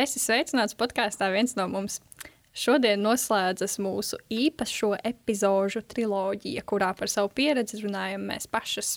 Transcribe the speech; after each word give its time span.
Es 0.00 0.14
esmu 0.14 0.22
sveicināts 0.24 0.76
podkāstā 0.80 1.26
viens 1.28 1.52
no 1.58 1.66
mums. 1.68 1.98
Šodien 2.56 3.02
noslēdzas 3.04 3.74
mūsu 3.84 4.16
īpašo 4.32 4.94
epizodu 5.04 5.82
triloģija, 5.92 6.62
kurā 6.64 6.94
par 6.96 7.10
savu 7.12 7.28
pieredzi 7.36 7.82
runājam 7.82 8.24
mēs 8.30 8.48
pašas. 8.48 8.94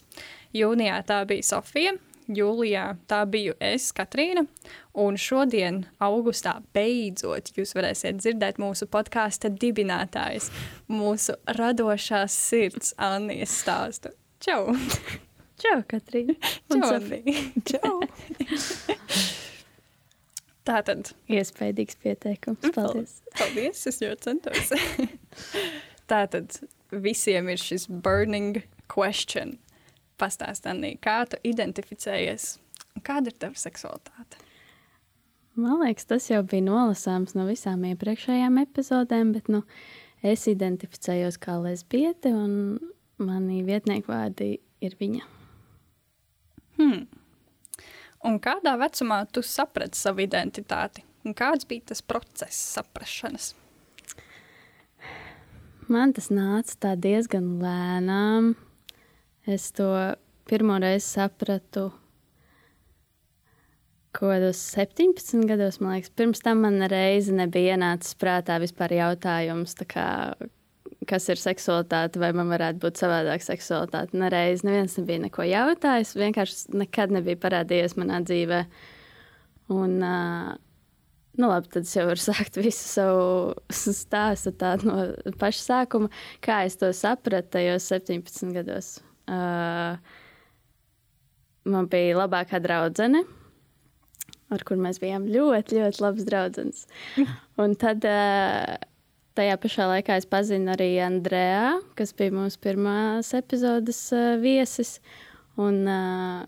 Jūnijā 0.55 1.01
tā 1.09 1.19
bija 1.27 1.43
Sofija, 1.49 1.93
jūlijā 2.31 2.85
tā 3.11 3.19
biju 3.27 3.57
es, 3.59 3.89
Katrīna, 3.97 4.45
un 4.95 5.19
šodien, 5.19 5.83
augustā, 5.99 6.55
beidzot 6.73 7.51
jūs 7.57 7.75
varēsiet 7.75 8.23
dzirdēt 8.23 8.63
mūsu 8.63 8.87
podkāstu 8.87 9.51
dibinātājs, 9.59 10.47
mūsu 10.87 11.35
radošās 11.59 12.39
sirds 12.47 12.95
Annijas 12.95 13.59
stāstu. 13.59 14.15
Čau! 14.39 14.71
Čau, 15.59 15.81
Katrīna! 15.83 16.39
Čau, 16.71 16.93
Sofija! 16.95 17.49
Čau! 17.75 17.97
Tā 20.63 20.79
tad. 20.87 21.11
Iespējams, 21.31 21.97
pieteikums. 22.03 22.69
Paldies. 22.75 23.17
Paldies, 23.35 23.83
es 23.89 23.99
ļoti 24.03 24.29
centos. 24.29 24.71
Tā 26.11 26.23
tad 26.31 26.59
visiem 27.03 27.49
ir 27.51 27.59
šis 27.59 27.87
burning 27.89 28.61
question. 28.91 29.57
Pastāstī, 30.19 30.93
kā 31.03 31.23
tu 31.27 31.39
identificējies? 31.47 32.57
Kāda 33.03 33.31
ir 33.31 33.37
tava 33.41 33.59
seksualitāte? 33.59 34.39
Man 35.59 35.81
liekas, 35.83 36.07
tas 36.09 36.29
jau 36.29 36.41
bija 36.49 36.65
nolasāms 36.65 37.35
no 37.37 37.45
visām 37.49 37.83
iepriekšējām 37.89 38.55
epizodēm, 38.63 39.33
bet 39.35 39.49
nu, 39.53 39.61
es 40.25 40.47
identificējos 40.49 41.37
kā 41.41 41.59
lesbiete, 41.61 42.31
un 42.33 42.79
manī 43.21 43.59
vietnieku 43.65 44.09
vārdi 44.13 44.55
ir 44.85 44.95
viņa. 45.01 45.27
Hmm. 46.79 47.03
Un 48.23 48.39
kādā 48.39 48.77
vecumā 48.79 49.23
tu 49.31 49.43
saprati 49.43 49.99
savu 49.99 50.23
identitāti? 50.23 51.03
Un 51.27 51.35
kāds 51.35 51.67
bija 51.67 51.91
tas 51.91 52.01
process, 52.03 52.55
saprašanas? 52.77 53.53
Man 55.91 56.13
tas 56.15 56.29
nāca 56.31 56.95
diezgan 56.99 57.57
lēnām. 57.59 58.53
Es 59.43 59.71
to 59.75 59.89
pirmo 60.47 60.77
reizi 60.79 61.09
sapratu 61.17 61.89
kaut 64.13 64.29
kādos 64.29 64.59
17 64.77 65.43
gados, 65.49 65.79
man 65.81 65.97
liekas. 65.97 66.13
Pirms 66.15 66.43
tam 66.45 66.63
man 66.63 66.85
reizi 66.91 67.33
nebija 67.35 67.75
ienācis 67.75 68.15
prātā 68.19 68.59
vispār 68.61 68.93
jautājums, 68.99 69.73
kā, 69.89 70.07
kas 71.09 71.27
ir 71.31 71.39
seksualitāte, 71.41 72.19
vai 72.21 72.31
man 72.35 72.51
varētu 72.51 72.81
būt 72.83 72.99
savādāka 73.01 73.45
seksualitāte. 73.45 74.17
Nereiz 74.19 74.63
neviens 74.65 74.97
nebija 74.99 75.23
neko 75.25 75.45
jautājis, 75.47 76.15
vienkārši 76.19 76.77
nekad 76.83 77.13
nebija 77.15 77.39
parādījies 77.43 77.97
manā 77.99 78.21
dzīvē. 78.25 78.63
Un, 79.73 79.95
uh, 80.03 80.53
nu 81.39 81.49
labi, 81.49 81.71
tad 81.73 81.87
es 81.87 81.93
jau 81.97 82.07
varu 82.09 82.23
sākt 82.29 82.59
visu 82.61 82.87
savu 82.87 83.29
stāstu 83.73 84.53
no 84.87 84.97
paša 85.41 85.63
sākuma, 85.67 86.11
kā 86.43 86.63
es 86.67 86.77
to 86.81 86.91
sapratu 86.95 87.55
tajos 87.57 87.89
17 87.93 88.53
gados. 88.57 88.97
Uh, 89.23 89.95
man 91.63 91.87
bija 91.91 92.19
labākā 92.23 92.59
draudzene. 92.63 93.23
Ar 94.53 94.61
kur 94.67 94.77
mēs 94.77 94.99
bijām 95.01 95.25
ļoti, 95.31 95.79
ļoti 95.81 96.01
labas 96.03 96.25
draudzenes. 96.27 96.83
Un 97.63 97.73
tad 97.79 98.03
uh, 98.05 98.75
Tajā 99.33 99.55
pašā 99.57 99.87
laikā 99.89 100.19
es 100.21 100.27
pazinu 100.29 100.75
arī 100.75 100.91
Andrēnu, 101.01 101.79
kas 101.97 102.11
bija 102.13 102.35
mūsu 102.35 102.59
pirmās 102.61 103.31
epizodes 103.33 104.01
uh, 104.13 104.35
viesis. 104.37 104.99
Un, 105.57 105.79
uh, 105.89 106.43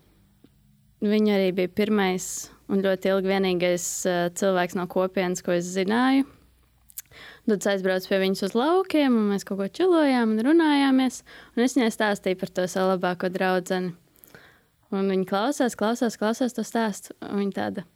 viņa 1.01 1.33
arī 1.39 1.47
bija 1.57 1.71
pirmais 1.81 2.27
un 2.69 2.85
ļoti 2.85 3.09
ilgi 3.09 3.31
vienīgais 3.33 3.87
uh, 4.05 4.19
cilvēks 4.37 4.77
no 4.77 4.85
kopienas, 4.91 5.41
ko 5.41 5.57
es 5.57 5.73
zināju. 5.73 6.27
Tad 7.49 7.57
es 7.57 7.71
aizbraucu 7.73 8.11
pie 8.11 8.21
viņas 8.21 8.45
uz 8.51 8.55
laukiem, 8.57 9.17
un 9.17 9.33
mēs 9.33 9.49
kaut 9.49 9.63
ko 9.63 9.71
čilojām 9.81 10.35
un 10.35 10.45
runājāmies. 10.45 11.21
Un 11.55 11.65
es 11.65 11.73
viņai 11.77 11.91
stāstīju 11.93 12.37
par 12.41 12.53
to 12.53 12.69
savu 12.69 12.93
labāko 12.93 13.33
draugu. 13.33 13.81
Un 14.93 15.09
viņa 15.09 15.25
klausās, 15.29 15.73
klausās, 15.79 16.21
klausās 16.21 16.53
to 16.53 16.61
stāstu. 16.61 17.17
Viņa 17.25 17.55
tāda, 17.57 17.89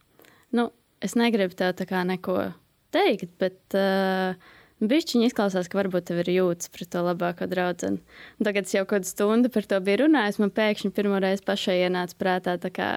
nu, 0.57 0.71
es 0.97 1.13
negribu 1.13 1.53
tev 1.53 1.77
tā 1.77 1.85
kā 1.89 2.01
neko 2.09 2.47
teikt, 2.95 3.37
bet 3.37 3.77
uh, 3.77 4.33
Bišķiņa 4.79 5.27
izklausās, 5.27 5.67
ka 5.67 5.81
varbūt 5.81 6.05
tev 6.07 6.21
ir 6.21 6.29
jūtas 6.37 6.71
pret 6.71 6.87
to 6.93 7.01
labāko 7.03 7.49
draugu. 7.51 7.97
Tagad 8.39 8.67
es 8.69 8.75
jau 8.77 8.85
kādu 8.87 9.09
stundu 9.09 9.51
par 9.51 9.67
to 9.67 9.79
biju 9.83 10.05
runājis. 10.05 10.39
Man 10.39 10.53
pēkšņi 10.55 10.93
pirmo 10.95 11.19
reizi 11.19 11.43
pašai 11.43 11.81
ienāca 11.81 12.15
prātā, 12.15 12.55
kā, 12.71 12.87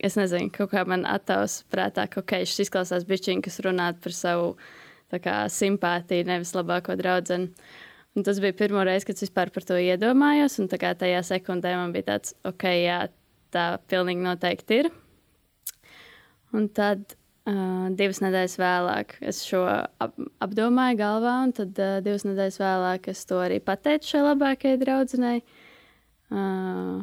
es 0.00 0.16
nezinu, 0.16 0.48
kaut 0.54 0.72
kā 0.72 0.86
man 0.88 1.04
attēls 1.04 1.58
prātā, 1.68 2.08
ka 2.08 2.22
okay, 2.24 2.48
šis 2.48 2.64
izklausās 2.64 3.04
bišķiņa, 3.10 3.44
kas 3.44 3.60
runā 3.68 3.90
par 4.00 4.16
savu 4.16 4.54
kā, 5.12 5.36
simpātiju, 5.52 6.30
nevis 6.32 6.54
labāko 6.56 6.96
draugu. 6.96 7.42
Un 8.16 8.26
tas 8.26 8.40
bija 8.42 8.56
pirmo 8.56 8.80
reizi, 8.88 9.10
kad 9.10 9.20
es 9.20 9.28
vispār 9.28 9.52
par 9.52 9.68
to 9.68 9.76
iedomājos. 9.76 10.56
Un 10.62 10.72
tajā 10.72 11.20
sekundē 11.26 11.76
man 11.76 11.92
bija 11.92 12.14
tāds, 12.14 12.32
ok, 12.48 12.64
jā, 12.80 13.00
tā 13.52 13.70
pilnīgi 13.92 14.24
noteikti 14.24 14.82
ir. 14.82 14.92
Un 16.56 16.66
tad 16.74 17.19
Uh, 17.48 17.88
divas 17.96 18.18
nedēļas 18.20 18.56
vēlāk 18.60 19.14
es 19.24 19.40
šo 19.48 19.62
ap, 19.64 20.12
apdomāju 20.44 20.98
galvā, 21.00 21.38
un 21.46 21.54
tad 21.56 21.78
uh, 21.80 21.96
divas 22.04 22.26
nedēļas 22.28 22.58
vēlāk 22.60 23.08
es 23.14 23.24
to 23.26 23.38
arī 23.40 23.56
pateicu 23.64 24.12
šai 24.12 24.24
labākajai 24.26 24.80
draudzenei. 24.82 25.38
Uh, 26.28 27.00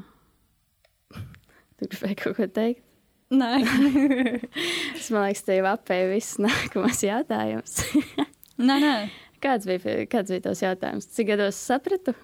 tu 1.81 1.89
gribēji 1.89 2.19
kaut 2.21 2.37
ko 2.37 2.47
teikt? 2.53 2.83
Nē, 3.33 3.57
es 4.95 5.09
domāju, 5.09 5.35
ka 5.41 5.47
tev 5.49 5.71
apēja 5.73 6.11
viss 6.13 6.37
nākamais 6.39 7.01
jautājums. 7.03 7.81
nē, 8.61 8.77
nē. 8.77 8.95
Kāds 9.43 9.67
bija, 9.69 10.05
kāds 10.09 10.31
bija 10.33 10.47
tos 10.47 10.63
jautājums? 10.63 11.09
Cik 11.13 11.33
gados 11.33 11.57
sapratu? 11.59 12.15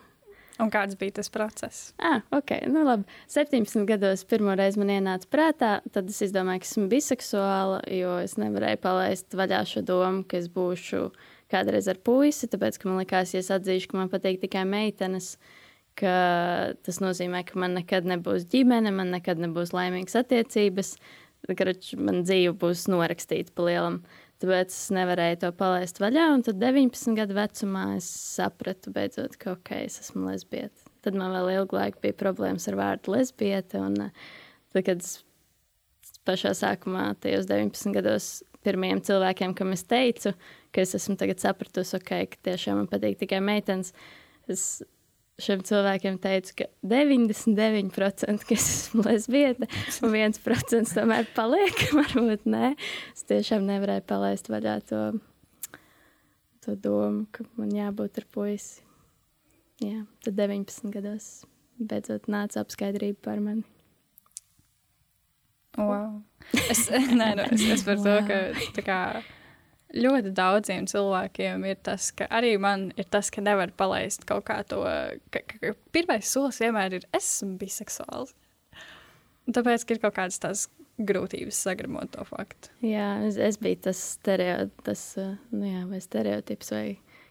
Un 0.61 0.69
kāds 0.69 0.93
bija 0.99 1.15
tas 1.17 1.31
process? 1.33 1.93
Ah, 1.97 2.21
ok, 2.35 2.51
nu 2.69 2.83
labi. 2.85 3.07
17 3.31 3.87
gados 3.89 4.21
pirmo 4.29 4.53
reizi 4.57 4.77
man 4.81 4.91
ienāca 4.93 5.29
prātā, 5.33 5.71
tad 5.95 6.11
es 6.11 6.21
izdomāju, 6.27 6.61
ka 6.61 6.69
esmu 6.69 6.85
biseksuāla, 6.91 7.79
jo 7.97 8.19
es 8.21 8.37
nevarēju 8.37 8.81
palaist 8.83 9.33
vaļā 9.33 9.63
šo 9.69 9.81
domu, 9.87 10.21
ka 10.29 10.37
es 10.37 10.51
būšu 10.53 11.07
kādreiz 11.53 11.89
ar 11.89 11.97
puisi, 12.05 12.49
tāpēc, 12.51 12.77
ka 12.77 12.89
man 12.89 13.01
likās, 13.01 13.33
ja 13.33 13.41
es 13.41 13.49
atzīšu, 13.53 13.89
ka 13.89 13.97
man 13.97 14.13
patīk 14.13 14.43
tikai 14.43 14.65
meitenes, 14.69 15.33
ka 15.97 16.13
tas 16.85 17.01
nozīmē, 17.01 17.41
ka 17.49 17.57
man 17.61 17.73
nekad 17.79 18.05
nebūs 18.09 18.45
ģimene, 18.53 18.93
man 18.93 19.09
nekad 19.13 19.41
nebūs 19.41 19.73
laimīgas 19.73 20.21
attiecības, 20.21 20.95
ka 21.49 21.73
man 21.97 22.21
dzīve 22.27 22.53
būs 22.61 22.85
norakstīta 22.93 23.53
pa 23.57 23.71
lielam. 23.71 24.03
Uh, 24.03 24.22
Tāpēc 24.43 24.73
es 24.75 24.89
nevarēju 24.91 25.37
to 25.39 25.49
palaist 25.55 26.01
vaļā. 26.03 26.25
Un 26.35 26.41
tad 26.43 26.57
19 26.59 27.15
gadu 27.15 27.37
vecumā 27.37 27.83
es 27.95 28.09
sapratu, 28.11 28.91
beidzot, 28.91 29.37
ka 29.39 29.53
ok, 29.53 29.69
es 29.85 30.01
esmu 30.01 30.25
lesbieta. 30.27 30.89
Tad 31.03 31.15
man 31.15 31.31
vēl 31.31 31.53
ilgu 31.53 31.77
laiku 31.77 32.01
bija 32.03 32.17
problēmas 32.19 32.67
ar 32.67 32.75
vārdu 32.75 33.13
lesbieta. 33.15 33.85
Un, 33.87 33.95
tad, 34.73 34.81
kad 34.81 34.99
es 34.99 35.13
pašā 36.27 36.51
sākumā, 36.59 37.13
tajos 37.23 37.47
19 37.47 37.95
gados, 37.95 38.27
pirmajiem 38.67 38.99
cilvēkiem, 39.07 39.55
kam 39.55 39.71
es 39.77 39.85
teicu, 39.87 40.35
ka 40.75 40.83
es 40.83 40.91
esmu 40.99 41.15
sapratusi, 41.39 41.95
okay, 42.01 42.27
ka 42.27 42.43
tiešām 42.51 42.81
man 42.81 42.91
patīk 42.91 43.21
tikai 43.23 43.39
meitenes, 43.43 43.93
es 44.51 44.83
šiem 45.41 45.63
cilvēkiem 45.65 46.19
teicu, 46.21 46.55
ka 46.61 46.67
99% 46.85 48.45
ka 48.47 48.55
es 48.55 48.67
esmu 48.67 49.05
lesbieta, 49.07 49.67
un 50.05 50.13
1% 50.13 50.93
tomēr 50.93 51.29
paliek. 51.37 51.85
Varbūt 51.97 52.47
nē, 52.49 52.73
es 53.13 53.25
tiešām 53.29 53.65
nevarēju 53.69 54.05
palaist 54.09 54.51
vaļā 54.53 54.77
to, 54.89 55.03
to 56.65 56.77
domu, 56.77 57.25
ka 57.33 57.47
man 57.57 57.73
jābūt 57.73 58.21
ar 58.21 58.29
puisi. 58.33 58.83
Jā, 59.83 60.03
tad 60.23 60.37
19 60.37 60.93
gados 60.93 61.43
beidzot 61.81 62.29
nāca 62.31 62.61
apskaidrība 62.61 63.19
par 63.25 63.41
mani. 63.43 63.65
Wow. 65.73 66.21
Es, 66.69 66.85
nē, 67.19 67.33
nu, 67.39 67.47
es, 67.49 67.63
es 67.79 67.85
par 67.87 67.97
wow. 67.97 68.21
to, 68.21 68.75
ka 68.77 68.83
kā, 68.85 68.99
ļoti 69.93 70.33
daudziem 70.35 70.87
cilvēkiem 70.89 71.65
ir 71.69 71.79
tas, 71.85 72.09
ka 72.17 72.27
arī 72.33 72.55
man 72.61 72.89
ir 72.97 73.07
tas, 73.13 73.29
ka 73.33 73.43
nevar 73.45 73.73
palaist 73.77 74.25
kaut 74.29 74.45
kā 74.49 74.61
to. 74.67 74.81
Ka, 75.33 75.43
ka, 75.47 75.59
ka 75.61 75.73
pirmais 75.95 76.29
solis 76.29 76.61
vienmēr 76.63 76.99
ir, 76.99 77.09
es 77.13 77.27
esmu 77.37 77.57
biseksuāls. 77.61 78.33
Tāpēc 79.53 79.85
ir 79.91 79.99
kaut 79.99 80.15
kādas 80.15 80.39
tās 80.39 80.67
grūtības 81.03 81.57
sagramot 81.65 82.11
to 82.13 82.25
faktu. 82.27 82.69
Jā, 82.85 83.17
es, 83.27 83.39
es 83.41 83.57
biju 83.61 83.81
tas, 83.89 84.01
stereo, 84.17 84.69
tas 84.85 85.01
uh, 85.19 85.33
nu 85.53 85.65
jā, 85.67 85.81
vai 85.89 86.01
stereotips, 86.03 86.69
vai 86.73 86.85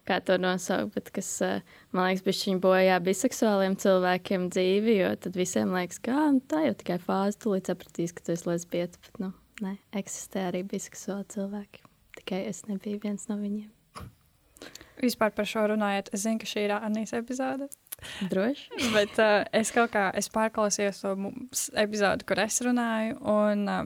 kā 0.08 0.19
to 0.26 0.37
nosaukt, 0.43 0.97
bet 0.97 1.12
kas, 1.15 1.31
uh, 1.47 1.79
man 1.94 2.11
liekas, 2.11 2.25
bija 2.26 2.41
šī 2.41 2.56
bojā 2.62 2.99
biseksuāliem 3.06 3.79
cilvēkiem 3.81 4.49
dzīvi, 4.53 4.99
jo 4.99 5.12
tad 5.26 5.38
visiem 5.38 5.73
liekas, 5.76 6.03
ka 6.03 6.26
nu, 6.35 6.43
tā 6.50 6.67
jau 6.67 6.75
tikai 6.82 6.99
fāze, 7.03 7.38
tu 7.38 7.55
līdz 7.55 7.73
sapratīs, 7.73 8.17
ka 8.17 8.26
tu 8.26 8.35
esi 8.35 8.50
lesbieta, 8.50 9.00
bet, 9.06 9.23
nu, 9.23 9.32
ne, 9.62 9.79
eksistē 10.03 10.49
arī 10.50 10.67
biseksuāli 10.75 11.31
cilvēki. 11.37 11.87
Tikai 12.19 12.44
es 12.49 12.64
nebiju 12.69 13.00
viens 13.03 13.29
no 13.31 13.38
viņiem. 13.41 13.70
Vispār 15.03 15.32
par 15.35 15.49
šo 15.49 15.64
runājot, 15.73 16.12
es 16.14 16.23
zinu, 16.23 16.38
ka 16.38 16.47
šī 16.47 16.67
ir 16.69 16.75
Anīs 16.76 17.14
epizode. 17.17 17.67
Droši. 18.31 18.69
Bet 18.94 19.19
uh, 19.23 19.43
es 19.55 19.73
kaut 19.75 19.93
kā 19.94 20.09
es 20.19 20.29
pārklausījos 20.32 21.03
to 21.03 21.14
mums 21.19 21.69
epizodu, 21.79 22.26
kur 22.26 22.41
es 22.43 22.61
runāju, 22.62 23.19
un 23.32 23.64
uh, 23.70 23.82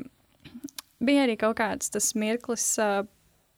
bija 1.05 1.27
arī 1.27 1.37
kaut 1.41 1.57
kāds 1.61 1.93
tas 1.93 2.13
mirklis 2.19 2.69
uh, 2.83 3.03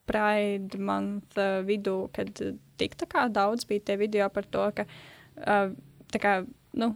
Pride 0.09 0.79
month 0.81 1.37
uh, 1.37 1.61
vidū, 1.69 2.07
kad 2.17 2.31
tik 2.81 2.95
tā 2.97 3.09
kā 3.11 3.27
daudz 3.29 3.67
bija 3.69 3.91
tie 3.91 3.99
video 4.01 4.29
par 4.33 4.47
to, 4.49 4.65
ka 4.77 4.87
uh, 4.89 5.75
tā 6.15 6.23
kā, 6.23 6.35
nu, 6.81 6.95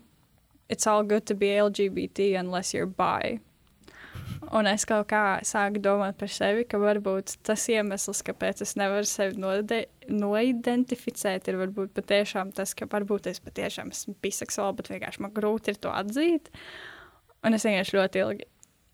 it's 0.72 0.86
all 0.86 1.04
good 1.04 1.26
to 1.26 1.34
be 1.34 1.52
LGBT 1.60 2.38
unless 2.40 2.72
you're 2.72 2.86
bi. 2.86 3.40
Un 4.52 4.68
es 4.68 4.84
kaut 4.84 5.06
kā 5.08 5.40
sāku 5.48 5.80
domāt 5.80 6.18
par 6.20 6.28
sevi, 6.28 6.66
ka 6.68 6.76
varbūt 6.80 7.38
tas 7.46 7.62
iemesls, 7.72 8.20
kāpēc 8.26 8.60
es 8.66 8.74
nevaru 8.76 9.08
sevi 9.08 9.38
noidentificēt, 10.12 11.48
ir 11.48 11.56
varbūt 11.60 11.94
patiešām 11.96 12.50
tas, 12.52 12.74
ka 12.76 12.84
varbūt 12.92 13.30
es 13.30 13.40
patiešām 13.40 13.94
esmu 13.94 14.12
biseksuāli, 14.24 14.76
bet 14.80 14.90
vienkārši 14.92 15.22
man 15.24 15.32
grūti 15.32 15.72
ir 15.72 15.78
to 15.80 15.92
atzīt. 15.96 16.50
Un 17.42 17.56
es 17.56 17.64
vienkārši 17.64 17.96
ļoti 17.96 18.20
ilgi 18.26 18.48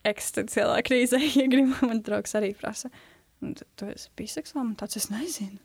eksistenciālā 0.06 0.76
krīzē 0.86 1.18
iegrimu. 1.42 1.74
Man 1.90 2.04
draugs 2.06 2.36
arī 2.38 2.52
prasa, 2.58 2.92
un 3.42 3.56
tu, 3.58 3.66
tu 3.74 3.88
esi 3.90 4.12
biseksuāli, 4.20 4.68
man 4.68 4.76
tāds 4.78 5.00
es 5.00 5.08
nezinu. 5.10 5.58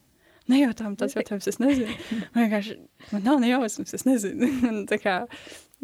Nejautām 0.52 0.98
tāds 1.00 1.14
jautājums, 1.16 1.46
es 1.48 1.60
nezinu. 1.62 1.94
Man 2.34 2.48
vienkārši, 2.48 2.80
man 3.14 3.24
nav 3.30 3.38
nejausmas, 3.44 3.94
es 3.96 4.08
nezinu. 4.10 4.50
Un, 4.72 4.82
kā, 5.06 5.22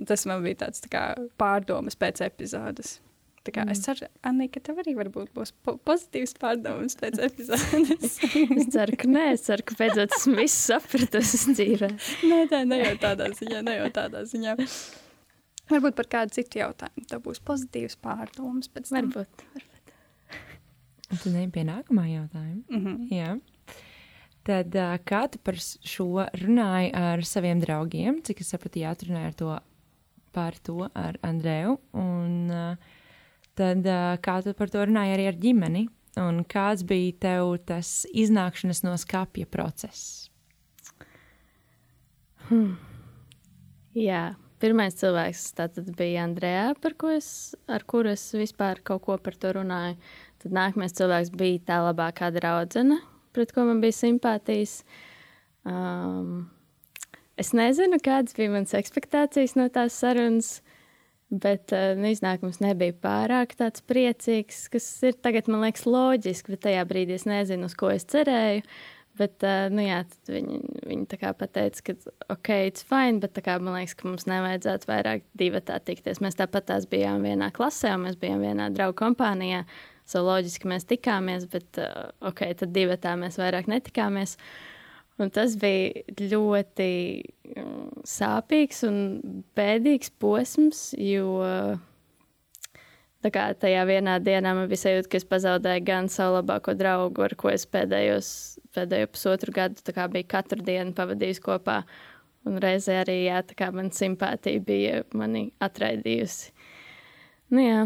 tas 0.09 0.25
man 0.27 0.41
bija 0.43 0.65
tāds 0.65 0.83
tā 0.83 0.91
kā, 0.91 1.03
pārdomas 1.39 1.95
pēc 1.99 2.25
epizodes. 2.25 2.97
Tā 3.49 3.53
kā, 3.55 3.63
mm. 3.65 3.73
Es 3.73 3.79
ceru, 3.81 4.05
Anna, 4.21 4.45
ka 4.53 4.61
tev 4.61 4.77
arī 4.83 4.91
būs 4.93 5.51
po 5.65 5.73
pozitīvs 5.87 6.35
pārdoms 6.37 6.93
pēc 6.99 7.15
epizodes. 7.27 8.17
es 8.21 8.67
ceru, 8.69 8.97
ka 9.01 9.07
nē, 9.09 9.23
es 9.33 9.45
ceru, 9.47 9.63
ka 9.65 9.77
beidzot 9.79 10.13
esmu 10.13 10.35
visu 10.37 10.59
sapratusi 10.67 11.55
dzīvē. 11.55 11.89
nē, 12.29 12.43
tā 12.51 12.59
ne 12.69 12.77
jau 12.83 12.91
tādā 13.01 13.31
ziņā, 13.33 13.63
ne 13.65 13.73
jau 13.79 13.87
tādā 13.95 14.21
ziņā. 14.29 14.53
Varbūt 15.71 15.97
par 15.97 16.09
kādu 16.11 16.37
citu 16.37 16.61
jautājumu. 16.61 17.07
Tev 17.09 17.23
būs 17.25 17.41
pozitīvs 17.49 17.97
pārdoms 18.05 18.69
pēc 18.69 18.91
tam. 18.91 19.09
Varbūt. 19.15 19.43
varbūt. 19.55 19.95
Un 21.09 21.23
tu 21.23 21.33
nevi 21.33 21.49
pie 21.57 21.65
nākamā 21.65 22.05
jautājuma. 22.05 22.61
Mm 22.69 22.85
-hmm. 22.85 23.09
Jā. 23.09 23.39
Tad 24.45 24.77
kā 25.09 25.23
tu 25.31 25.41
par 25.41 25.57
šo 25.57 26.27
runāji 26.37 26.93
ar 26.93 27.25
saviem 27.25 27.59
draugiem? 27.59 28.21
Cik 28.21 28.41
es 28.41 28.53
sapratu, 28.53 28.79
jā, 28.79 28.93
runāji 28.93 29.25
ar 29.25 29.33
to 29.33 29.59
par 30.31 30.53
to 30.61 30.89
ar 30.93 31.17
Andreju. 31.21 31.79
Un, 31.93 32.51
uh, 32.51 32.75
tad 33.59 33.87
kā 34.23 34.39
tu 34.45 34.55
par 34.57 34.71
to 34.71 34.87
runāji 34.87 35.15
arī 35.17 35.29
ar 35.29 35.39
ģimeni? 35.39 35.85
Un 36.19 36.41
kāds 36.49 36.83
bija 36.87 37.13
tev 37.27 37.53
tas 37.69 38.03
iznākšanas 38.17 38.81
no 38.83 38.95
skapja 38.99 39.47
process? 39.51 40.29
Hmm. 42.49 42.79
Jā, 43.93 44.33
pirmais 44.61 44.97
cilvēks 44.97 45.43
bija 45.97 46.25
Andrejā, 46.25 46.73
es, 47.13 47.29
ar 47.69 47.85
kuru 47.85 48.13
es 48.15 48.23
vispār 48.33 48.81
kaut 48.83 49.03
ko 49.05 49.17
par 49.21 49.37
to 49.37 49.53
runāju. 49.59 49.97
Tad 50.39 50.55
nākamais 50.55 50.95
cilvēks 50.95 51.33
bija 51.35 51.59
tā 51.67 51.79
labākā 51.83 52.31
draudzene, 52.31 52.99
pret 53.35 53.51
ko 53.53 53.65
man 53.67 53.81
bija 53.83 53.97
simpātijas. 53.97 54.79
Um, 55.67 56.49
es 57.37 57.51
nezinu, 57.53 57.99
kādas 58.01 58.37
bija 58.37 58.53
manas 58.53 58.73
expectācijas 58.77 59.57
no 59.59 59.67
tās 59.73 59.97
sarunas. 59.99 60.59
Bet 61.29 61.69
uh, 61.77 61.93
iznākums 62.09 62.57
nebija 62.63 62.95
pārāk 63.03 63.53
tāds 63.59 63.83
priecīgs, 63.85 64.63
kas 64.73 64.85
ir 65.05 65.17
tagad, 65.21 65.49
man 65.51 65.61
liekas, 65.61 65.85
loģiski, 65.85 66.55
bet 66.55 66.63
tajā 66.63 66.85
brīdī 66.89 67.19
es 67.19 67.27
nezinu, 67.29 67.69
uz 67.69 67.75
ko 67.77 67.91
es 67.93 68.07
cerēju. 68.09 68.63
Bet, 69.19 69.35
uh, 69.43 69.67
nu 69.69 69.83
jā, 69.83 69.99
viņi, 70.29 70.57
viņi 70.89 71.19
pateica, 71.37 71.83
ka 71.85 71.95
ok, 72.33 72.49
it's 72.71 72.87
fine, 72.87 73.19
bet 73.21 73.37
kā, 73.45 73.59
man 73.61 73.77
liekas, 73.77 73.93
ka 73.99 74.07
mums 74.07 74.25
nevajadzētu 74.31 74.89
vairāk 74.89 75.27
divi 75.37 75.61
tā 75.67 75.77
tikties. 75.83 76.21
Mēs 76.23 76.39
tāpat 76.39 76.69
tās 76.71 76.89
bijām 76.89 77.27
vienā 77.27 77.51
klasē, 77.53 77.93
un 77.93 78.07
mēs 78.07 78.17
bijām 78.17 78.41
vienā 78.47 78.71
draugu 78.73 78.97
kompānijā. 79.03 79.65
So 80.09 80.23
loģiski 80.25 80.71
mēs 80.71 80.89
tikāmies, 80.89 81.45
bet 81.51 81.77
uh, 81.77 82.09
ok, 82.25 82.47
tad 82.63 82.73
divi 82.73 82.97
tā 82.97 83.13
mēs 83.19 83.37
vairāk 83.37 83.69
netikāmies. 83.69 84.39
Uh, 84.39 84.78
Un 85.19 85.31
tas 85.35 85.57
bija 85.59 86.03
ļoti 86.15 86.89
mm, 87.57 88.03
sāpīgs 88.07 88.85
un 88.87 88.99
bēdīgs 89.57 90.13
posms, 90.21 90.93
jo 90.95 91.41
kā, 93.27 93.49
tajā 93.59 93.81
vienā 93.89 94.15
dienā 94.23 94.53
man 94.55 94.69
bija 94.71 94.85
sajūta, 94.85 95.09
ka 95.11 95.19
es 95.19 95.27
pazaudēju 95.27 95.83
gan 95.89 96.07
savu 96.11 96.37
labāko 96.37 96.75
draugu, 96.79 97.25
ar 97.25 97.35
ko 97.39 97.51
es 97.51 97.67
pēdējos, 97.67 98.29
pēdējo 98.75 99.09
pusotru 99.11 99.55
gadu 99.55 100.07
biju 100.13 100.29
katru 100.31 100.63
dienu 100.63 100.95
pavadījis 100.95 101.43
kopā. 101.43 101.81
Un 102.47 102.55
reizē 102.63 103.01
arī 103.01 103.25
jā, 103.25 103.43
man 103.75 103.91
simpātija 103.91 104.63
bija 104.63 105.01
mani 105.11 105.49
atraidījusi. 105.59 106.53
Nu, 107.51 107.65
jā. 107.65 107.81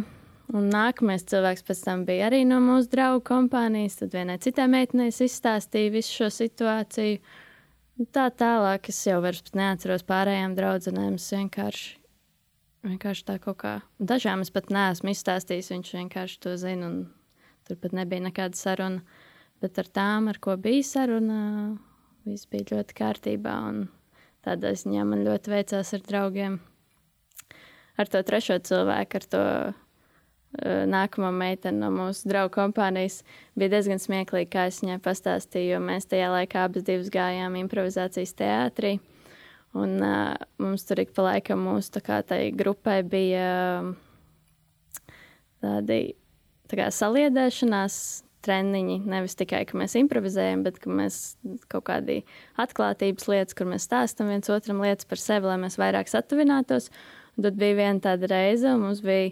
Un 0.54 0.68
nākamais 0.70 1.24
cilvēks 1.26 1.66
pēc 1.66 1.80
tam 1.82 2.04
bija 2.06 2.28
arī 2.28 2.44
no 2.46 2.60
mūsu 2.62 2.92
draugu 2.92 3.24
kompānijas. 3.26 3.96
Tad 3.98 4.14
vienai 4.14 4.36
citai 4.42 4.68
meitenei 4.70 5.10
izstāstīja 5.10 5.94
visu 5.96 6.14
šo 6.20 6.30
situāciju. 6.36 7.18
Tā 8.14 8.28
tālāk 8.38 8.90
es 8.94 9.00
jau 9.08 9.18
vairs 9.24 9.42
neatceros 9.58 10.06
pārējām 10.06 10.54
draudzenēm. 10.58 11.18
Es 11.18 11.26
vienkārši, 11.34 11.98
vienkārši 12.86 13.26
tā 13.32 13.40
kaut 13.42 13.60
kā. 13.66 13.74
Dažām 13.98 14.46
es 14.46 14.54
pat 14.54 14.70
neesmu 14.74 15.16
izstāstījis, 15.16 15.72
viņš 15.74 15.94
vienkārši 15.98 16.40
to 16.46 16.54
zina. 16.62 16.94
Tur 17.66 17.80
pat 17.82 17.98
nebija 17.98 18.28
nekāda 18.28 18.60
saruna. 18.60 19.02
Bet 19.64 19.80
ar 19.82 19.90
tām, 19.90 20.30
ar 20.30 20.38
ko 20.44 20.54
bija 20.60 20.86
saruna, 20.86 21.40
viss 22.30 22.50
bija 22.52 22.76
ļoti 22.76 22.98
kārtībā. 23.02 23.58
Tādā 24.46 24.74
ziņā 24.78 25.06
man 25.08 25.26
ļoti 25.26 25.54
veicās 25.54 25.96
ar 25.98 26.06
draugiem. 26.06 26.60
Ar 27.98 28.10
to 28.10 28.22
trešo 28.26 28.60
cilvēku, 28.68 29.22
ar 29.22 29.26
to 29.32 29.42
Eh, 29.74 29.83
nākamā 30.62 31.32
meitene 31.34 31.82
no 31.82 31.90
mūsu 31.94 32.30
draugu 32.30 32.54
kompānijas 32.54 33.22
bija 33.58 33.72
diezgan 33.74 34.02
smieklīga, 34.02 34.52
kā 34.54 34.66
es 34.70 34.82
viņai 34.84 35.00
pastāstīju, 35.04 35.76
jo 35.76 35.80
mēs 35.82 36.06
tajā 36.12 36.30
laikā 36.34 36.68
abas 36.68 36.86
divas 36.86 37.10
gājām 37.14 37.58
improvizācijas 37.64 38.36
teātrī. 38.38 38.98
Un 39.74 39.98
uh, 40.06 40.36
mums 40.62 40.86
tur 40.86 41.02
ik 41.02 41.16
pa 41.18 41.26
laikam 41.32 41.64
mūsu 41.66 41.96
tā 41.96 42.04
kā 42.06 42.20
tai 42.22 42.52
grupai 42.54 43.00
bija 43.02 43.48
uh, 43.82 45.08
tādi 45.64 46.14
tā 46.70 46.78
kā 46.78 46.92
saliedēšanās 46.94 47.98
treniņi. 48.46 49.00
Nevis 49.10 49.38
tikai, 49.40 49.64
ka 49.66 49.80
mēs 49.80 49.96
improvizējam, 49.98 50.62
bet 50.68 50.78
ka 50.84 50.92
mēs 50.94 51.20
kaut 51.72 51.88
kādi 51.90 52.22
atklātības 52.62 53.30
lietas, 53.32 53.58
kur 53.58 53.70
mēs 53.72 53.88
stāstam 53.88 54.30
viens 54.30 54.52
otram 54.54 54.84
lietas 54.84 55.10
par 55.10 55.22
sevi, 55.22 55.50
lai 55.50 55.58
mēs 55.64 55.80
vairāk 55.82 56.12
satuvinātos. 56.12 56.92
Un 57.34 57.48
tad 57.48 57.58
bija 57.58 57.80
viena 57.80 58.04
tāda 58.04 58.30
reize, 58.30 58.70
un 58.70 58.84
mums 58.86 59.02
bija 59.02 59.32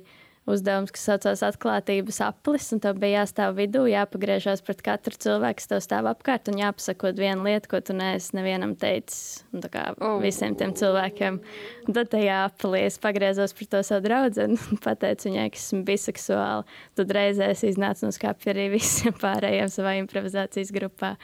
uzdevums, 0.50 0.92
kas 0.94 1.04
saucās 1.06 1.44
atklātības 1.46 2.18
aplis, 2.26 2.72
un 2.74 2.82
tev 2.82 2.98
bija 3.02 3.22
jāstāv 3.22 3.56
vidū, 3.60 3.84
jāpagriežās 3.92 4.64
pret 4.66 4.82
katru 4.86 5.18
cilvēku, 5.22 5.60
kas 5.60 5.70
tev 5.70 5.84
stāv 5.86 6.10
apkārt, 6.10 6.50
un 6.52 6.58
jāpasakot 6.62 7.20
vienu 7.22 7.46
lietu, 7.46 7.70
ko 7.72 7.82
tu 7.86 7.96
neesi 7.98 8.34
nevienam 8.38 8.74
teicis. 8.80 9.44
Un, 9.54 9.64
kā 9.72 9.86
oh. 10.02 10.18
visiem 10.24 10.56
tiem 10.58 10.74
cilvēkiem. 10.78 11.40
Un 11.86 11.98
tad 11.98 12.12
tajā 12.16 12.42
aplī 12.48 12.86
es 12.88 12.98
pagriezos 13.02 13.54
pret 13.58 13.72
to 13.76 13.84
savu 13.86 14.06
draugu 14.08 14.48
un 14.48 14.58
pateicu 14.86 15.30
viņai, 15.30 15.48
ka 15.54 15.62
esmu 15.62 15.84
biseksuāli. 15.88 16.78
Tad 17.00 17.16
reizē 17.18 17.52
es 17.54 17.66
iznācu 17.68 18.08
no 18.08 18.16
skapja 18.16 18.56
arī 18.56 18.72
visiem 18.76 19.16
pārējiem 19.24 19.72
savā 19.72 19.98
improvizācijas 20.02 20.74
grupā, 20.76 21.16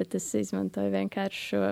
bet 0.00 0.18
es 0.20 0.28
izmantoju 0.44 0.92
vienkārši 0.94 1.46
šo. 1.50 1.66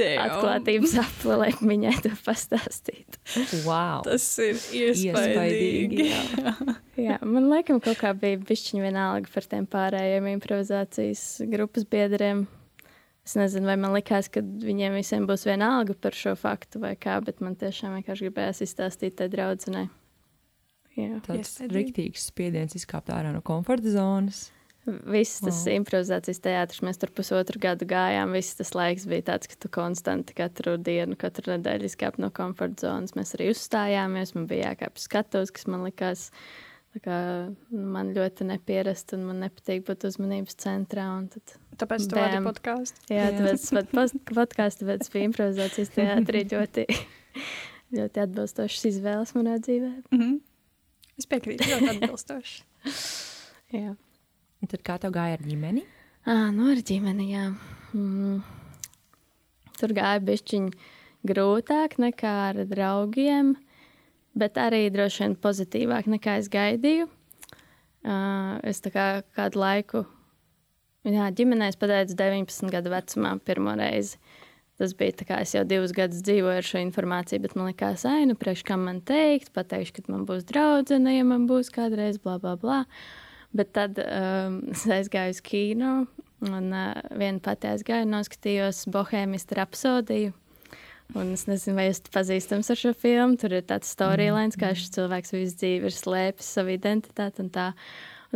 Atklātības 0.00 0.94
lai 1.28 1.50
viņai 1.58 1.94
to 2.04 2.12
pastāstītu. 2.24 3.20
Wow. 3.66 4.04
Tas 4.06 4.26
ir 4.42 4.54
iespaidīgi. 4.56 5.08
iespaidīgi 5.08 6.08
jā. 6.08 6.52
jā, 7.08 7.18
man 7.26 7.48
liekas, 7.52 7.82
kaut 7.84 8.00
kā 8.00 8.12
bija 8.18 8.40
bišķiņa 8.48 8.84
vienalga 8.84 9.32
par 9.34 9.48
tiem 9.50 9.68
pārējiem 9.70 10.30
improvizācijas 10.34 11.24
grupas 11.50 11.86
biedriem. 11.88 12.46
Es 13.28 13.34
nezinu, 13.36 13.68
vai 13.68 13.76
man 13.76 13.92
likās, 13.92 14.30
ka 14.32 14.40
viņiem 14.40 14.94
visiem 14.96 15.26
būs 15.28 15.44
vienalga 15.44 15.92
par 16.00 16.16
šo 16.16 16.32
faktu 16.38 16.80
vai 16.80 16.94
kā, 16.96 17.18
bet 17.20 17.42
man 17.44 17.58
tiešām 17.60 17.98
vienkārši 17.98 18.28
gribējās 18.28 18.62
izstāstīt 18.64 19.18
tai 19.20 19.28
draudzenei. 19.32 19.88
Tāds 21.26 21.58
riktīgs 21.70 22.24
spiediens 22.32 22.74
izkāpt 22.74 23.12
ārā 23.14 23.30
no 23.34 23.42
komforta 23.44 23.92
zonas. 23.92 24.48
Viss 25.08 25.42
tas 25.42 25.62
wow. 25.66 25.74
improvizācijas 25.78 26.40
teātris, 26.44 26.82
mēs 26.86 27.00
tur 27.00 27.12
pusotru 27.14 27.60
gadu 27.62 27.88
gājām. 27.88 28.32
Viss 28.36 28.56
tas 28.58 28.74
laiks 28.76 29.08
bija 29.10 29.26
tāds, 29.32 29.50
ka 29.50 29.58
tu 29.60 29.70
konstanti 29.72 30.36
katru 30.38 30.76
dienu, 30.80 31.18
katru 31.20 31.54
nedēļu 31.54 31.90
izkāp 31.90 32.16
no 32.22 32.30
komforta 32.34 32.88
zonas. 32.88 33.16
Mēs 33.18 33.34
arī 33.36 33.50
uzstājāmies, 33.52 34.34
man 34.36 34.48
bija 34.50 34.72
jākāpj 34.72 35.04
skatos, 35.04 35.54
kas 35.54 35.68
man 35.70 35.86
likās 35.88 36.28
Tā 36.88 37.00
kā 37.04 37.16
man 37.68 38.14
ļoti 38.16 38.46
nepierast, 38.48 39.12
un 39.14 39.26
man 39.28 39.42
nepatīk 39.44 39.84
būt 39.86 40.06
uzmanības 40.08 40.56
centrā. 40.62 41.04
Tad, 41.34 41.52
tāpēc 41.82 42.06
tu 42.08 42.16
vadi 42.16 42.40
podkāstu. 42.46 43.02
Jā, 43.12 43.28
tāpēc 43.36 43.60
es 43.60 43.74
vadu 43.76 44.22
podkāstu, 44.32 44.86
tāpēc 44.86 45.04
es 45.04 45.12
biju 45.12 45.28
improvizācijas 45.28 45.92
teātrī 45.94 46.42
ļoti, 46.48 46.86
ļoti 47.98 48.24
atbilstošas 48.24 48.88
izvēles 48.94 49.34
manā 49.36 49.58
dzīvē. 49.60 49.92
Mm 50.08 50.20
-hmm. 50.22 50.40
Es 51.20 51.28
piekrītu, 51.28 51.68
ļoti 51.68 51.92
atbilstoši. 51.92 52.58
jā. 53.82 53.94
Un 54.58 54.70
tad 54.70 54.82
kā 54.86 54.98
tev 55.02 55.14
gāja 55.14 55.38
ar 55.38 55.44
ģimeni? 55.46 55.84
À, 56.28 56.50
nu, 56.54 56.68
ar 56.72 56.82
ģimeni, 56.82 57.30
jā. 57.32 57.46
Mm. 57.94 58.42
Tur 59.78 59.94
gāja 59.96 60.20
bišķiņi 60.24 60.92
grūtāk 61.28 61.96
nekā 62.02 62.34
ar 62.50 62.62
draugiem 62.68 63.56
bet 64.38 64.58
arī 64.60 64.86
droši 64.92 65.24
vien 65.24 65.36
pozitīvāk 65.42 66.08
nekā 66.14 66.38
es 66.42 66.50
gaidīju. 66.52 67.08
Uh, 68.08 68.58
es 68.68 68.80
tā 68.84 68.92
kā 68.94 69.06
kādu 69.36 69.60
laiku, 69.60 70.04
jā, 71.08 71.26
ģimenē 71.34 71.72
es 71.72 71.78
pateicu 71.80 72.14
19 72.16 72.70
gadu 72.72 72.92
vecumā 72.94 73.34
pirmo 73.44 73.74
reizi. 73.78 74.20
Tas 74.78 74.92
bija 74.94 75.16
tā 75.18 75.26
kā 75.26 75.40
es 75.42 75.56
jau 75.56 75.64
divus 75.66 75.90
gadus 75.94 76.22
dzīvoju 76.22 76.60
ar 76.60 76.66
šo 76.66 76.78
informāciju, 76.84 77.42
bet 77.42 77.56
man 77.58 77.72
likās, 77.72 78.04
ah, 78.06 78.20
nu, 78.30 78.36
priekš 78.38 78.62
kam 78.68 78.84
man 78.86 79.00
teikt, 79.02 79.50
pateikšu, 79.56 79.96
ka 79.96 80.12
man 80.14 80.22
būs 80.28 80.46
draudzene, 80.46 81.16
ja 81.16 81.24
man 81.26 81.48
būs 81.50 81.72
kādreiz, 81.74 82.20
bla, 82.22 82.36
bla, 82.38 82.54
bla. 82.62 82.84
Bet 83.56 83.72
tad 83.76 84.00
um, 84.02 84.60
es 84.74 84.84
aizgāju 84.84 85.36
uz 85.36 85.40
kino, 85.44 85.92
un 86.48 86.68
uh, 86.74 86.92
viena 87.18 87.40
pati 87.42 87.70
aizgāju 87.70 88.08
noskatījos 88.10 88.84
Bohēmistu 88.92 89.58
rapsodiju. 89.58 90.34
Un 91.16 91.30
es 91.32 91.46
nezinu, 91.48 91.78
vai 91.78 91.86
jūs 91.86 92.02
pazīstams 92.12 92.68
ar 92.68 92.76
šo 92.76 92.92
filmu. 92.92 93.38
Tur 93.40 93.54
ir 93.56 93.64
tāds 93.68 93.88
storyline, 93.94 94.52
kā 94.60 94.74
šis 94.76 94.92
cilvēks 94.98 95.32
visu 95.32 95.56
dzīvi 95.62 95.88
ir 95.88 95.94
slēpis 95.94 96.50
savu 96.58 96.74
identitāti. 96.74 97.40
Un 97.46 97.48
tā, 97.54 97.70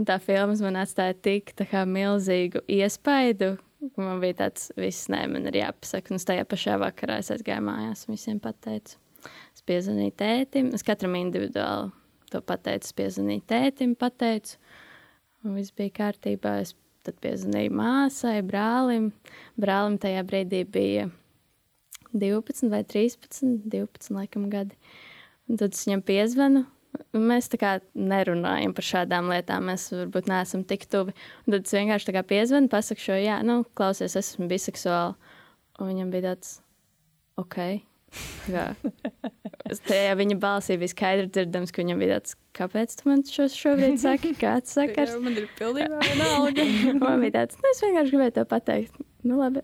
un 0.01 0.09
tā 0.09 0.17
filma 0.25 0.57
man 0.65 0.81
atstāja 0.81 1.19
tik 1.21 1.53
milzīgu 1.69 2.65
iespaidu. 2.73 3.59
Man 3.99 4.23
bija 4.23 4.39
tāds, 4.45 4.71
viss, 4.79 5.11
nē, 5.13 5.27
man 5.29 5.51
ir 5.51 5.59
jāpasaka. 5.61 6.15
Un 6.15 6.23
tajā 6.23 6.47
pašā 6.49 6.79
vakarā 6.81 7.19
es 7.21 7.29
aizgāju 7.35 7.67
mājās 7.67 8.07
un 8.07 8.17
visiem 8.17 8.41
pateicu. 8.41 8.97
Es 9.53 9.65
piezvanīju 9.69 10.15
tētim, 10.23 10.73
es 10.73 10.87
katram 10.87 11.19
individuāli 11.19 11.91
to 12.33 12.41
pateicu. 12.47 12.95
Piezvanīju 13.03 13.45
tētim, 13.53 13.93
pateicu, 14.01 14.57
un 15.45 15.57
viss 15.59 15.75
bija 15.77 15.95
kārtībā. 15.99 16.59
Es 16.63 16.75
tad 17.07 17.19
piezvanīju 17.23 17.73
māsai, 17.75 18.37
brālim. 18.47 19.11
Brālim 19.61 19.99
tajā 20.03 20.23
brīdī 20.27 20.63
bija 20.69 21.09
12 22.13 22.71
vai 22.73 22.83
13, 22.85 23.65
12 23.73 24.15
laikam 24.15 24.47
gadi. 24.53 24.79
Un 25.51 25.59
tad 25.61 25.75
es 25.75 25.85
viņam 25.87 26.05
piezvanu. 26.07 26.65
Mēs 27.17 27.49
tā 27.49 27.59
kā 27.61 27.71
nerunājam 27.97 28.75
par 28.77 28.87
šādām 28.87 29.31
lietām. 29.33 29.71
Mēs 29.71 29.89
varbūt 29.95 30.29
neesam 30.31 30.65
tik 30.69 30.85
tuvi. 30.93 31.15
Un 31.47 31.57
tad 31.57 31.67
es 31.67 31.77
vienkārši 31.77 32.11
tā 32.11 32.17
kā 32.19 32.25
piezvanu, 32.35 32.71
pasaku 32.73 33.07
šo, 33.09 33.17
jā, 33.21 33.41
nu, 33.47 33.63
klausies, 33.79 34.19
esmu 34.21 34.51
biseksuāli. 34.51 35.33
Un 35.81 35.89
viņam 35.89 36.13
bija 36.13 36.29
tāds, 36.31 36.59
ok. 37.41 37.59
Jā. 38.53 38.65
Tajā 39.87 40.17
viņa 40.19 40.37
balsī 40.43 40.77
bija 40.81 40.93
skaidri 40.93 41.29
dzirdams, 41.33 41.73
ka 41.73 41.83
viņam 41.83 42.03
bija 42.03 42.19
tāds, 42.19 42.35
kāpēc 42.59 42.97
tu 42.99 43.09
man 43.09 43.23
šo 43.27 43.47
šobrīd 43.53 44.01
saki, 44.03 44.35
kāds 44.41 44.73
sakars? 44.77 45.15
Man 45.23 45.39
ir 45.39 45.49
pilnībā 45.59 46.03
vienalga. 46.05 46.67
man 47.03 47.25
bija 47.25 47.39
tāds, 47.41 47.61
nu, 47.61 47.71
es 47.73 47.81
vienkārši 47.85 48.15
gribēju 48.15 48.37
to 48.41 48.45
pateikt. 48.51 49.01
Nu, 49.23 49.39
labi. 49.39 49.63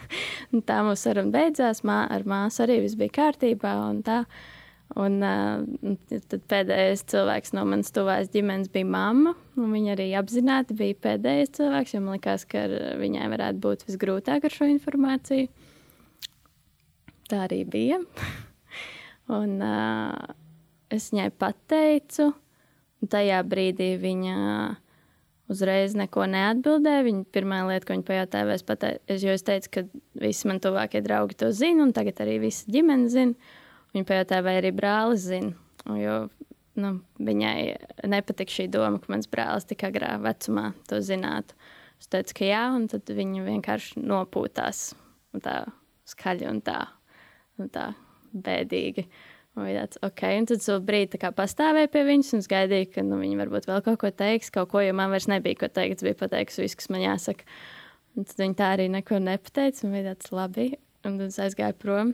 Un 0.54 0.64
tā 0.66 0.80
mūsu 0.86 1.08
saruna 1.08 1.34
beidzās. 1.34 1.84
Mā, 1.86 2.04
ar 2.10 2.24
māsu 2.28 2.64
arī 2.64 2.80
viss 2.84 2.98
bija 2.98 3.12
kārtībā. 3.20 3.74
Un 3.90 4.00
tā. 4.06 4.22
un, 4.98 5.20
uh, 5.22 6.20
tad 6.30 6.46
pēdējais 6.50 7.04
cilvēks 7.10 7.54
no 7.54 7.66
manas 7.68 7.92
tuvās 7.94 8.30
ģimenes 8.32 8.70
bija 8.72 8.88
mamma. 8.90 9.34
Viņa 9.58 9.96
arī 9.96 10.08
apzināti 10.18 10.78
bija 10.78 10.98
pēdējais 11.06 11.54
cilvēks, 11.58 11.94
jo 11.94 12.02
man 12.06 12.16
liekas, 12.16 12.46
ka 12.50 12.64
viņai 13.02 13.28
varētu 13.34 13.62
būt 13.66 13.84
visgrūtāk 13.90 14.46
ar 14.46 14.56
šo 14.56 14.70
informāciju. 14.72 15.50
Tā 17.30 17.44
arī 17.46 17.62
bija. 17.68 18.00
un, 19.40 19.56
uh, 19.62 20.36
es 20.90 21.10
viņai 21.12 21.30
pateicu, 21.38 22.30
un 23.00 23.10
tajā 23.10 23.40
brīdī 23.46 23.92
viņa 24.02 24.36
uzreiz 25.50 25.96
neko 25.98 26.26
neatbildēja. 26.30 27.06
Viņa 27.06 27.24
pirmā 27.34 27.62
lieta, 27.68 27.86
ko 27.86 27.96
viņa 27.96 28.06
pajautāja, 28.10 28.48
vai 28.48 28.58
es 28.58 28.66
pateicu, 28.66 29.18
jo 29.24 29.34
es 29.34 29.46
teicu, 29.46 29.72
ka 29.74 29.86
visi 30.22 30.50
man 30.50 30.62
tuvākie 30.62 31.02
draugi 31.04 31.38
to 31.42 31.50
zina, 31.54 31.84
un 31.86 31.94
tagad 31.96 32.22
arī 32.24 32.38
visa 32.44 32.70
ģimene 32.70 33.10
zina. 33.12 33.56
Viņa 33.94 34.06
pajautāja, 34.06 34.46
vai 34.46 34.56
arī 34.60 34.70
brālis 34.74 35.26
zina. 35.26 35.54
Jo 35.98 36.22
nu, 36.80 36.94
viņai 37.20 38.06
nepatika 38.10 38.54
šī 38.54 38.68
doma, 38.72 39.00
ka 39.02 39.10
mans 39.12 39.28
brālis 39.30 39.66
tik 39.68 39.84
agrā 39.88 40.14
vecumā 40.22 40.70
to 40.88 41.00
zinātu. 41.04 41.56
Es 42.00 42.08
teicu, 42.08 42.38
ka 42.38 42.48
jā, 42.48 42.62
un 42.76 42.86
tad 42.88 43.10
viņa 43.12 43.44
vienkārši 43.44 44.00
nopūtās 44.00 44.84
tā 45.44 45.56
skaļi 46.08 46.48
un 46.48 46.62
tā, 46.64 46.78
un 47.62 47.70
tā 47.72 47.90
bēdīgi. 48.32 49.06
Un 49.58 49.66
bija 49.66 49.82
tāds, 49.84 49.98
ok, 50.06 50.22
un 50.38 50.46
tad 50.46 50.62
uz 50.62 50.84
brīdi 50.86 51.18
pastāvēja 51.36 51.90
pie 51.90 52.04
viņas, 52.06 52.32
un 52.36 52.44
gaidīju, 52.52 52.90
ka 52.94 53.04
nu, 53.06 53.18
viņi 53.20 53.38
varbūt 53.40 53.66
vēl 53.70 53.82
kaut 53.86 54.00
ko 54.02 54.10
teiks, 54.14 54.52
kaut 54.54 54.70
ko, 54.70 54.82
jo 54.84 54.94
man 54.96 55.10
vairs 55.10 55.26
nebija 55.30 55.58
ko 55.58 55.68
teikt. 55.68 55.98
Es 55.98 56.06
biju 56.06 56.18
pateikusi 56.20 56.64
viss, 56.64 56.78
kas 56.78 56.90
man 56.94 57.02
jāsaka. 57.02 57.46
Un 58.18 58.26
tad 58.26 58.42
viņi 58.42 58.58
tā 58.58 58.72
arī 58.76 58.88
neko 58.90 59.20
nepateica, 59.22 59.84
un 59.86 59.94
bija 59.96 60.12
tāds 60.12 60.34
labi, 60.34 60.66
un 61.04 61.16
tad 61.18 61.26
es 61.28 61.40
aizgāju 61.42 61.78
prom. 61.82 62.12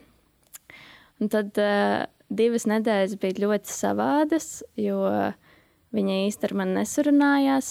Un 1.20 1.32
tad 1.32 1.60
uh, 1.60 2.06
divas 2.28 2.66
nedēļas 2.68 3.18
bija 3.20 3.42
ļoti 3.46 3.72
savādas, 3.72 4.48
jo 4.80 5.02
viņa 5.96 6.16
ar 6.48 6.56
mani 6.60 6.80
nesurunājās. 6.80 7.70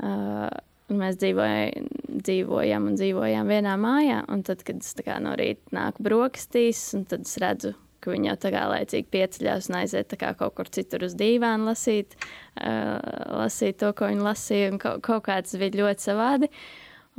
Uh, 0.00 0.48
mēs 0.90 1.18
dzīvojam, 1.20 1.88
dzīvojam 2.24 2.88
un 2.90 2.98
dzīvojām 2.98 3.52
vienā 3.52 3.76
mājā, 3.80 4.24
un 4.32 4.42
tad, 4.46 4.64
kad 4.66 4.82
es 4.82 4.96
no 5.24 5.36
rīta 5.38 5.76
nāku 5.76 6.04
brokastīs, 6.06 6.90
tad 7.10 7.26
es 7.26 7.38
redzu, 7.42 7.74
ka 8.00 8.12
viņi 8.14 8.30
jau 8.30 8.36
tā 8.40 8.52
kā 8.54 8.66
laicīgi 8.70 9.10
pieceļās 9.12 9.70
un 9.70 9.80
aiziet 9.80 10.14
kaut 10.20 10.54
kur 10.56 10.70
citur 10.72 11.04
uz 11.06 11.16
dīvānu 11.20 11.68
lasīt, 11.68 12.16
uh, 12.60 12.96
lasīt 13.42 13.80
to, 13.82 13.92
ko 13.96 14.10
viņi 14.10 14.24
lasīja, 14.24 14.70
kaut, 14.80 15.02
kaut 15.06 15.26
kā 15.28 15.40
tas 15.44 15.58
bija 15.60 15.82
ļoti 15.82 16.08
savādi. 16.10 16.50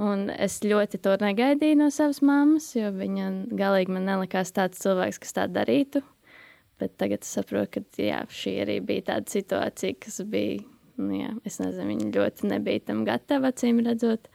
Un 0.01 0.29
es 0.31 0.61
ļoti 0.63 0.97
to 1.03 1.13
negaidīju 1.19 1.77
no 1.77 1.89
savas 1.93 2.21
mammas, 2.25 2.71
jo 2.73 2.89
viņa 2.95 3.27
galīgi 3.59 3.93
man 3.93 4.07
nelikās 4.07 4.53
tāds 4.55 4.79
cilvēks, 4.81 5.19
kas 5.21 5.35
tā 5.35 5.45
darītu. 5.51 6.01
Bet 6.81 6.95
tagad 6.97 7.21
es 7.21 7.33
saprotu, 7.35 7.75
ka 7.75 8.01
jā, 8.01 8.23
šī 8.33 8.55
arī 8.63 8.79
bija 8.81 9.11
tāda 9.11 9.29
situācija, 9.29 9.99
kas 10.01 10.23
bija, 10.31 10.63
nu, 10.97 11.11
jā, 11.19 11.35
es 11.45 11.59
nezinu, 11.61 11.91
viņa 11.91 12.07
ļoti 12.15 12.49
nebija 12.49 12.85
tam 12.87 13.03
gatava, 13.05 13.51
acīm 13.51 13.83
redzot. 13.85 14.31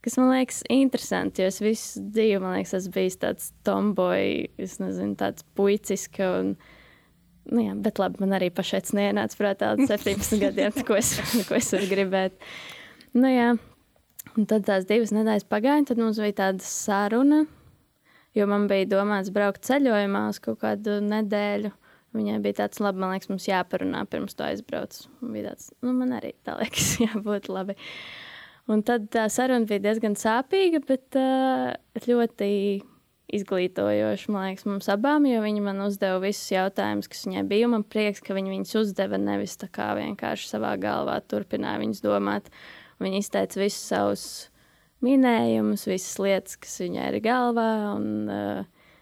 Kas 0.00 0.16
man 0.16 0.30
liekas 0.32 0.62
interesanti, 0.72 1.42
jo 1.42 1.50
es 1.50 1.58
visu 1.60 2.00
dzīvi, 2.00 2.38
man 2.40 2.54
liekas, 2.56 2.72
esmu 2.78 2.94
bijis 2.94 3.18
tāds 3.20 3.50
tomboy, 3.68 4.46
es 4.56 4.78
nezinu, 4.80 5.12
tāds 5.20 5.44
puicisks. 5.58 6.22
Un, 6.24 6.54
nu 7.52 7.64
jā, 7.66 7.74
bet 7.84 8.00
labi, 8.00 8.22
man 8.24 8.32
arī 8.38 8.48
pašai 8.54 8.80
neienāca 8.96 9.36
prātā 9.36 9.74
līdz 9.76 9.92
17 9.92 10.40
gadiem, 10.40 10.78
ko 10.88 10.96
es, 10.96 11.12
ko 11.48 11.58
es 11.58 11.68
varu 11.76 11.90
gribēt. 11.90 12.38
Nu 13.12 13.28
jā, 13.28 13.50
un 14.32 14.48
tad 14.48 14.64
tās 14.70 14.88
divas 14.88 15.12
nedēļas 15.12 15.44
pagāja, 15.52 15.90
tad 15.90 16.00
mums 16.00 16.22
bija 16.22 16.38
tāda 16.46 16.64
saruna, 16.64 17.42
jo 18.38 18.48
man 18.48 18.64
bija 18.72 18.88
domāts 18.88 19.28
braukt 19.34 19.68
ceļojumā 19.68 20.24
uz 20.32 20.40
kaut 20.40 20.62
kādu 20.64 20.96
nedēļu. 21.10 21.74
Viņai 22.16 22.40
bija 22.42 22.62
tāds, 22.64 22.80
labi, 22.82 23.04
man 23.04 23.12
liekas, 23.12 23.28
mums 23.30 23.44
jāparunā 23.46 24.00
pirms 24.10 24.32
to 24.34 24.48
aizbrauc. 24.48 24.96
Man 25.20 25.36
bija 25.36 25.52
tāds, 25.52 25.68
nu, 25.84 25.92
man 25.94 26.16
arī 26.16 26.32
tā 26.48 26.56
liekas, 26.58 26.96
jābūt 27.04 27.52
labi. 27.52 27.76
Uh, 27.76 28.29
Un 28.70 28.84
tad 28.86 29.08
tā 29.10 29.24
saruna 29.32 29.66
bija 29.66 29.82
diezgan 29.88 30.14
sāpīga, 30.18 30.78
bet 30.86 31.16
uh, 31.18 31.72
ļoti 32.06 32.50
izglītojoša, 33.34 34.30
man 34.32 34.48
liekas, 34.48 34.66
mums 34.66 34.88
abām, 34.90 35.26
jo 35.28 35.40
viņa 35.42 35.64
man 35.64 35.82
uzdeva 35.84 36.20
visus 36.22 36.50
jautājumus, 36.52 37.08
kas 37.10 37.24
viņai 37.26 37.44
bija. 37.50 37.70
Man 37.70 37.84
prieks, 37.86 38.22
ka 38.24 38.34
viņa 38.36 38.54
viņus 38.54 38.76
uzdeva 38.82 39.18
nevis 39.22 39.56
tā 39.60 39.70
kā 39.72 39.90
vienkārši 39.98 40.50
savā 40.52 40.74
galvā 40.82 41.18
turpināja 41.30 41.82
viņus 41.82 42.02
domāt. 42.04 42.50
Viņa 43.02 43.22
izteica 43.22 43.62
visus 43.62 43.84
savus 43.90 44.24
minējumus, 45.04 45.86
visas 45.88 46.18
lietas, 46.22 46.58
kas 46.60 46.80
viņai 46.82 47.10
ir 47.12 47.20
galvā. 47.24 47.68
Un, 47.96 48.08
uh, 48.30 48.96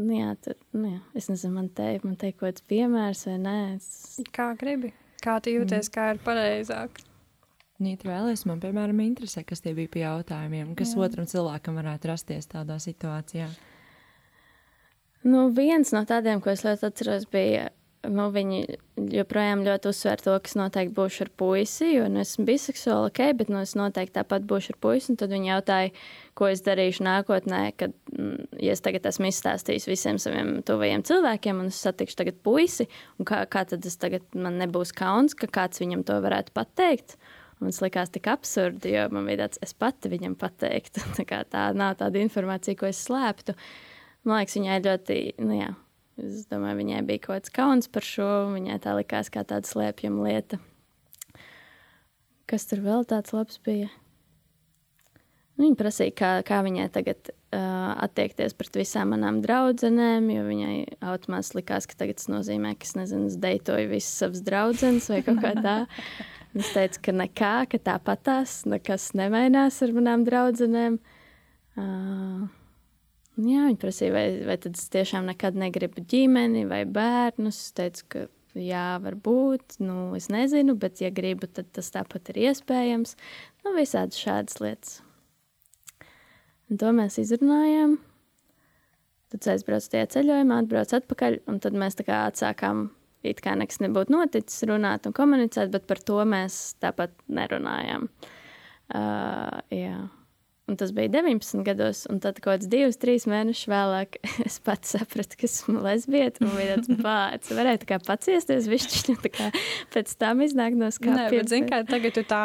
nu, 0.00 0.16
jā, 0.16 0.32
tur, 0.44 0.58
nu, 0.76 0.94
jā, 0.96 1.02
es 1.18 1.28
nezinu, 1.32 1.54
man 1.54 1.68
man 2.04 2.16
teikt, 2.20 2.40
kaut 2.40 2.48
kāds 2.48 2.68
piemērs 2.68 3.28
vai 3.30 3.36
nē. 3.44 3.58
Es... 3.76 4.18
Kā 4.34 4.52
gribi? 4.58 4.92
Kā 5.24 5.40
tu 5.42 5.54
jūties, 5.54 5.88
mm. 5.88 5.94
kā 5.94 6.10
ir 6.14 6.24
pareizāk? 6.24 7.07
Nīt 7.78 8.02
vēlēs, 8.02 8.42
man, 8.48 8.58
piemēram, 8.58 8.98
interesē, 9.04 9.44
kas 9.46 9.62
tie 9.62 9.70
bija 9.76 9.90
pie 9.92 10.02
jautājumiem, 10.02 10.74
kas 10.78 10.96
Jā. 10.96 11.02
otram 11.06 11.28
cilvēkam 11.30 11.78
varētu 11.78 12.10
rasties 12.10 12.50
tādā 12.50 12.80
situācijā. 12.82 13.46
Nu, 15.28 15.48
viens 15.54 15.92
no 15.94 16.02
tādiem, 16.06 16.42
ko 16.42 16.50
es 16.50 16.64
ļoti 16.66 16.88
atceros, 16.88 17.26
bija 17.30 17.68
nu, 18.06 18.28
viņi 18.34 18.60
joprojām 19.12 19.64
ļoti 19.66 19.90
uzsver 19.90 20.20
to, 20.22 20.34
ka 20.42 20.50
es 20.50 20.56
noteikti 20.58 20.94
būšu 20.96 21.24
ar 21.26 21.30
puisi, 21.40 21.88
jo 21.96 22.06
nu, 22.10 22.22
esmu 22.22 22.46
biseksuāli, 22.48 23.10
ok, 23.10 23.20
bet 23.40 23.50
nu, 23.52 23.62
es 23.64 23.74
noteikti 23.78 24.16
tāpat 24.18 24.46
būšu 24.48 24.74
ar 24.74 24.78
puisi. 24.84 25.16
Tad 25.18 25.32
viņi 25.34 25.50
jautāja, 25.50 25.90
ko 26.38 26.50
es 26.52 26.62
darīšu 26.66 27.04
nākotnē, 27.06 27.62
kad, 27.80 27.94
mm, 28.14 28.60
ja 28.62 28.76
es 28.76 28.84
tagad 28.84 29.08
esmu 29.10 29.30
izstāstījis 29.32 29.88
visiem 29.90 30.22
saviem 30.22 30.58
tuvajiem 30.66 31.04
cilvēkiem, 31.08 31.64
un 31.64 31.72
es 31.72 31.80
satikšu 31.82 32.22
tagad 32.22 32.38
puisi, 32.46 32.88
un 33.18 33.28
kā, 33.28 33.42
kā 33.50 33.64
tad 33.68 33.86
es 33.86 33.98
tagad 34.00 34.26
man 34.34 34.60
nebūs 34.62 34.94
kauns, 34.96 35.36
ka 35.38 35.50
kāds 35.50 35.82
viņam 35.82 36.06
to 36.06 36.18
varētu 36.24 36.54
pateikt. 36.56 37.18
Un 37.58 37.72
tas 37.72 37.80
likās 37.82 38.12
tik 38.14 38.28
absurdi, 38.30 38.92
jo 38.94 39.08
man 39.14 39.26
bija 39.26 39.42
tāds, 39.44 39.58
es 39.66 39.74
pati 39.74 40.10
viņam 40.12 40.36
pateiktu. 40.38 41.02
tā, 41.18 41.42
tā 41.50 41.66
nav 41.74 41.98
tāda 41.98 42.22
informācija, 42.22 42.78
ko 42.78 42.86
es 42.90 43.02
slēptu. 43.08 43.56
Man 44.28 44.40
liekas, 44.40 44.58
viņai 44.58 44.80
ļoti, 44.84 45.20
nu 45.42 45.58
jā, 45.58 45.70
es 46.22 46.44
domāju, 46.50 46.80
viņai 46.82 47.04
bija 47.08 47.24
kaut 47.24 47.38
kāds 47.38 47.54
kauns 47.54 47.90
par 47.90 48.06
šo. 48.06 48.28
Viņai 48.54 48.78
tā 48.84 48.94
likās 48.98 49.32
kā 49.34 49.42
tāda 49.48 49.66
slēpjama 49.66 50.28
lieta. 50.28 50.60
Kas 52.48 52.64
tur 52.70 52.84
vēl 52.84 53.02
tāds 53.08 53.34
labs 53.34 53.58
bija? 53.66 53.90
Nu, 55.58 55.66
viņa 55.66 55.76
prasīja, 55.80 56.14
kā, 56.14 56.30
kā 56.46 56.60
viņai 56.62 56.86
tagad 56.94 57.32
uh, 57.32 57.90
attiekties 57.98 58.54
pret 58.54 58.76
visām 58.78 59.10
manām 59.10 59.40
draudzenēm, 59.42 60.28
jo 60.30 60.44
viņai 60.46 60.74
automātiski 61.02 61.58
likās, 61.58 61.88
ka 61.90 61.98
tagad 61.98 62.20
tas 62.20 62.30
nozīmē, 62.30 62.76
ka 62.78 62.86
es 62.86 62.94
nezinu, 62.94 63.26
es 63.26 63.38
deitoju 63.42 63.90
visas 63.90 64.20
savas 64.22 64.44
draudzenes 64.46 65.10
vai 65.10 65.18
kaut 65.26 65.42
kā 65.42 65.56
tā. 65.58 65.78
Es 66.58 66.72
teicu, 66.74 67.02
ka 67.06 67.12
nekā, 67.14 67.52
ka 67.70 67.78
tāpatās, 67.86 68.64
nekas 68.66 69.12
nemainās 69.18 69.78
ar 69.84 69.92
manām 69.94 70.24
draudzenēm. 70.26 70.96
Uh, 71.78 72.48
jā, 73.38 73.68
viņi 73.68 73.78
prasīja, 73.78 74.14
vai, 74.16 74.24
vai 74.48 74.56
tad 74.58 74.74
es 74.78 74.88
tiešām 74.90 75.28
nekad 75.30 75.58
negribu 75.58 76.02
ģimeni 76.10 76.64
vai 76.70 76.82
bērnus. 76.90 77.60
Es 77.68 77.76
teicu, 77.78 78.08
ka 78.10 78.24
jā, 78.58 78.88
varbūt, 79.04 79.78
nu, 79.84 80.10
es 80.18 80.26
nezinu, 80.34 80.74
bet, 80.80 80.98
ja 81.04 81.12
gribu, 81.14 81.46
tad 81.46 81.70
tas 81.78 81.92
tāpat 81.94 82.32
ir 82.34 82.42
iespējams. 82.48 83.14
Nu, 83.62 83.76
visādi 83.78 84.18
šādas 84.18 84.58
lietas. 84.64 84.98
Un 86.68 86.82
to 86.82 86.90
mēs 86.96 87.20
izrunājām. 87.22 88.00
Tad 89.28 89.46
aizbraucu 89.52 89.92
tajā 89.92 90.08
ceļojumā, 90.16 90.62
atbraucu 90.64 90.98
atpakaļ, 90.98 91.42
un 91.52 91.62
tad 91.62 91.76
mēs 91.78 91.98
tā 91.98 92.08
kā 92.08 92.24
atsākām 92.32 92.88
it 93.26 93.40
kā 93.44 93.54
nekas 93.58 93.80
nebūtu 93.84 94.14
noticis, 94.14 94.66
runāt 94.68 95.08
un 95.08 95.16
komunicēt, 95.16 95.72
bet 95.74 95.88
par 95.90 96.02
to 96.04 96.20
mēs 96.28 96.76
tāpat 96.82 97.14
nerunājām. 97.26 98.08
Uh, 98.88 99.58
jā. 99.74 100.06
Un 100.68 100.76
tas 100.76 100.90
bija 100.92 101.08
19 101.08 101.62
gados, 101.64 102.02
un 102.12 102.18
tad 102.20 102.42
kaut 102.44 102.58
kāds 102.58 102.68
divus, 102.68 102.98
trīs 103.00 103.24
mēnešus 103.28 103.70
vēlāk 103.72 104.18
es 104.46 104.58
pats 104.60 104.92
sapratu, 104.96 105.38
ka 105.40 105.48
esmu 105.48 105.80
lesbieta. 105.84 106.44
Man 106.44 106.58
bija 106.60 106.76
tāds 106.76 107.00
bācis, 107.00 107.54
varēja 107.56 107.82
tā 107.84 107.88
kā 107.94 107.98
paciesties, 108.04 108.68
višķiņu 108.68 109.22
tā 109.24 109.32
kā 109.32 109.50
pēc 109.94 110.12
tam 110.20 110.44
iznāk 110.44 110.76
no 110.76 110.92
skāpja. 110.92 111.30
Nē, 111.30 111.40
bet 111.40 111.52
zini, 111.54 111.70
kā 111.72 111.80
tagad 111.88 112.18
tu 112.18 112.24
tā 112.28 112.44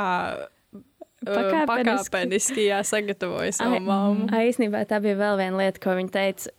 pakāpeniski, 1.27 2.09
pakāpeniski 2.09 2.65
jāsagatavoja 2.67 3.53
savu 3.57 3.79
mammu. 3.83 4.27
Īsnībā 4.33 4.83
tā 4.89 4.99
bija 5.03 5.19
vēl 5.19 5.39
viena 5.41 5.61
lieta, 5.61 5.81
ko 5.83 5.95
viņa 5.99 6.13
teica. 6.13 6.53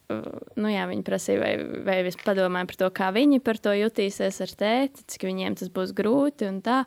Nu, 0.60 0.70
jā, 0.70 0.86
viņa 0.90 1.04
prasīja, 1.06 1.42
vai, 1.42 1.52
vai 1.86 1.98
es 2.10 2.18
padomāju 2.20 2.70
par 2.70 2.80
to, 2.82 2.90
kā 3.00 3.10
viņi 3.16 3.42
par 3.44 3.60
to 3.62 3.74
jutīsies 3.76 4.40
ar 4.44 4.56
tēti, 4.64 5.06
cik 5.14 5.28
viņiem 5.30 5.58
tas 5.60 5.72
būs 5.74 5.94
grūti 5.96 6.48
un 6.50 6.62
tā. 6.64 6.84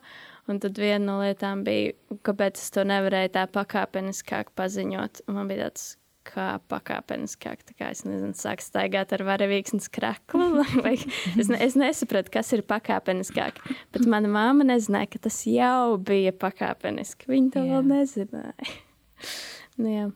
Un 0.48 0.62
tad 0.62 0.78
viena 0.80 1.02
no 1.04 1.18
lietām 1.20 1.60
bija, 1.66 1.92
kāpēc 2.24 2.56
es 2.56 2.72
to 2.72 2.84
nevarēju 2.88 3.34
tā 3.34 3.44
pakāpeniskāk 3.52 4.54
paziņot. 4.56 5.26
Un 5.28 5.36
man 5.36 5.50
bija 5.50 5.66
tāds, 5.66 5.90
kā 6.28 6.46
pakāpeniskāk. 6.70 7.64
Tā 7.66 7.74
kā 7.78 7.90
es 7.94 8.04
nezinu, 8.06 8.36
sāk 8.38 8.62
staigāt 8.64 9.12
ar 9.16 9.24
varavīksnes 9.28 9.88
kraklu. 9.94 10.62
Vai, 10.84 10.94
es, 11.34 11.50
ne, 11.50 11.58
es 11.64 11.76
nesapratu, 11.78 12.32
kas 12.38 12.52
ir 12.56 12.64
pakāpeniskāk. 12.68 13.60
Bet 13.94 14.08
mana 14.10 14.30
māma 14.32 14.66
nezināja, 14.68 15.12
ka 15.14 15.24
tas 15.28 15.40
jau 15.48 15.98
bija 15.98 16.34
pakāpeniski. 16.36 17.30
Viņa 17.32 17.54
to 17.56 17.64
jā. 17.64 17.74
vēl 17.74 17.92
nezināja. 17.92 18.74
nu, 19.80 19.92
jā. 19.92 20.08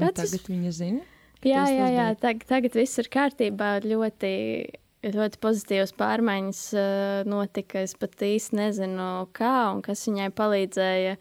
Kāds 0.00 0.24
tagad 0.24 0.48
viņa 0.50 0.72
zina? 0.74 1.04
Jā, 1.44 1.66
jā, 1.68 1.90
jā. 1.92 2.08
Tag, 2.18 2.42
tagad 2.48 2.76
viss 2.78 2.98
ir 2.98 3.10
kārtībā. 3.12 3.76
Ļoti, 3.84 4.32
ļoti 5.14 5.40
pozitīvas 5.44 5.92
pārmaiņas 5.98 6.66
uh, 6.78 7.22
notika. 7.28 7.84
Es 7.84 7.94
pat 8.00 8.16
īsti 8.24 8.58
nezinu, 8.58 9.08
kā 9.36 9.54
un 9.74 9.84
kas 9.84 10.06
viņai 10.08 10.30
palīdzēja 10.34 11.16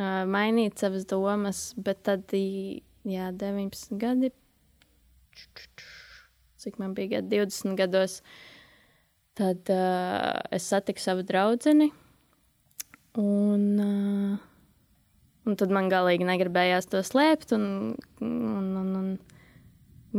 uh, 0.00 0.24
mainīt 0.28 0.80
savas 0.80 1.06
domas, 1.08 1.70
bet 1.76 2.02
tad, 2.08 2.32
jā, 2.32 3.30
19 3.36 4.00
gadi, 4.00 4.32
cik 6.60 6.80
man 6.80 6.96
bija 6.96 7.18
gadi, 7.18 7.42
20 7.44 7.76
gados, 7.78 8.20
tad 9.38 9.70
uh, 9.72 10.40
es 10.52 10.68
satiku 10.72 11.02
savu 11.02 11.24
draudzeni, 11.28 11.90
un, 13.20 13.64
uh, 13.84 14.36
un 15.46 15.58
tad 15.60 15.72
man 15.74 15.92
galīgi 15.92 16.28
negribējās 16.28 16.90
to 16.90 17.04
slēpt, 17.06 17.54
un, 17.56 17.66
un, 18.24 18.70
un, 18.82 18.94
un 19.00 19.10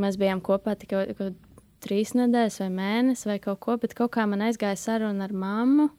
mēs 0.02 0.18
bijām 0.22 0.42
kopā 0.46 0.78
tikai 0.80 1.06
trīs 1.82 2.14
nedēļas 2.18 2.60
vai 2.64 2.70
mēnesis 2.76 3.28
vai 3.30 3.38
kaut 3.44 3.62
ko, 3.64 3.78
bet 3.82 3.96
kaut 3.98 4.14
kā 4.16 4.28
man 4.30 4.44
aizgāja 4.46 4.78
saruna 4.80 5.26
ar 5.28 5.34
mammu. 5.34 5.90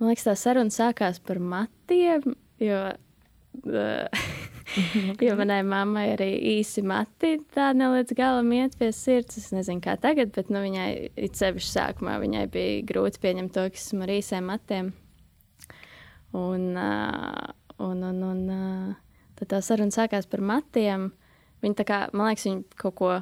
Man 0.00 0.10
liekas, 0.10 0.26
tā 0.26 0.34
saruna 0.38 0.74
sākās 0.74 1.20
par 1.22 1.38
matiem, 1.38 2.34
Jo, 2.62 2.80
uh, 3.66 4.26
jo 5.26 5.36
manai 5.38 5.60
mammai 5.66 6.04
arī 6.14 6.30
īsi 6.58 6.84
mati 6.86 7.36
tā 7.54 7.72
nelīdz 7.76 8.14
galam 8.18 8.52
iet 8.56 8.76
pie 8.80 8.90
sirds. 8.94 9.38
Es 9.40 9.50
nezinu, 9.54 9.82
kā 9.84 9.96
tagad, 10.00 10.32
bet 10.36 10.52
nu, 10.52 10.62
viņai 10.64 10.88
it 11.14 11.40
sevišķi 11.40 11.72
sākumā 11.72 12.18
viņai 12.22 12.46
bija 12.54 12.84
grūti 12.88 13.22
pieņemt 13.24 13.54
to, 13.54 13.66
ka 13.70 13.80
esmu 13.80 14.06
ar 14.06 14.14
īsiem 14.14 14.48
matiem. 14.50 14.92
Un, 16.34 16.72
uh, 16.74 17.52
un, 17.78 18.02
un, 18.10 18.24
un 18.30 18.40
uh, 18.50 19.20
tad 19.38 19.52
tā 19.52 19.62
saruna 19.62 19.94
sākās 19.94 20.26
par 20.30 20.42
matiem. 20.42 21.12
Viņa 21.64 21.80
tā 21.80 21.86
kā, 21.88 22.00
man 22.12 22.32
liekas, 22.32 22.48
viņa 22.48 22.80
kaut 22.80 22.98
ko 22.98 23.12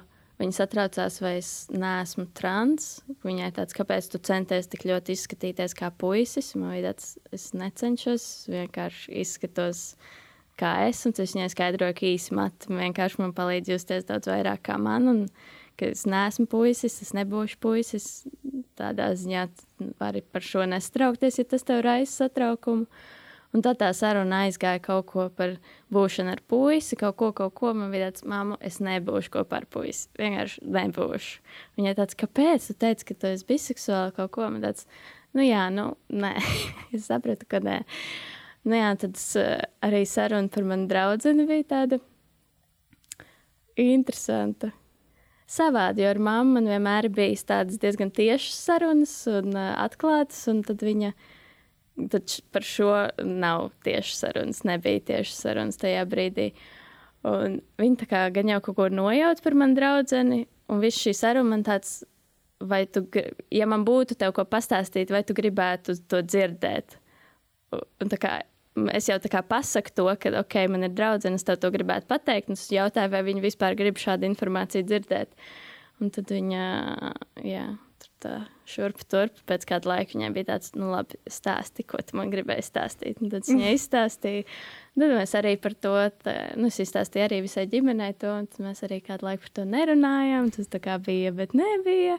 Viņa 0.42 0.56
satraucās, 0.56 1.20
vai 1.22 1.36
es 1.38 1.48
neesmu 1.70 2.24
trans. 2.34 2.96
Viņai 3.22 3.52
tāds, 3.54 3.76
kāpēc 3.78 4.08
tu 4.10 4.18
centies 4.26 4.66
tik 4.72 4.88
ļoti 4.90 5.14
izskatīties 5.14 5.76
kā 5.78 5.92
puisis. 5.94 6.56
Man 6.58 6.72
bija 6.74 6.90
tāds, 6.90 7.12
es 7.30 7.44
necenšos, 7.54 8.24
vienkārši 8.50 9.14
izskatos 9.22 9.84
kā 10.58 10.72
es. 10.88 11.04
Un 11.06 11.14
es 11.14 11.36
viņai 11.36 11.46
skaidroju, 11.52 11.94
ka 12.00 12.08
īsi 12.10 12.34
mati 12.34 12.74
vienkārši 12.74 13.22
man 13.22 13.36
palīdz 13.36 13.70
justies 13.76 14.08
daudz 14.08 14.32
vairāk 14.32 14.64
kā 14.66 14.80
man. 14.82 15.06
Un, 15.12 15.22
ka 15.78 15.92
es 15.94 16.02
neesmu 16.10 16.48
puisis, 16.50 16.98
es 17.06 17.14
nebūšu 17.14 17.62
puisis. 17.62 18.10
Tādā 18.78 19.12
ziņā 19.14 19.46
vari 20.02 20.24
par 20.26 20.42
šo 20.42 20.66
nestraukties, 20.66 21.38
ja 21.38 21.46
tas 21.54 21.66
tev 21.68 21.84
raisa 21.86 22.24
satraukumu. 22.24 22.90
Un 23.52 23.60
tad 23.60 23.76
tā 23.82 23.90
saruna 23.92 24.46
aizgāja 24.46 24.80
kaut 24.80 25.10
ko 25.10 25.26
par 25.36 25.58
būšanu 25.92 26.32
ar 26.32 26.40
puisi, 26.48 26.96
kaut 26.96 27.18
ko, 27.20 27.28
kaut 27.36 27.52
ko. 27.58 27.74
Man 27.76 27.90
bija 27.92 28.08
tāds, 28.08 28.24
māmu, 28.28 28.56
es 28.64 28.78
nebūšu 28.80 29.34
kopā 29.34 29.60
ar 29.60 29.66
puisi. 29.68 30.06
Vienkārši 30.16 30.62
nebūšu. 30.72 31.42
Viņai 31.76 31.92
tāds, 31.98 32.16
kāpēc? 32.22 32.70
Tu 32.70 32.76
teici, 32.80 33.08
ka 33.10 33.16
tu 33.16 33.28
esi 33.28 33.44
biseksuāli 33.50 34.14
kaut 34.16 34.32
ko. 34.32 34.46
Man 34.48 34.64
tāds, 34.64 34.86
nu 35.36 35.44
jā, 35.44 35.66
nu, 35.74 35.90
nē. 36.08 36.32
es 36.96 37.10
sapratu, 37.10 37.48
ka 37.50 37.60
nē. 37.60 37.82
Nu 38.64 38.78
jā, 38.78 38.94
tad 39.02 39.20
uh, 39.20 39.50
arī 39.84 40.06
saruna 40.08 40.48
par 40.52 40.64
manu 40.72 40.88
draugu 40.88 41.34
bija 41.44 41.68
tāda 41.74 42.00
interesanta. 43.76 44.72
Savādi, 45.52 46.06
jo 46.06 46.08
ar 46.08 46.22
mammu 46.22 46.56
man 46.56 46.72
vienmēr 46.72 47.10
bija 47.12 47.36
tādas 47.52 47.76
diezgan 47.82 48.08
tiešas 48.14 48.56
sarunas 48.64 49.12
un 49.28 49.52
uh, 49.52 49.74
atklātas, 49.84 50.40
un 50.48 50.64
tad 50.64 50.80
viņa 50.80 51.12
viņa 51.12 51.40
Tad 51.92 52.38
par 52.54 52.64
šo 52.64 52.92
nav 53.26 53.68
tieši 53.84 54.14
sarunas, 54.16 54.62
nebija 54.64 55.02
tieši 55.12 55.34
sarunas 55.36 55.76
tajā 55.80 56.06
brīdī. 56.08 56.52
Un 57.28 57.60
viņi 57.78 57.98
tā 58.00 58.08
kā 58.10 58.22
gan 58.34 58.48
jau 58.50 58.62
kaut 58.64 58.78
ko 58.78 58.86
nojaut 58.90 59.42
par 59.44 59.54
manu 59.58 59.76
draugu, 59.78 60.22
un 60.72 60.80
viss 60.82 61.02
šī 61.04 61.12
saruna 61.14 61.52
man 61.52 61.66
tāds, 61.66 62.00
vai 62.62 62.86
tu, 62.90 63.04
ja 63.52 63.68
man 63.68 63.84
būtu 63.86 64.16
tev 64.18 64.32
ko 64.36 64.46
pastāstīt, 64.48 65.12
vai 65.12 65.22
tu 65.26 65.36
gribētu 65.36 65.98
to 66.08 66.22
dzirdēt. 66.24 66.96
Un 67.72 68.10
tā 68.10 68.18
kā 68.18 68.32
es 68.96 69.08
jau 69.10 69.18
tā 69.20 69.30
kā 69.32 69.42
pasaku 69.44 69.92
to, 69.94 70.08
ka, 70.20 70.32
ok, 70.40 70.56
man 70.72 70.88
ir 70.88 70.96
draudzene, 70.96 71.36
es 71.36 71.46
tev 71.46 71.60
to 71.60 71.70
gribētu 71.74 72.08
pateikt, 72.10 72.50
un 72.50 72.58
es 72.58 72.66
jautāju, 72.72 73.12
vai 73.12 73.22
viņi 73.26 73.44
vispār 73.44 73.76
grib 73.78 74.00
šādu 74.00 74.28
informāciju 74.30 74.88
dzirdēt. 74.88 75.34
Un 76.02 76.10
tad 76.14 76.32
viņa, 76.32 76.64
jā, 77.46 77.66
tā 78.22 78.36
šurp 78.68 79.02
turp. 79.10 79.42
Pēc 79.48 79.66
kāda 79.68 79.90
laika 79.90 80.16
viņai 80.16 80.30
bija 80.36 80.48
tāds, 80.52 80.72
nu, 80.78 80.92
labi, 80.92 81.18
stāsti, 81.30 81.84
ko 81.88 82.00
tu 82.02 82.16
man 82.18 82.32
gribēji 82.32 82.64
stāstīt. 82.68 83.20
Un 83.22 83.32
tad 83.32 83.48
viņa 83.48 83.74
izstāstīja. 83.76 84.46
Tad 84.94 85.14
mēs 85.16 85.36
arī 85.38 85.56
par 85.60 85.76
to, 85.76 85.94
tā, 86.24 86.36
nu, 86.60 86.70
es 86.70 86.80
izstāstīju 86.84 87.26
arī 87.26 87.42
visai 87.46 87.66
ģimenei 87.72 88.14
to, 88.20 88.32
un 88.42 88.48
mēs 88.66 88.84
arī 88.86 89.02
kādu 89.04 89.28
laiku 89.28 89.46
par 89.46 89.54
to 89.58 89.68
nerunājām. 89.68 90.50
Tas 90.54 90.70
tā 90.72 90.82
kā 90.82 90.98
bija, 91.02 91.34
bet 91.36 91.56
nebija. 91.58 92.18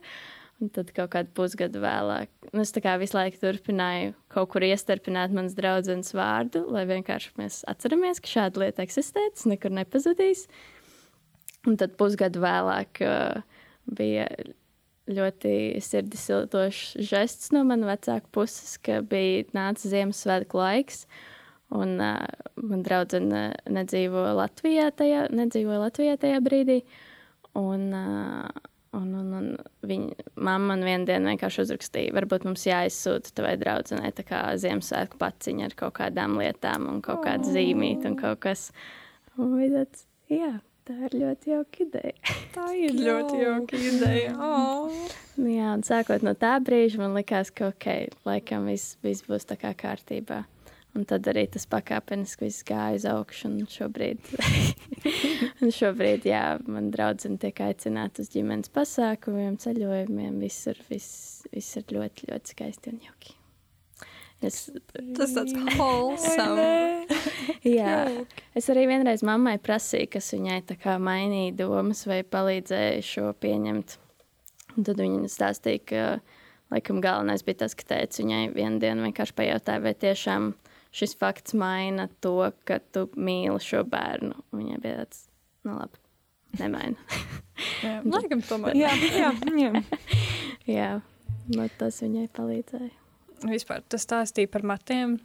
Un 0.62 0.70
tad 0.72 0.92
kaut 0.96 1.10
kādu 1.16 1.32
pusgadu 1.36 1.82
vēlāk, 1.84 2.30
nu, 2.54 2.62
es 2.62 2.72
tā 2.72 2.80
kā 2.86 2.94
visu 3.02 3.18
laiku 3.18 3.39
turpināju 3.42 4.13
kaut 4.32 4.52
kur 4.54 4.63
iestarpināt 4.63 5.34
manas 5.36 5.58
draudzenes 5.58 6.13
vārdu, 6.16 6.62
lai 6.72 6.86
vienkārši 6.88 7.34
mēs 7.42 7.58
atceramies, 7.68 8.22
ka 8.24 8.32
šāda 8.32 8.62
lieta 8.62 8.86
eksistē, 8.86 9.26
tas 9.34 9.48
nekur 9.50 9.74
nepazudīs. 9.76 10.46
Un 11.68 11.76
tad 11.82 11.98
pusgadu 12.00 12.44
vēlāk 12.44 13.02
uh, 13.04 13.42
bija 13.98 14.30
ļoti 15.12 15.82
sirdi 15.84 16.20
siltošs 16.20 16.96
žests 17.04 17.52
no 17.56 17.63
manas 17.68 17.89
vecāka 17.89 18.30
puses, 18.32 18.78
ka 18.84 19.02
bija 19.08 19.44
nācis 19.56 19.92
Ziemassvētku 19.92 20.60
laiks. 20.60 21.06
Un 21.74 21.98
uh, 22.04 22.22
man 22.62 22.84
draudzene 22.86 23.48
nedzīvo 23.66 24.28
Latvijā 24.38 24.92
tajā, 24.94 25.26
nedzīvoja 25.34 25.82
Latvijā 25.88 26.20
tajā 26.22 26.39
brīdī. 26.46 26.84
Un, 27.58 27.88
uh, 27.98 28.68
un, 28.94 29.08
un, 29.18 29.32
un 29.39 29.48
viņa 29.89 30.28
mamma 30.38 30.74
man 30.74 30.86
vienā 30.86 31.08
dienā 31.10 31.34
vienkārši 31.34 31.66
uzrakstīja, 31.66 32.13
varbūt 32.16 32.46
mums 32.48 32.68
jāizsūta 32.70 33.34
tavai 33.39 33.56
draudzenei 33.62 34.13
tā 34.16 34.26
kā 34.28 34.44
Ziemassvētku 34.62 35.20
paciņa 35.22 35.72
ar 35.72 35.78
kaut 35.80 35.98
kādām 35.98 36.38
lietām 36.42 36.88
un 36.92 37.02
kaut 37.06 37.26
kādu 37.26 37.50
oh. 37.50 37.56
zīmīti 37.58 38.12
un 38.12 38.20
kaut 38.22 38.44
kas. 38.46 38.70
Un 39.42 39.58
tāds, 39.74 40.06
jā, 40.30 40.54
Tā 40.84 40.96
ir 41.08 41.13
ļoti 41.15 41.52
jauka 41.54 41.84
ideja. 41.86 42.34
Tā 42.52 42.65
ir 42.76 42.96
ļoti 42.98 43.38
jauka 43.39 43.78
ideja. 43.80 44.34
Oh. 44.43 44.91
Jā, 45.39 45.72
un 45.74 45.82
sākot 45.88 46.22
no 46.26 46.36
tā 46.38 46.58
brīža, 46.62 47.00
man 47.02 47.15
likās, 47.17 47.50
ka 47.56 47.72
ok, 47.72 47.88
laikam 48.28 48.67
viss, 48.69 48.98
viss 49.02 49.24
būs 49.26 49.48
tā 49.50 49.56
kā 49.58 49.72
kārtībā. 49.78 50.43
Un 50.93 51.08
tad 51.10 51.26
arī 51.32 51.48
tas 51.50 51.65
pakāpeniski 51.72 52.46
viss 52.46 52.65
gāja 52.67 53.00
uz 53.00 53.06
augšu. 53.10 53.50
Un 53.50 53.69
šobrīd, 53.72 54.28
un 55.63 55.74
šobrīd 55.74 56.28
jā, 56.30 56.43
man 56.69 56.91
draudzene 56.93 57.39
tiek 57.41 57.63
aicināta 57.65 58.22
uz 58.22 58.30
ģimenes 58.36 58.69
pasākumiem, 58.76 59.56
ceļojumiem. 59.63 60.36
Visur 60.43 60.84
viss, 60.91 61.48
viss 61.56 61.80
ir 61.82 61.96
ļoti, 61.98 62.30
ļoti 62.30 62.54
skaisti 62.54 62.93
un 62.93 63.02
jauki. 63.08 63.39
Es, 64.44 64.68
tas 65.16 65.34
tāds 65.36 65.56
wholesome. 65.78 67.08
Jā, 67.78 67.96
es 68.58 68.68
arī 68.72 68.86
vienreiz 68.92 69.24
mammai 69.26 69.56
prasīju, 69.64 70.10
kas 70.18 70.34
viņai 70.36 70.60
tā 70.68 70.78
kā 70.80 70.98
mainīja 71.02 71.56
domas 71.64 72.04
vai 72.10 72.22
palīdzēja 72.28 73.04
šo 73.08 73.32
pieņemt. 73.40 73.98
Un 74.74 74.88
tad 74.88 75.00
viņa 75.00 75.30
stāstīja, 75.32 75.84
ka 75.88 76.04
laikam 76.74 77.02
galvenais 77.04 77.46
bija 77.46 77.64
tas, 77.64 77.76
ka 77.78 77.88
teica 77.94 78.24
viņai 78.24 78.44
vienu 78.56 78.82
dienu 78.82 79.08
vienkārši 79.08 79.38
pajautāja, 79.38 79.84
vai 79.86 79.94
tiešām 80.02 80.50
šis 80.94 81.16
fakts 81.20 81.56
maina 81.58 82.10
to, 82.24 82.50
ka 82.68 82.80
tu 82.94 83.08
mīli 83.16 83.60
šo 83.64 83.86
bērnu. 83.90 84.36
Un 84.52 84.64
viņai 84.64 84.82
bija 84.84 85.04
tāds, 85.04 85.28
nu 85.68 85.78
labi, 85.78 86.02
nemaina. 86.60 87.22
jā, 87.86 87.96
laikam 88.16 88.44
tomēr. 88.50 88.76
jā, 88.82 88.92
jā, 89.14 89.32
jā. 89.62 89.86
jā, 90.68 90.92
nu 91.54 91.70
tas 91.78 92.02
viņai 92.04 92.28
palīdzēja 92.36 93.03
vispār 93.52 93.84
tas 93.90 94.06
stāstīja 94.08 94.52
par 94.52 94.66
matiem. 94.68 95.20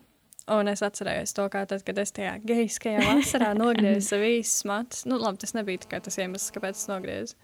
Un 0.48 0.70
es 0.70 0.80
atcerējos 0.80 1.34
to, 1.36 1.44
kā 1.52 1.66
tad, 1.68 1.82
kad 1.84 1.98
es 2.00 2.14
tajā 2.16 2.38
geiskajā 2.48 3.02
vasarā 3.04 3.50
nogriezu 3.58 4.16
īsu 4.24 4.70
matus. 4.70 5.04
Nu, 5.04 5.18
labi, 5.20 5.42
tas 5.42 5.52
nebija 5.52 5.82
tikai 5.84 6.00
tas 6.04 6.16
iemesls, 6.16 6.48
kāpēc 6.54 6.78
es 6.78 6.88
nogriezu. 6.88 7.36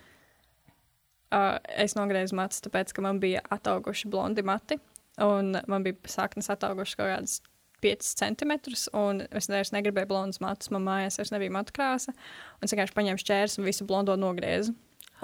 Uh, 1.34 1.58
es 1.82 1.96
nogriezu 1.98 2.36
matus, 2.38 2.62
tāpēc, 2.64 2.94
ka 2.96 3.04
man 3.04 3.18
bija 3.20 3.42
atauguši 3.52 4.08
blondi 4.08 4.44
mati, 4.46 4.78
un 5.20 5.52
man 5.68 5.84
bija 5.84 6.14
saknes 6.14 6.48
ataugušas 6.54 6.96
kaut 6.96 7.10
kādas 7.10 7.36
5 7.84 8.14
centimetrus, 8.16 8.86
un 8.96 9.20
es 9.28 9.50
vairs 9.52 9.74
negribēju 9.74 10.08
blondus 10.08 10.40
matus. 10.40 10.70
Man 10.72 10.86
mājās 10.86 11.20
vairs 11.20 11.34
nebija 11.34 11.52
matu 11.52 11.74
krāsa, 11.76 12.14
un 12.56 12.64
es 12.64 12.72
vienkārši 12.72 12.96
paņēmu 12.96 13.20
šķērs 13.20 13.58
un 13.60 13.68
visu 13.68 13.88
blondo 13.88 14.16
nogriezu. 14.16 14.72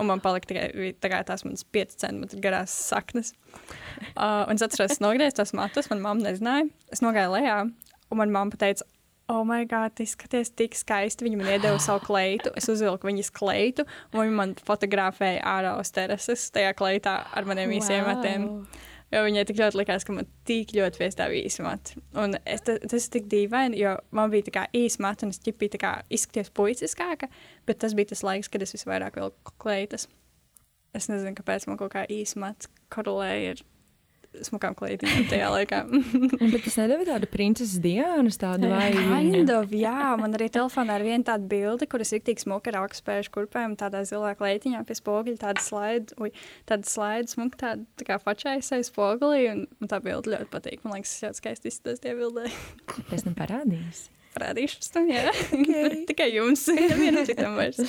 Un 0.01 0.09
man 0.09 0.23
palika 0.25 0.49
tikai 0.49 0.93
tā 0.97 1.21
tās 1.29 1.45
manas 1.45 1.67
5 1.77 1.99
centimetru 2.01 2.41
garās 2.45 2.75
saknes. 2.91 3.35
Uh, 4.17 4.47
un 4.49 4.57
es 4.57 4.63
atceros, 4.65 4.95
es 4.95 5.01
nogriezu 5.01 5.37
tos 5.37 5.53
matus, 5.57 5.89
man 5.91 6.01
mamma 6.03 6.25
nezināja. 6.25 6.67
Es 6.93 7.03
nogāju 7.05 7.35
lejā, 7.35 7.57
un 8.11 8.19
man 8.19 8.33
mamma 8.33 8.59
teica, 8.59 8.85
oh, 9.31 9.45
my 9.45 9.65
God, 9.71 10.01
izskaties 10.03 10.51
tik 10.59 10.75
skaisti. 10.79 11.25
Viņa 11.27 11.39
man 11.39 11.51
iedeva 11.55 11.79
savu 11.83 12.03
kleitu, 12.09 12.53
es 12.59 12.69
uzvilku 12.73 13.09
viņas 13.09 13.31
kleitu, 13.37 13.87
un 14.13 14.23
viņa 14.23 14.37
man 14.37 14.55
fotografēja 14.67 15.43
ārā 15.47 15.77
uz 15.81 15.93
terases, 15.95 16.49
tajā 16.55 16.73
kleitā 16.79 17.21
ar 17.37 17.49
maniem 17.49 17.71
wow. 17.71 17.79
īsiem 17.79 18.09
matiem. 18.09 18.49
Jo 19.11 19.25
viņai 19.27 19.43
tik 19.49 19.59
ļoti 19.59 19.81
likās, 19.81 20.05
ka 20.07 20.15
man 20.15 20.29
tik 20.47 20.71
ļoti 20.77 21.01
viestāv 21.03 21.33
īsi 21.35 21.65
mati. 21.67 21.99
Un 22.21 22.37
es, 22.45 22.63
tas, 22.63 22.79
ir 22.95 23.09
tik 23.17 23.27
dīvaini, 23.33 23.81
jo 23.83 23.97
man 24.15 24.31
bija 24.31 24.47
tā 24.47 24.55
kā 24.55 24.65
īsi 24.77 25.03
mati, 25.03 25.27
un 25.27 25.35
es 25.35 25.43
ķipī 25.43 25.67
tā 25.73 25.81
kā 25.83 25.91
izskaties 26.15 26.53
puiciskāka, 26.55 27.27
bet 27.67 27.81
tas 27.83 27.97
bija 27.99 28.13
tas 28.13 28.23
laiks, 28.27 28.51
kad 28.53 28.63
es 28.63 28.75
visvairāk 28.77 29.19
vilku 29.19 29.57
kleitas. 29.63 30.07
Es 30.95 31.11
nezinu, 31.11 31.35
kāpēc 31.39 31.67
man 31.67 31.79
kaut 31.81 31.93
kā 31.95 32.07
īsi 32.11 32.39
mats 32.43 32.71
korelēja 32.95 33.57
ar 33.57 33.65
smukām 34.47 34.77
klētiņām 34.79 35.27
tajā 35.31 35.49
laikā. 35.57 35.81
Bet 35.91 36.63
tas 36.65 36.77
nedēļa 36.81 37.07
tādu 37.09 37.29
princeses 37.33 37.81
Diānas 37.83 38.39
tādu 38.41 38.71
vai 38.71 38.91
kind 38.95 39.51
of, 39.55 39.75
jā, 39.75 40.13
man 40.21 40.37
arī 40.39 40.51
telefonā 40.53 41.01
ir 41.01 41.07
viena 41.09 41.27
tāda 41.33 41.49
bilde, 41.51 41.89
kuras 41.91 42.13
ir 42.17 42.23
tik 42.27 42.43
smuka 42.43 42.73
ar 42.73 42.81
augstspēju 42.85 43.33
kurpēm, 43.35 43.77
tādā 43.81 44.05
zilā 44.09 44.33
klētiņā 44.39 44.85
pie 44.87 44.97
spoguļa, 44.99 45.41
tāda 45.43 45.65
slaida, 45.65 46.17
ui, 46.23 46.33
tāda 46.71 46.89
slaida 46.91 47.35
smuka, 47.35 47.61
tāda 47.65 47.85
tā 48.01 48.09
kā 48.09 48.21
fačais 48.23 48.71
aiz 48.77 48.93
spogulī, 48.93 49.43
un 49.53 49.67
man 49.83 49.93
tā 49.93 50.01
bilde 50.05 50.35
ļoti 50.37 50.51
patīk. 50.55 50.87
Man 50.87 50.99
liekas, 50.99 51.17
tas 51.19 51.29
ļoti 51.29 51.43
skaisti 51.43 51.73
izskatās 51.73 52.03
tie 52.07 52.17
bildē. 52.19 52.49
Es 53.17 53.27
nu 53.27 53.35
parādīšu. 53.39 54.17
Parādīšu 54.31 54.91
tam, 54.95 55.11
jā. 55.11 55.27
Okay. 55.51 56.03
Tikai 56.11 56.31
jums, 56.37 56.69
nevienam 56.71 57.27
citam 57.27 57.59
vairs. 57.59 57.83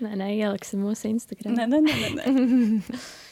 Nē, 0.00 0.14
nē, 0.16 0.32
ieliksim 0.38 0.80
mūsu 0.80 1.10
Instagram. 1.10 1.58
Nē, 1.58 1.66
nē, 1.68 1.80
nē, 1.84 2.12
nē. 2.16 3.00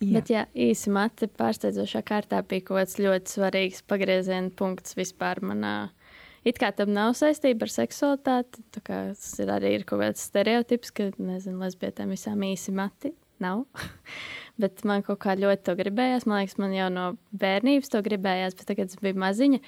Jā. 0.00 0.12
Bet, 0.16 0.32
jā, 0.32 0.44
īsi 0.54 0.92
mati 0.94 1.28
pārsteidzošā 1.40 2.02
kārtā 2.08 2.42
bija 2.46 2.66
kaut 2.66 2.80
kāds 2.80 2.98
ļoti 3.00 3.34
svarīgs 3.36 3.82
pagrieziena 3.90 4.52
punkts 4.56 4.96
vispār 4.98 5.42
manā. 5.44 5.90
It 6.46 6.56
kā 6.60 6.70
tam 6.72 6.94
nav 6.96 7.12
saistība 7.18 7.66
ar 7.66 7.72
seksualitāti, 7.74 8.62
tas 8.72 9.32
ir 9.42 9.50
arī 9.52 9.74
ir 9.76 9.84
kaut 9.88 10.00
kāds 10.00 10.22
stereotips, 10.30 10.94
ka, 10.96 11.10
nezinu, 11.20 11.60
lesbietēm 11.60 12.14
visām 12.16 12.46
īsi 12.48 12.72
mati 12.72 13.12
nav. 13.44 13.66
bet 14.60 14.84
man 14.88 15.04
kaut 15.06 15.20
kā 15.24 15.36
ļoti 15.38 15.64
to 15.68 15.76
gribējās. 15.78 16.26
Man 16.28 16.42
liekas, 16.42 16.58
man 16.60 16.74
jau 16.76 16.88
no 16.92 17.06
bērnības 17.40 17.92
to 17.92 18.02
gribējās, 18.04 18.56
bet 18.58 18.70
tagad, 18.70 18.92
es 18.92 19.00
biju 19.00 19.20
maziņa, 19.20 19.60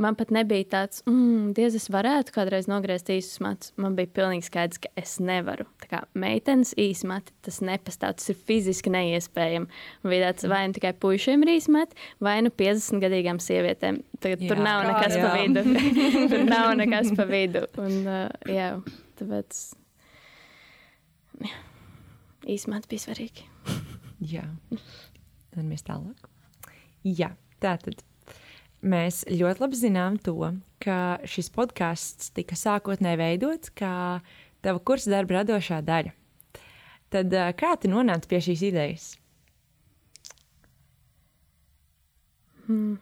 Man 0.00 0.16
pat 0.16 0.30
nebija 0.32 0.64
tāds, 0.72 1.02
mm, 1.04 1.50
diez 1.56 1.74
es 1.76 1.90
varētu 1.92 2.32
kādreiz 2.32 2.64
nogriezt 2.70 3.10
īsus 3.12 3.40
matus. 3.44 3.74
Man 3.80 3.98
bija 3.98 4.08
pilnīgi 4.16 4.46
skaidrs, 4.46 4.80
ka 4.80 4.88
es 4.96 5.18
nevaru. 5.20 5.66
Tā 5.82 5.90
kā 5.90 6.00
meitenes 6.16 6.72
īsi 6.80 7.08
mati, 7.10 7.34
tas 7.44 7.60
nepastāv, 7.64 8.14
tas 8.16 8.32
ir 8.32 8.38
fiziski 8.48 8.92
neiespējami. 8.94 9.68
Man 10.00 10.14
bija 10.14 10.30
tāds, 10.30 10.48
vai 10.48 10.62
nu 10.70 10.78
tikai 10.78 10.94
puišiem 11.04 11.44
ir 11.44 11.52
īsi 11.58 11.74
mati, 11.74 12.00
vai 12.24 12.38
nu 12.46 12.52
50 12.62 13.04
gadīgām 13.04 13.42
sievietēm. 13.44 14.00
Tagad, 14.24 14.46
jā, 14.46 14.48
tur 14.54 14.64
nav 14.64 14.86
nekas 14.88 15.18
jā. 15.18 15.26
pa 15.26 15.36
vidu. 15.36 15.66
tur 16.32 16.44
nav 16.48 16.72
nekas 16.80 17.12
pa 17.18 17.28
vidu. 17.28 17.66
Un, 17.84 17.96
uh, 18.08 18.26
jā, 18.48 18.72
tāpēc 19.20 19.62
jā, 21.44 21.56
īsi 22.56 22.72
mati 22.72 22.94
bija 22.94 23.04
svarīgi. 23.04 23.48
jā, 24.32 24.48
tad 25.52 25.66
mēs 25.66 25.84
tālāk. 25.84 26.30
Jā, 27.04 27.34
tā 27.60 27.76
tad 27.84 28.00
mēs 28.82 29.24
ļoti 29.28 29.64
labi 29.64 29.78
zinām 29.78 30.16
to, 30.22 30.36
ka 30.82 31.20
šis 31.28 31.50
podkāsts 31.54 32.32
tika 32.36 32.56
sākotnēji 32.58 33.20
veidots 33.20 33.72
kā 33.76 34.20
tava 34.64 34.80
kursa 34.84 35.12
darba 35.14 35.40
radošā 35.40 35.80
daļa. 35.84 36.14
Tad 37.10 37.34
kā 37.58 37.74
tu 37.80 37.90
nonāci 37.90 38.30
pie 38.30 38.40
šīs 38.46 38.64
idejas? 38.70 39.06
Hmm. 42.68 42.98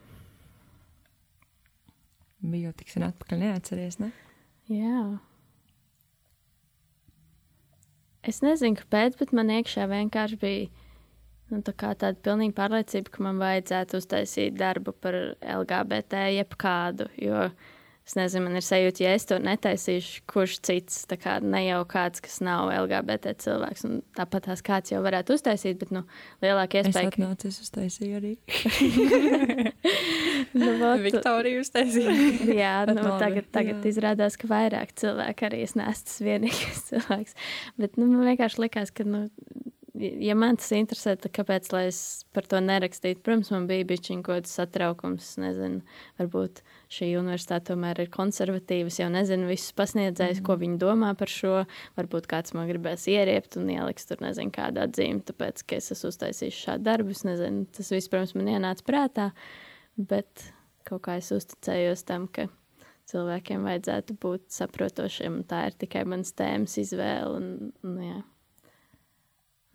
Bija 2.41 2.71
jau 2.71 2.77
tik 2.79 2.93
sen 2.93 3.05
atpakaļ, 3.05 3.43
neatceries, 3.43 3.99
ne? 4.01 4.13
Jā. 4.73 5.19
Es 8.29 8.41
nezinu, 8.45 8.79
kāpēc, 8.79 9.19
bet 9.21 9.35
man 9.37 9.51
iekšā 9.53 9.87
vienkārši 9.91 10.39
bija 10.41 10.88
Nu, 11.49 11.63
tā 11.65 11.73
kā 11.73 11.95
tāda 11.97 12.19
pilnīga 12.21 12.57
pārliecība, 12.59 13.15
ka 13.15 13.25
man 13.25 13.41
vajadzētu 13.41 14.03
uztaisīt 14.03 14.57
darbu 14.59 14.93
par 14.93 15.17
LGBT 15.41 16.29
jebkādu. 16.37 17.09
Jo 17.17 17.49
es 18.09 18.15
nezinu, 18.17 18.47
man 18.47 18.57
ir 18.57 18.65
sajūta, 18.65 19.03
ja 19.05 19.13
es 19.17 19.27
to 19.29 19.37
netaisīšu, 19.41 20.23
kurš 20.29 20.59
cits, 20.65 21.03
tā 21.09 21.19
kā 21.21 21.37
ne 21.45 21.61
jau 21.67 21.83
kāds, 21.89 22.23
kas 22.25 22.39
nav 22.45 22.71
LGBT 22.73 23.35
cilvēks. 23.45 23.85
Un 23.89 23.99
tāpat 24.17 24.49
tās 24.49 24.65
kāds 24.65 24.93
jau 24.93 25.03
varētu 25.05 25.37
uztaisīt, 25.37 25.77
bet 25.81 25.93
nu, 25.93 26.05
lielāka 26.45 26.81
iespēja. 26.81 27.11
Es 27.11 27.17
atnācu, 27.17 27.53
es 27.53 27.61
uztaisīju 27.67 28.21
arī. 28.21 28.35
nu, 30.61 30.71
vot, 30.81 31.03
Viktorija 31.05 31.65
uztaisīja. 31.65 32.15
jā, 32.63 32.75
nu, 32.93 33.05
tagad, 33.21 33.49
tagad 33.55 33.81
jā. 33.81 33.93
izrādās, 33.93 34.37
ka 34.41 34.49
vairāk 34.51 34.95
cilvēku 35.01 35.49
arī 35.49 35.65
es 35.67 35.77
neesmu 35.79 36.09
tas 36.09 36.21
vienīgais 36.25 36.85
cilvēks. 36.91 37.37
Bet 37.81 38.01
nu, 38.01 38.09
man 38.13 38.29
vienkārši 38.33 38.65
likās, 38.65 38.95
ka. 38.95 39.09
Nu, 39.09 39.27
ja 39.99 40.35
man 40.39 40.57
tas 40.59 40.71
interesē, 40.77 41.15
tad 41.19 41.33
kāpēc 41.35 41.69
es 41.81 42.01
par 42.35 42.47
to 42.49 42.61
nerakstītu? 42.63 43.21
Protams, 43.25 43.51
man 43.55 43.67
bija 43.71 43.87
bijis 43.89 44.09
kaut 44.09 44.27
kāds 44.27 44.55
satraukums. 44.55 45.31
Nezinu, 45.43 45.81
varbūt 46.21 46.63
šī 46.95 47.11
universitāte 47.19 47.73
tomēr 47.73 48.03
ir 48.05 48.13
konservatīva. 48.15 48.93
Es 48.93 49.01
jau 49.01 49.09
nezinu 49.13 49.49
visus 49.51 49.75
pasniedzējus, 49.79 50.43
mm. 50.43 50.47
ko 50.47 50.59
viņi 50.61 50.79
domā 50.83 51.15
par 51.19 51.33
šo. 51.33 51.55
Varbūt 51.99 52.29
kāds 52.31 52.55
man 52.57 52.71
gribēs 52.71 53.09
ieriept 53.11 53.59
un 53.61 53.73
ieliks 53.75 54.09
tur 54.09 54.23
nezinu 54.25 54.55
kādu 54.55 54.85
atzīmi, 54.85 55.25
tāpēc, 55.29 55.65
ka 55.67 55.81
es 55.81 55.93
esmu 55.97 56.13
uztaisījis 56.13 56.63
šādu 56.67 56.89
darbu. 56.89 57.17
Es 57.17 57.25
nezinu, 57.29 57.67
tas 57.75 57.93
viss, 57.95 58.13
protams, 58.13 58.37
man 58.39 58.55
ienāca 58.55 58.87
prātā, 58.87 59.29
bet 59.99 60.49
kaut 60.89 61.05
kā 61.05 61.19
es 61.21 61.33
uzticējos 61.35 62.07
tam, 62.09 62.31
ka 62.33 62.49
cilvēkiem 63.09 63.65
vajadzētu 63.67 64.17
būt 64.21 64.49
saprotošiem, 64.53 65.41
un 65.41 65.47
tā 65.49 65.67
ir 65.69 65.79
tikai 65.81 66.05
manas 66.09 66.35
tēmas 66.37 66.77
izvēle. 66.81 67.39
Un, 67.39 67.73
un, 67.85 68.03
jā. 68.05 68.19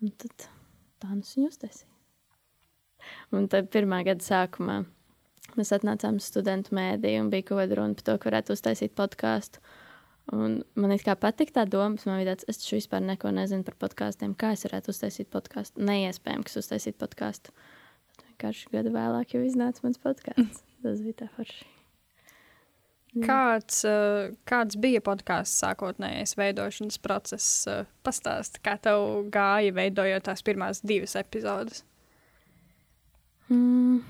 Un 0.04 0.12
tad 0.20 0.48
plānus 1.00 1.32
viņa 1.36 1.50
uztaisīja. 1.52 1.90
Un 3.36 3.48
tad 3.52 3.70
pirmā 3.72 4.02
gada 4.04 4.24
sākumā 4.24 4.82
mēs 5.58 5.72
atnācām 5.76 6.18
uz 6.20 6.28
studentu 6.28 6.74
mēdīju 6.76 7.24
un 7.24 7.30
bija 7.32 7.46
kaut 7.48 7.62
kāda 7.62 7.78
runa 7.78 7.96
par 7.98 8.06
to, 8.08 8.16
ka 8.20 8.30
varētu 8.30 8.56
uztaisīt 8.56 8.94
podkāstu. 8.98 9.62
Un 10.32 10.62
man 10.80 10.94
kā 11.04 11.16
patīk 11.20 11.52
tā 11.56 11.66
doma, 11.68 12.00
man 12.08 12.20
bija 12.22 12.32
tāds, 12.32 12.48
es 12.48 12.62
taču 12.62 12.78
vispār 12.78 13.04
neko 13.04 13.32
nezinu 13.36 13.66
par 13.66 13.76
podkāstiem. 13.84 14.32
Kā 14.40 14.54
es 14.56 14.64
varētu 14.68 14.92
uztaisīt 14.94 15.28
podkāstu? 15.32 15.84
Neiespējami, 15.84 16.48
kas 16.48 16.60
uztaisīt 16.64 17.00
podkāstu. 17.00 17.52
Tad 18.16 18.26
vienkārši 18.30 18.72
gadu 18.72 18.96
vēlāk 18.96 19.36
jau 19.36 19.44
iznāca 19.44 19.84
mans 19.84 20.00
podkāsts. 20.00 20.64
Tas 20.84 21.04
bija 21.04 21.24
tā 21.24 21.32
forši. 21.36 21.73
Kāds, 23.22 23.84
uh, 23.86 24.32
kāds 24.48 24.74
bija 24.80 24.98
podkāsts 25.04 25.60
sākotnējais 25.62 26.34
veidošanas 26.34 26.98
process? 26.98 27.46
Uh, 27.70 27.84
Pastāsti, 28.02 28.58
kā 28.64 28.74
tev 28.82 29.28
gāja 29.32 29.70
veidojot 29.76 30.26
tās 30.26 30.42
pirmās 30.42 30.82
divas 30.82 31.14
epizodes. 31.20 31.84
Mm, 33.52 34.00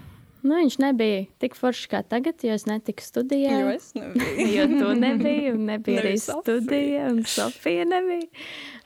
nu, 0.47 0.55
viņš 0.55 0.79
nebija 0.81 1.27
tik 1.43 1.59
foršs 1.59 1.91
kā 1.93 2.01
tagad, 2.09 2.41
jo 2.47 2.57
es 2.57 2.65
netiku 2.71 3.05
studijā. 3.05 3.59
Jo 3.61 3.75
es 3.75 3.91
nebiju. 3.99 4.49
jo 4.57 4.67
tu 4.73 4.91
nebija, 4.99 5.53
un 5.53 5.69
nebija 5.69 6.01
arī 6.01 6.15
Nebija 6.15 6.25
Sofija. 6.25 6.59
studija, 6.59 7.07
un 7.13 7.23
Sofija 7.29 7.85
nebija. 7.93 8.29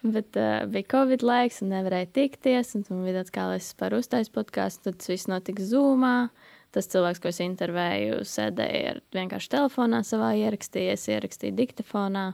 Bet 0.03 0.39
uh, 0.41 0.67
bija 0.73 0.91
Covid 0.97 1.23
laiks, 1.23 1.63
un 1.63 1.71
nevarēja 1.77 2.11
tikties. 2.19 2.75
Un 2.75 2.87
man 2.91 3.07
bija 3.07 3.21
tāds, 3.21 3.35
kā 3.39 3.47
lai 3.53 3.63
es 3.63 3.71
par 3.79 3.95
uztaisu 3.95 4.35
podkāstu, 4.35 4.91
tad 4.91 5.11
viss 5.15 5.31
notika 5.31 5.63
Zoomā. 5.63 6.17
Tas 6.75 6.89
cilvēks, 6.93 7.21
ko 7.25 7.31
es 7.33 7.39
intervēju, 7.41 8.19
sēdēja 8.29 8.91
ar 8.95 8.99
vienkārši 9.17 9.49
telefonā 9.55 10.03
savā 10.05 10.35
ierakstīja 10.37 11.55
diktafonā. 11.57 12.27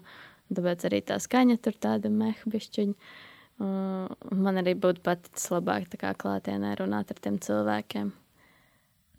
un 0.51 0.59
Tāpēc 0.59 0.89
arī 0.89 1.01
tā 1.07 1.21
skaņa 1.23 1.57
tur 1.63 1.77
tāda 1.81 2.11
mehbišķiņa. 2.11 2.95
Man 4.35 4.59
arī 4.59 4.75
būtu 4.75 5.05
paticis 5.07 5.47
labāk 5.55 5.87
tā 5.93 6.01
kā 6.01 6.11
klātienē 6.19 6.73
runāt 6.81 7.13
ar 7.15 7.21
tiem 7.23 7.39
cilvēkiem. 7.39 8.11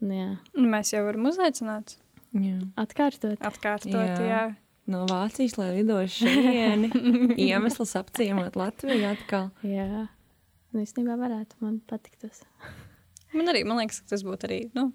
Nu 0.04 0.12
Jā, 0.20 0.32
Un 0.60 0.68
Mēs 0.74 0.92
jau 0.92 1.06
varam 1.08 1.30
uzaicināt, 1.32 1.96
Jā. 2.36 2.58
atkārtot. 2.76 3.40
atkārtot. 3.40 3.96
Jā. 3.96 4.20
Jā. 4.28 4.44
No 4.92 5.06
Vācijas, 5.10 5.56
lai 5.58 5.72
lidošu 5.80 6.28
šeit, 6.28 6.92
iemesls 7.48 7.96
apciemot 7.98 8.60
Latviju 8.60 9.08
atkal. 9.16 9.48
Jā, 9.66 10.04
nu, 10.76 10.84
īstenībā 10.84 11.16
varētu 11.18 11.56
man 11.64 11.80
patikt 11.90 12.20
tas. 12.28 12.44
Man 13.34 13.50
arī 13.50 13.64
man 13.66 13.80
liekas, 13.82 14.04
ka 14.04 14.12
tas 14.14 14.22
būtu 14.28 14.46
arī. 14.46 14.60
Nu, 14.76 14.92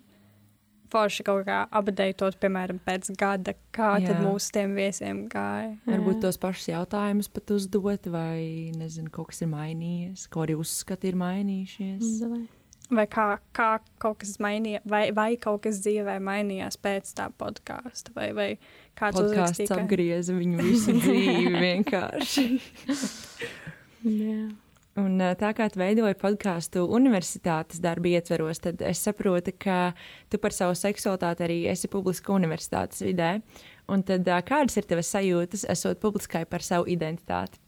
Forši 0.90 1.22
kaut 1.26 1.44
kā 1.46 1.60
apdeitot, 1.80 2.34
piemēram, 2.42 2.80
pēc 2.82 3.12
gada, 3.20 3.54
kā 3.76 3.92
Jā. 4.02 4.08
tad 4.10 4.24
mūsu 4.24 4.50
tiem 4.56 4.72
viesiem 4.74 5.24
gāja. 5.30 5.76
Varbūt 5.86 6.22
tos 6.24 6.38
pašus 6.42 6.66
jautājumus 6.72 7.28
pat 7.30 7.52
uzdot, 7.54 8.08
vai 8.10 8.72
nezinu, 8.74 9.10
kaut 9.14 9.30
kas 9.30 9.44
ir 9.46 9.52
mainījies, 9.52 10.24
ko 10.32 10.42
arī 10.46 10.56
uzskati 10.58 11.12
ir 11.12 11.18
mainījušies. 11.20 12.16
Davai. 12.24 12.42
Vai 12.90 13.04
kā, 13.06 13.24
kā 13.54 13.68
kaut 14.02 14.16
kas 14.24 14.32
mainījās, 14.42 14.82
vai, 14.90 15.04
vai 15.14 15.28
kaut 15.38 15.60
kas 15.62 15.78
dzīvē 15.84 16.16
mainījās 16.26 16.74
pēc 16.82 17.12
tā 17.14 17.28
podkāsta, 17.38 18.10
vai, 18.16 18.32
vai 18.34 18.48
kāds 18.98 19.14
Podkāsts 19.14 19.30
uzrakstīja, 19.30 19.68
ka- 19.70 19.84
apgrieza 19.84 20.34
viņu 20.34 20.58
visu 20.58 20.96
dzīvi 21.04 21.52
vienkārši. 21.54 22.48
Jā. 24.24 24.48
Un 24.98 25.22
tā 25.38 25.52
kā 25.54 25.68
tu 25.70 25.78
veidoji 25.78 26.16
podkāstu 26.18 26.82
universitātes 26.90 27.78
darba 27.82 28.10
ietveros, 28.10 28.58
tad 28.58 28.82
es 28.82 28.98
saprotu, 29.06 29.54
ka 29.54 29.92
tu 30.28 30.40
par 30.42 30.54
savu 30.56 30.74
seksualitāti 30.74 31.46
arī 31.46 31.58
esi 31.70 31.88
publiska 31.88 32.34
universitātes 32.34 33.04
vidē. 33.06 33.36
Un 33.90 34.02
tad 34.06 34.26
kādas 34.48 34.76
ir 34.80 34.88
tavas 34.90 35.10
sajūtas, 35.14 35.68
esot 35.70 36.02
publiskai 36.02 36.42
par 36.50 36.66
savu 36.66 36.90
identitāti? 36.90 37.62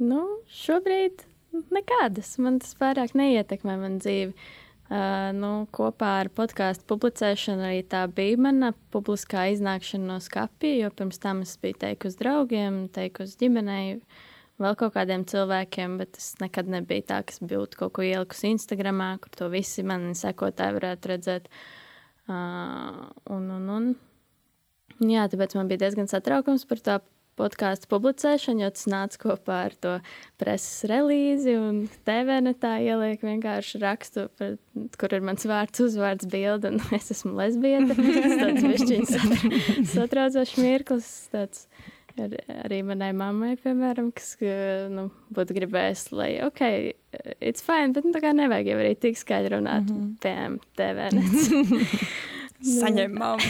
Nu, 0.00 0.22
šobrīd 0.52 1.24
nekādas. 1.72 2.34
Man 2.42 2.60
tas 2.60 2.76
pārāk 2.76 3.14
neietekmē 3.16 3.76
manu 3.80 4.00
dzīvi. 4.00 4.32
Uh, 4.86 5.32
nu, 5.34 5.50
kopā 5.74 6.12
ar 6.22 6.28
podkāstu 6.30 6.86
publicēšanu 6.92 7.64
arī 7.66 7.80
tā 7.90 8.04
bija 8.06 8.38
mana 8.38 8.68
publiskā 8.94 9.48
iznākšana 9.50 10.12
no 10.12 10.18
skapja, 10.22 10.76
jo 10.84 10.90
pirms 10.94 11.18
tam 11.18 11.40
es 11.42 11.56
biju 11.58 11.80
teikusi 11.82 12.20
draugiem, 12.20 12.84
teikusi 12.94 13.34
ģimenei, 13.40 13.96
vēl 14.62 14.76
kaut 14.80 14.94
kādiem 14.96 15.26
cilvēkiem, 15.28 15.98
bet 16.00 16.14
tas 16.16 16.30
nekad 16.42 16.70
nebija 16.72 17.08
tā, 17.10 17.22
ka 17.26 17.34
es 17.34 17.42
būtu 17.42 17.80
kaut 17.82 17.96
ko 17.98 18.06
ielikusi 18.06 18.52
Instagram, 18.54 19.02
kur 19.22 19.34
to 19.36 19.50
visi 19.52 19.84
mani 19.86 20.14
sekotāji 20.18 20.78
varētu 20.78 21.12
redzēt. 21.12 21.50
Uh, 22.26 23.06
un, 23.30 23.50
un, 23.58 23.68
un. 23.70 23.92
Jā, 25.06 25.26
tāpēc 25.30 25.54
man 25.58 25.68
bija 25.70 25.84
diezgan 25.84 26.08
satraukums 26.10 26.64
par 26.66 26.80
to 26.82 26.96
podkāstu 27.36 27.88
publicēšanu, 27.90 28.64
jo 28.64 28.70
tas 28.72 28.86
nāca 28.90 29.20
kopā 29.20 29.58
ar 29.68 29.74
to 29.80 29.92
preses 30.40 30.86
relīzi. 30.88 31.56
Un 31.60 31.82
TV 32.08 32.38
netā 32.44 32.76
ieliek 32.84 33.22
vienkārši 33.24 33.80
rakstu, 33.82 34.26
par, 34.38 34.56
kur 35.00 35.16
ir 35.16 35.26
mans 35.26 35.44
vārds, 35.48 35.82
uzvārds, 35.84 36.28
bilde, 36.32 36.72
un 36.72 36.80
es 36.98 37.12
esmu 37.14 37.36
lesbieta. 37.38 37.96
Tas 37.98 38.38
tāds 38.40 38.66
višķiņš 38.72 39.12
satra, 39.12 39.52
satraucošs 39.92 40.56
mirklis. 40.64 41.12
Tāds, 41.34 41.66
ar, 42.22 42.36
arī 42.64 42.82
manai 42.86 43.10
mammai, 43.16 43.54
piemēram, 43.62 44.12
kas 44.16 44.36
nu, 44.92 45.08
būtu 45.36 45.56
gribējis, 45.56 46.06
lai, 46.16 46.30
ok, 46.46 46.62
it's 47.40 47.64
fine, 47.64 47.92
bet 47.96 48.06
nu, 48.06 48.14
tā 48.16 48.22
kā 48.24 48.32
nevajag 48.36 48.72
jau 48.72 48.78
arī 48.84 48.94
tik 49.00 49.20
skaļi 49.20 49.52
runāt, 49.56 49.90
mm 49.90 49.98
-hmm. 49.98 50.14
piemēram, 50.24 50.60
TV. 50.78 50.98
Saņemam. 52.80 53.42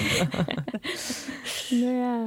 nu, 1.81 1.93
jā. 1.93 2.19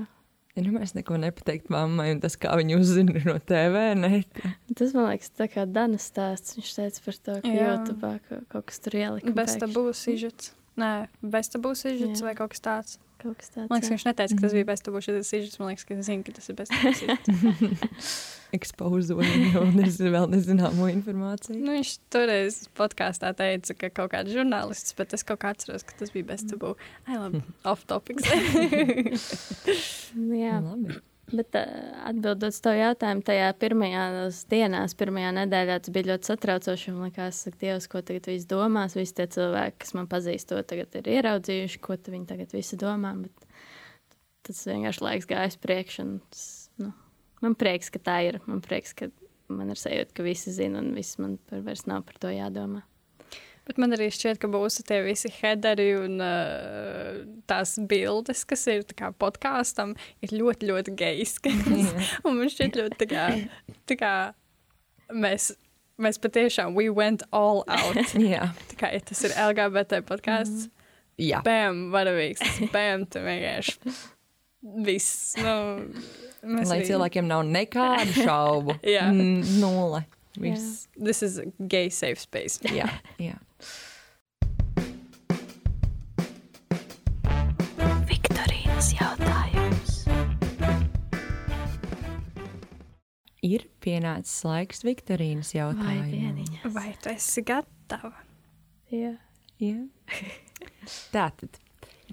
Ja 0.60 0.64
nu 0.66 0.74
mēs 0.76 0.92
neko 0.92 1.16
nepateikt 1.22 1.70
mammai, 1.72 2.10
un 2.16 2.22
tas, 2.24 2.36
kā 2.40 2.52
viņa 2.60 2.80
uzzina 2.82 3.22
no 3.24 3.38
TV, 3.40 3.84
ne? 3.96 4.24
Tas 4.76 4.92
man 4.98 5.08
liekas, 5.08 5.32
tā 5.38 5.48
kā 5.52 5.64
Danas 5.70 6.10
stāsts. 6.10 6.58
Viņš 6.58 6.72
teica 6.76 7.04
par 7.06 7.20
to, 7.28 7.36
ka. 7.46 7.54
YouTube 7.54 8.14
ka 8.26 8.40
kaut 8.52 8.66
kas 8.72 8.82
tur 8.84 8.98
ielika. 9.00 9.32
Bez 9.32 9.54
pēkšņi. 9.54 9.62
tabū 9.64 9.86
sižets. 9.96 10.52
Nē, 10.80 10.92
bez 11.22 11.52
tabū 11.54 11.72
sižets 11.80 12.20
Jā. 12.20 12.28
vai 12.28 12.36
kaut 12.36 12.56
kas 12.56 12.66
tāds. 12.66 13.00
Kaut 13.20 13.36
kas 13.36 13.52
tāds. 13.52 13.68
Man 13.68 13.80
liekas, 13.80 13.90
jā. 13.90 13.96
viņš 13.96 14.06
neteica, 14.08 14.36
ka 14.36 14.44
tas 14.46 14.54
bija 14.56 14.68
bez 14.70 14.84
tabū 14.86 15.00
sižets. 15.04 15.58
Man 15.60 15.72
liekas, 15.74 15.86
ka 15.88 15.96
es 15.98 16.08
zinu, 16.08 16.24
ka 16.24 16.36
tas 16.38 16.48
ir 16.48 16.56
bez 16.60 16.72
tabū 16.72 16.94
sižets. 16.96 18.20
Ekspozoja 18.56 19.34
jau 19.54 19.66
nezinu, 19.76 20.14
vēl 20.16 20.30
nezināmo 20.32 20.88
informāciju. 20.90 21.60
Nu, 21.60 21.76
viņš 21.76 21.92
toreiz 22.16 22.62
podkāstā 22.80 23.34
teica, 23.38 23.76
ka 23.84 23.92
kaut 24.00 24.16
kāds 24.16 24.34
žurnālists, 24.34 24.96
bet 24.98 25.14
es 25.18 25.28
kaut 25.28 25.44
kā 25.44 25.52
atceros, 25.54 25.86
ka 25.86 26.00
tas 26.00 26.16
bija 26.16 26.32
bez 26.32 26.48
tabū. 26.50 26.74
Ai, 27.06 27.20
labi, 27.20 27.44
off 27.68 27.86
topics. 27.92 28.26
Nu, 30.20 30.34
jā, 30.34 30.58
Labi. 30.64 30.98
Bet 31.32 31.56
uh, 31.58 31.90
atbildot 32.10 32.54
uz 32.54 32.60
to 32.64 32.74
jautājumu, 32.76 33.24
tajā 33.28 33.50
pirmajās 33.62 34.44
dienās, 34.52 34.96
pirmajā 35.00 35.34
nedēļā 35.38 35.78
tas 35.86 35.94
bija 35.96 36.12
ļoti 36.12 36.30
satraucoši. 36.32 36.94
Man 36.96 37.10
liekas, 37.10 37.42
ka 37.48 37.62
Dievs, 37.64 37.90
ko 37.92 38.02
tagad 38.06 38.30
viss 38.32 38.50
domās, 38.50 38.98
visi 38.98 39.16
tie 39.18 39.28
cilvēki, 39.36 39.80
kas 39.84 39.96
man 39.98 40.10
pazīst, 40.12 40.50
to 40.52 40.62
tagad 40.68 41.00
ir 41.00 41.12
ieraudzījuši, 41.18 41.82
ko 41.86 41.98
viņi 42.00 42.30
tagad 42.34 42.56
visi 42.56 42.80
domā. 42.80 43.14
Bet 43.24 43.50
tas 44.50 44.62
vienkārši 44.70 45.06
laiks 45.06 45.30
gājis 45.30 45.60
priekš. 45.62 46.00
un 46.04 46.14
Tas, 46.30 46.46
nu, 46.82 46.94
man 47.46 47.58
prieks, 47.60 47.92
ka 47.94 48.02
tā 48.04 48.20
ir. 48.28 48.40
Man 48.50 48.64
prieks, 48.66 48.96
ka 48.98 49.12
man 49.50 49.74
ir 49.74 49.80
sajūta, 49.82 50.16
ka 50.18 50.26
visi 50.26 50.54
zina 50.56 50.84
un 50.84 50.94
viss 50.98 51.20
man 51.22 51.38
par 51.50 51.66
vairs 51.66 51.86
nav 51.90 52.06
par 52.08 52.22
to 52.22 52.34
jādomā. 52.34 52.84
Bet 53.70 53.78
man 53.78 53.94
arī 53.94 54.08
šķiet, 54.10 54.40
ka 54.42 54.50
būs 54.50 54.80
tie 54.88 54.98
visi 55.06 55.30
headeri 55.40 55.92
un 56.00 56.16
uh, 56.26 57.20
tās 57.50 57.76
bildes, 57.92 58.42
kas 58.50 58.64
ir 58.74 58.82
kā 58.98 59.12
podkāstam, 59.14 59.92
ir 60.26 60.34
ļoti, 60.34 60.66
ļoti 60.72 60.94
geiskas. 60.98 61.60
un 62.26 62.40
man 62.40 62.50
šķiet 62.50 62.80
ļoti 62.82 62.98
tā 63.04 63.08
kā, 63.12 63.26
tā 63.92 63.98
kā 64.00 64.14
mēs, 65.14 65.52
mēs 66.02 66.18
patiešām 66.24 66.74
we 66.74 66.90
went 66.90 67.22
all 67.32 67.62
out. 67.70 68.00
Jā, 68.34 68.50
Tā 68.74 68.80
kā 68.82 68.90
ja 68.96 69.04
tas 69.06 69.22
ir 69.28 69.36
LGBT 69.38 70.02
podkāsts. 70.10 70.70
jā. 71.22 71.44
Bam, 71.46 71.90
varavīgs, 71.94 72.64
bam, 72.74 73.06
tu 73.12 73.22
vienkārši 73.22 73.78
viss. 74.88 75.36
Nu, 75.40 75.54
lai 76.42 76.80
arī- 76.80 76.88
cilvēkiem 76.90 77.28
nav 77.30 77.46
nekādu 77.48 78.24
šaubu. 78.26 78.80
Jā. 78.98 79.06
Mm, 79.14 79.44
Nulle. 79.62 80.06
Viss. 80.40 80.88
This 80.96 81.22
is 81.26 81.38
gay 81.68 81.90
safe 81.92 82.20
space. 82.22 82.60
Jā, 82.72 82.88
jā. 83.20 83.36
Viktorīnas 88.10 88.90
jautājums. 88.96 89.96
Ir 93.46 93.66
pienācis 93.84 94.42
laiks 94.48 94.84
Viktorīnas 94.86 95.54
Vai 95.54 95.62
jautājumam. 95.62 96.10
vieniņa? 96.12 96.72
Vai 96.76 96.92
tu 97.02 97.12
esi 97.14 97.44
gatava? 97.48 98.14
Jā. 98.94 99.16
Jā. 99.60 99.80
Tātad 101.16 101.60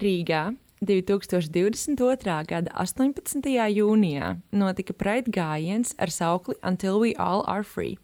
Rīgā 0.01 0.45
2022. 0.85 2.37
gada 2.47 2.71
18. 2.77 3.41
jūnijā 3.73 4.33
notika 4.51 4.93
Pride 4.93 5.31
gājiens 5.33 5.95
ar 5.97 6.13
saukli 6.13 6.55
Until 6.63 6.99
We 7.01 7.15
All 7.17 7.43
Are 7.47 7.63
Free. 7.65 7.97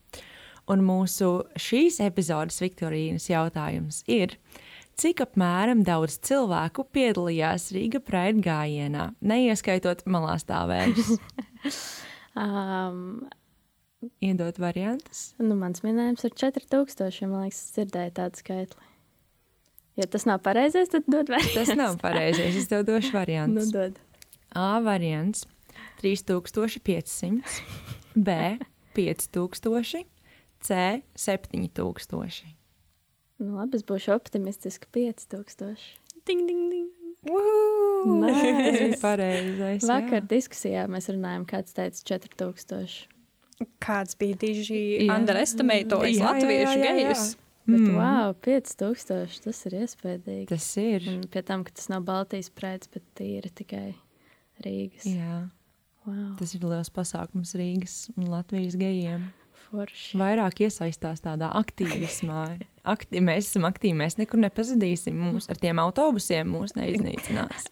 Un 0.72 0.80
mūsu 0.88 1.32
šīs 1.60 1.98
epizodes 2.06 2.62
Viktorīnas 2.64 3.26
jautājums 3.28 4.02
ir, 4.08 4.38
cik 4.96 5.26
apmēram 5.26 5.82
daudz 5.84 6.20
cilvēku 6.24 6.86
piedalījās 6.96 7.72
Rīga 7.76 8.00
Pride 8.00 8.40
gājienā, 8.46 9.10
neieskaitot 9.22 10.06
malā 10.08 10.38
stāvējus? 10.44 11.16
Um, 12.34 13.28
iedot 14.26 14.58
variantus. 14.58 15.36
Nu, 15.38 15.54
mans 15.54 15.84
minējums 15.86 16.24
ir 16.26 16.34
4000. 16.34 17.28
Man 17.30 17.44
liekas, 17.46 17.60
es 17.62 17.76
dzirdēju 17.76 18.14
tādu 18.18 18.42
skaitli. 18.42 18.88
Ja 20.02 20.08
tas 20.10 20.26
nav 20.26 20.40
pareizais, 20.42 20.90
tad 20.90 21.06
dod 21.06 21.30
variants. 21.30 21.54
Tas 21.54 21.70
nav 21.78 22.00
pareizais. 22.02 22.58
Es 22.58 22.66
tev 22.72 22.88
došu 22.90 23.12
Nu, 23.14 23.18
variantus. 23.20 23.70
dod. 23.70 24.00
A 24.58 24.80
variants 24.82 25.46
3500, 26.02 27.62
B 28.18 28.40
5000, 28.98 30.04
C 30.64 31.02
7000. 31.20 32.44
Nu, 33.44 33.58
labi, 33.58 33.80
es 33.80 33.84
būšu 33.88 34.14
optimistiski 34.16 34.88
5000. 34.96 35.88
Ding, 36.28 36.46
ding, 36.48 36.70
ding. 36.72 36.90
Nice. 37.24 38.36
Tas 38.36 38.78
bija 38.80 39.00
pareizais. 39.02 39.86
Vakar 39.88 40.22
jā. 40.22 40.28
diskusijā 40.36 40.84
mēs 40.92 41.10
runājām, 41.12 41.46
kāds 41.50 41.76
teica 41.76 42.04
4000. 42.14 43.08
Kāds 43.84 44.18
bija 44.20 44.40
diži 44.42 45.08
jā, 46.20 46.28
latviešu 46.28 46.78
gejus? 46.84 47.26
Bet, 47.64 47.80
Mm. 47.80 47.94
mm. 47.94 47.96
wow, 47.96 48.34
5000 48.44 49.38
tas 49.46 49.60
ir 49.70 49.76
iespaidīgi. 49.80 50.48
Tas 50.50 50.66
ir. 50.82 51.06
Un 51.08 51.22
pie 51.32 51.44
tam, 51.48 51.62
ka 51.64 51.72
tas 51.72 51.88
nav 51.88 52.02
Baltijas 52.04 52.50
prēts, 52.52 52.90
bet 52.92 53.06
tīri 53.16 53.52
tikai 53.56 53.94
Rīgas. 54.66 55.06
Jā, 55.08 55.46
Wow, 56.04 56.34
tas 56.36 56.52
ir 56.58 56.66
liels 56.68 56.90
pasākums 56.92 57.54
Rīgas 57.56 57.94
un 58.18 58.28
Latvijas 58.28 58.76
gejiem. 58.76 59.30
Forši. 59.74 60.18
Vairāk 60.22 60.64
iesaistās 60.68 61.24
tādā 61.26 61.50
aktīvismā. 61.60 62.46
Akti, 62.94 63.22
mēs 63.24 63.50
esam 63.50 63.68
aktīvi, 63.70 63.96
mēs 64.04 64.20
nekur 64.20 64.42
nepazudīsim. 64.44 65.18
Mūs 65.34 65.50
ar 65.52 65.60
tiem 65.62 65.82
autobusiem 65.84 66.50
mūs 66.54 66.76
neiznīcinās. 66.78 67.70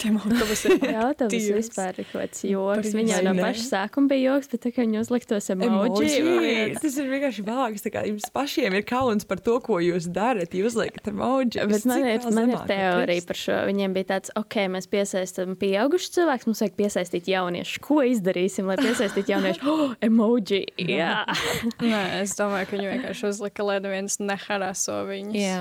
Tiem 0.00 0.18
autobusiem. 0.20 0.76
Jautājums 0.82 1.32
Dievs. 1.32 1.56
vispār 1.56 1.98
ir 2.00 2.08
kaut 2.10 2.20
kāds 2.20 2.42
joks. 2.44 2.90
Viņa 2.94 3.14
jau 3.14 3.20
Vai 3.24 3.32
no 3.32 3.44
paša 3.46 3.64
sākuma 3.64 4.10
bija 4.12 4.34
joks, 4.34 4.50
bet 4.52 4.62
tā 4.66 4.72
kā 4.74 4.84
viņi 4.84 5.00
uzliktos 5.00 5.48
emoji. 5.54 6.10
Emoji. 6.20 6.74
Tas 6.82 6.98
ir 7.00 7.08
vienkārši 7.12 7.46
kā 7.94 8.04
Jums 8.04 8.28
pašiem 8.34 8.76
ir 8.76 8.84
kauns 8.88 9.24
par 9.28 9.40
to, 9.40 9.56
ko 9.64 9.78
jūs 9.80 10.08
darat. 10.12 10.52
Jūs 10.56 10.76
liekat 10.78 11.08
emoji. 11.12 11.64
Bet 11.70 11.86
man 11.88 12.04
ir, 12.10 12.28
man 12.36 12.52
ir 12.52 12.66
teorija 12.68 13.26
par 13.30 13.40
šo. 13.40 13.58
Viņiem 13.70 13.96
bija 13.96 14.10
tāds, 14.12 14.34
ok, 14.36 14.58
mēs 14.74 14.90
piesaistām 14.92 15.56
pieaugušus 15.60 16.12
cilvēkus, 16.18 16.48
mums 16.50 16.64
vajag 16.64 16.76
piesaistīt 16.82 17.32
jauniešus. 17.32 17.80
Ko 17.84 18.02
izdarīsim, 18.04 18.68
lai 18.70 18.78
piesaistītu 18.82 19.36
jauniešus? 19.36 19.64
Oh, 19.74 19.94
emoji! 20.04 20.60
Jā, 20.78 21.24
Nē, 21.82 22.20
es 22.20 22.36
domāju, 22.38 22.68
ka 22.68 22.76
viņi 22.76 22.90
vienkārši 22.92 23.26
uzlika, 23.30 23.64
lai 23.66 23.80
neviens 23.82 24.20
neharaso 24.22 25.00
viņus. 25.08 25.38
Jā. 25.40 25.58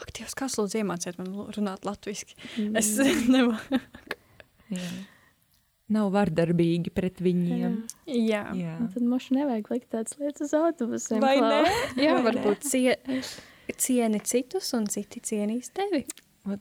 Ak, 0.00 0.10
Dievs, 0.16 0.34
kas 0.38 0.56
lūdzu 0.58 0.80
iemāciet 0.80 1.18
man 1.20 1.30
runāt 1.56 1.84
latviski? 1.84 2.36
Mm. 2.56 2.76
Es 2.80 2.92
nevaru. 3.34 3.80
Jā. 4.72 4.90
Nav 5.90 6.12
vardarbīgi 6.14 6.92
pret 6.94 7.18
viņiem. 7.18 7.72
Jā. 8.06 8.44
Jā. 8.54 8.76
Un 8.78 8.88
tad 8.94 9.02
mums 9.10 9.26
nevajag 9.34 9.70
likt 9.72 9.88
tādas 9.90 10.14
lietas 10.20 10.46
uz 10.46 10.54
autobusiem. 10.54 11.18
Vai 11.24 11.34
Klau. 11.40 11.50
ne? 11.66 11.72
Jā, 11.98 12.14
Vai 12.14 12.28
varbūt 12.30 12.62
cie, 12.70 12.94
cieni 13.74 14.20
citus 14.22 14.70
un 14.78 14.86
citi 14.90 15.18
cienīs 15.26 15.72
tevi. 15.74 16.04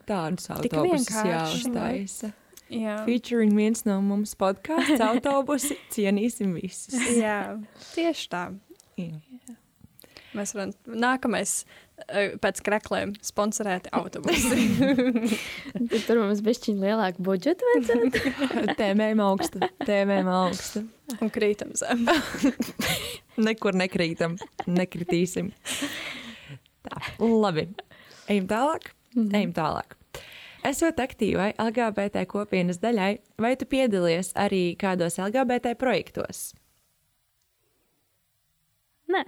Tādus 0.10 0.49
autobusus 0.52 1.13
jāuztaisa. 1.13 2.32
Jā. 2.73 2.97
Featuring 3.06 3.54
viens 3.58 3.86
no 3.88 3.99
mums 4.06 4.34
podkāsts 4.38 5.02
autobusi. 5.12 5.78
Cienīsim 5.93 6.52
visus. 6.58 6.97
Jā, 7.17 7.56
tieši 7.93 8.28
tā. 8.34 8.43
Jā. 8.99 9.13
Mēs 10.38 10.54
varam 10.58 10.73
nākamais 10.86 11.63
pēc 12.41 12.62
krekliem 12.65 13.13
sponsorēti 13.25 13.91
autobusi. 13.95 14.65
Tur 16.07 16.21
mums 16.21 16.41
bija 16.45 16.59
šķiņa 16.59 16.85
lielāka 16.85 17.25
budžeta. 17.25 17.67
vajadzētu. 17.73 18.33
Tēmējam 18.79 19.23
augstu. 19.25 19.62
Tēmējam 19.85 20.31
augstu. 20.33 20.83
un 21.19 21.33
krītam 21.33 21.73
zem. 21.79 22.05
Nekur 23.49 23.77
nekrītam. 23.79 24.38
Nekritīsim. 24.67 25.53
Tā, 26.85 27.01
labi. 27.19 27.69
Ejam 28.29 28.49
tālāk. 28.49 28.91
Ejam 29.17 29.55
tālāk. 29.55 29.95
Esot 30.67 30.97
aktīvai 30.99 31.53
LGBT 31.55 32.25
kopienas 32.27 32.81
daļai, 32.83 33.13
vai 33.39 33.53
tu 33.55 33.67
piedalies 33.69 34.33
arī 34.35 34.73
kādos 34.79 35.15
LGBT 35.21 35.71
projektos? 35.79 36.49
Nē, 39.09 39.23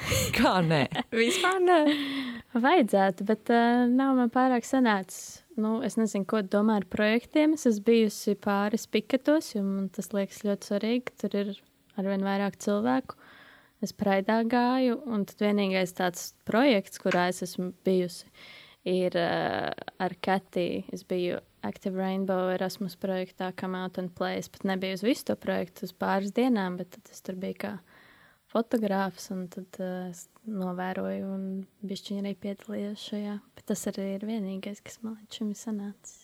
Kā 0.36 0.58
nē? 0.64 0.84
Vispār 1.14 1.60
ne. 1.64 1.78
vajadzētu, 2.54 3.26
bet 3.28 3.52
uh, 3.52 3.84
nav 3.90 4.16
man 4.18 4.32
pārāk 4.32 4.66
sanācis. 4.66 5.40
Nu, 5.60 5.80
es 5.84 5.98
nezinu, 6.00 6.26
ko 6.28 6.40
domā 6.46 6.78
ar 6.80 6.86
projektiem. 6.88 7.54
Es 7.58 7.66
esmu 7.68 7.84
bijusi 7.90 8.36
pāris 8.40 8.86
piketos, 8.90 9.52
jo 9.54 9.64
man 9.66 9.90
tas 9.92 10.10
liekas 10.16 10.42
ļoti 10.46 10.70
svarīgi. 10.70 11.16
Tur 11.20 11.36
ir 11.42 11.52
arvien 12.00 12.24
vairāk 12.24 12.56
cilvēku. 12.62 13.18
Es 13.84 13.94
praidā 13.96 14.40
gāju, 14.44 14.98
un 15.08 15.24
tad 15.28 15.40
vienīgais 15.40 15.94
tāds 15.96 16.32
projekts, 16.48 17.00
kurā 17.00 17.30
es 17.32 17.40
esmu 17.46 17.70
bijusi, 17.86 18.28
ir 18.88 19.16
uh, 19.20 19.70
ar 20.00 20.16
Katiju. 20.24 20.84
Es 20.92 21.04
biju 21.08 21.40
Active 21.64 21.96
Rainbow 21.96 22.50
Erasmus 22.54 22.96
projektā, 23.00 23.50
kā 23.56 23.68
Mountain 23.68 24.08
Place. 24.16 24.52
Pat 24.52 24.64
nebiju 24.68 24.96
uz 24.96 25.04
visu 25.04 25.30
to 25.30 25.36
projektu, 25.40 25.88
uz 25.88 25.96
pāris 25.96 26.32
dienām, 26.36 26.76
bet 26.80 26.92
tad 26.96 27.12
es 27.12 27.24
tur 27.24 27.40
biju 27.40 27.60
kā 27.64 27.72
fotogrāfs, 28.50 29.30
un 29.34 29.46
tad 29.52 29.78
uh, 29.82 30.08
es 30.10 30.26
novēroju, 30.48 31.28
un 31.36 31.44
bišķiņi 31.86 32.24
arī 32.24 32.34
piedalījos 32.40 33.06
šajā. 33.12 33.36
Bet 33.56 33.68
tas 33.70 33.86
arī 33.92 34.14
ir 34.16 34.26
vienīgais, 34.28 34.82
kas 34.84 35.00
man 35.04 35.18
līdz 35.20 35.40
šim 35.40 35.54
ir 35.54 35.60
sanācis. 35.60 36.18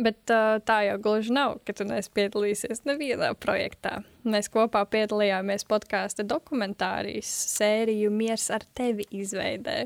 Bet 0.00 0.32
uh, 0.32 0.56
tā 0.64 0.78
jau 0.86 0.96
gluži 1.02 1.34
nav, 1.36 1.58
ka 1.66 1.74
tu 1.76 1.84
neesi 1.84 2.12
piedalījies 2.16 2.84
nevienā 2.88 3.32
projektā. 3.40 3.98
Mēs 4.24 4.48
kopā 4.52 4.84
piedalījāmies 4.88 5.66
podkāstu 5.68 6.24
dokumentārijas 6.28 7.30
sēriju 7.56 8.12
Miers 8.14 8.48
ar 8.54 8.64
tevi 8.76 9.04
izveidē. 9.20 9.82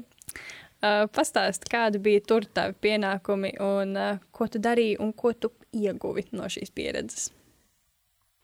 Uh, 0.84 1.06
Pastāsti, 1.14 1.70
kādi 1.72 1.98
bija 2.04 2.22
tur 2.28 2.46
tavi 2.46 2.76
pienākumi 2.86 3.54
un 3.64 3.96
uh, 3.96 4.20
ko 4.36 4.46
tu 4.52 4.60
darīji 4.62 5.00
un 5.02 5.14
ko 5.16 5.32
tu 5.32 5.50
ieguvi 5.74 6.28
no 6.36 6.50
šīs 6.52 6.70
pieredzes? 6.76 7.32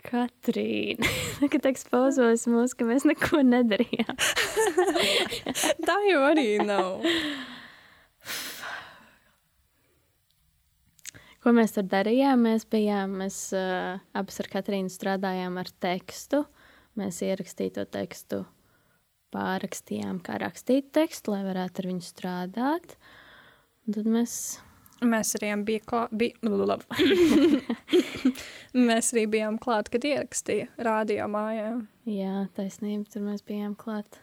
Katrīna, 0.04 1.08
kad 1.52 1.66
ekspozos 1.70 2.46
mūs, 2.50 2.74
ka 2.76 2.86
mēs 2.88 3.06
neko 3.08 3.42
nedarījām. 3.46 4.16
Tā 5.86 5.96
jau 6.08 6.22
arī 6.30 6.46
nav. 6.64 7.04
Ko 11.40 11.54
mēs 11.56 11.72
tur 11.72 11.86
darījām? 11.88 12.42
Mēs 12.44 12.66
bijām, 12.68 13.16
mēs 13.22 13.36
uh, 13.56 14.00
abas 14.16 14.42
ar 14.42 14.48
Katrīnu 14.52 14.92
strādājām 14.92 15.56
ar 15.60 15.70
tekstu. 15.80 16.42
Mēs 17.00 17.22
ierakstīju 17.24 17.78
to 17.78 17.84
tekstu, 17.88 18.42
pārrakstījām, 19.32 20.18
kā 20.26 20.36
rakstīt 20.42 20.90
tekstu, 20.96 21.32
lai 21.32 21.44
varētu 21.46 21.80
ar 21.80 21.88
viņu 21.92 22.04
strādāt. 22.04 22.96
Un 23.86 23.96
tad 23.96 24.10
mēs 24.10 24.34
Mēs 25.00 25.34
arī 25.38 25.52
bijām 25.64 25.84
klāt. 25.88 26.10
Bij... 26.12 26.34
mēs 28.88 29.12
arī 29.14 29.26
bijām 29.32 29.56
klāt, 29.62 29.88
kad 29.92 30.04
ierakstīja 30.04 30.68
rādio 30.84 31.28
mājā. 31.32 31.70
Jā, 32.10 32.42
taisnība, 32.56 33.08
tur 33.12 33.24
mēs 33.24 33.44
bijām 33.46 33.72
klāt. 33.80 34.20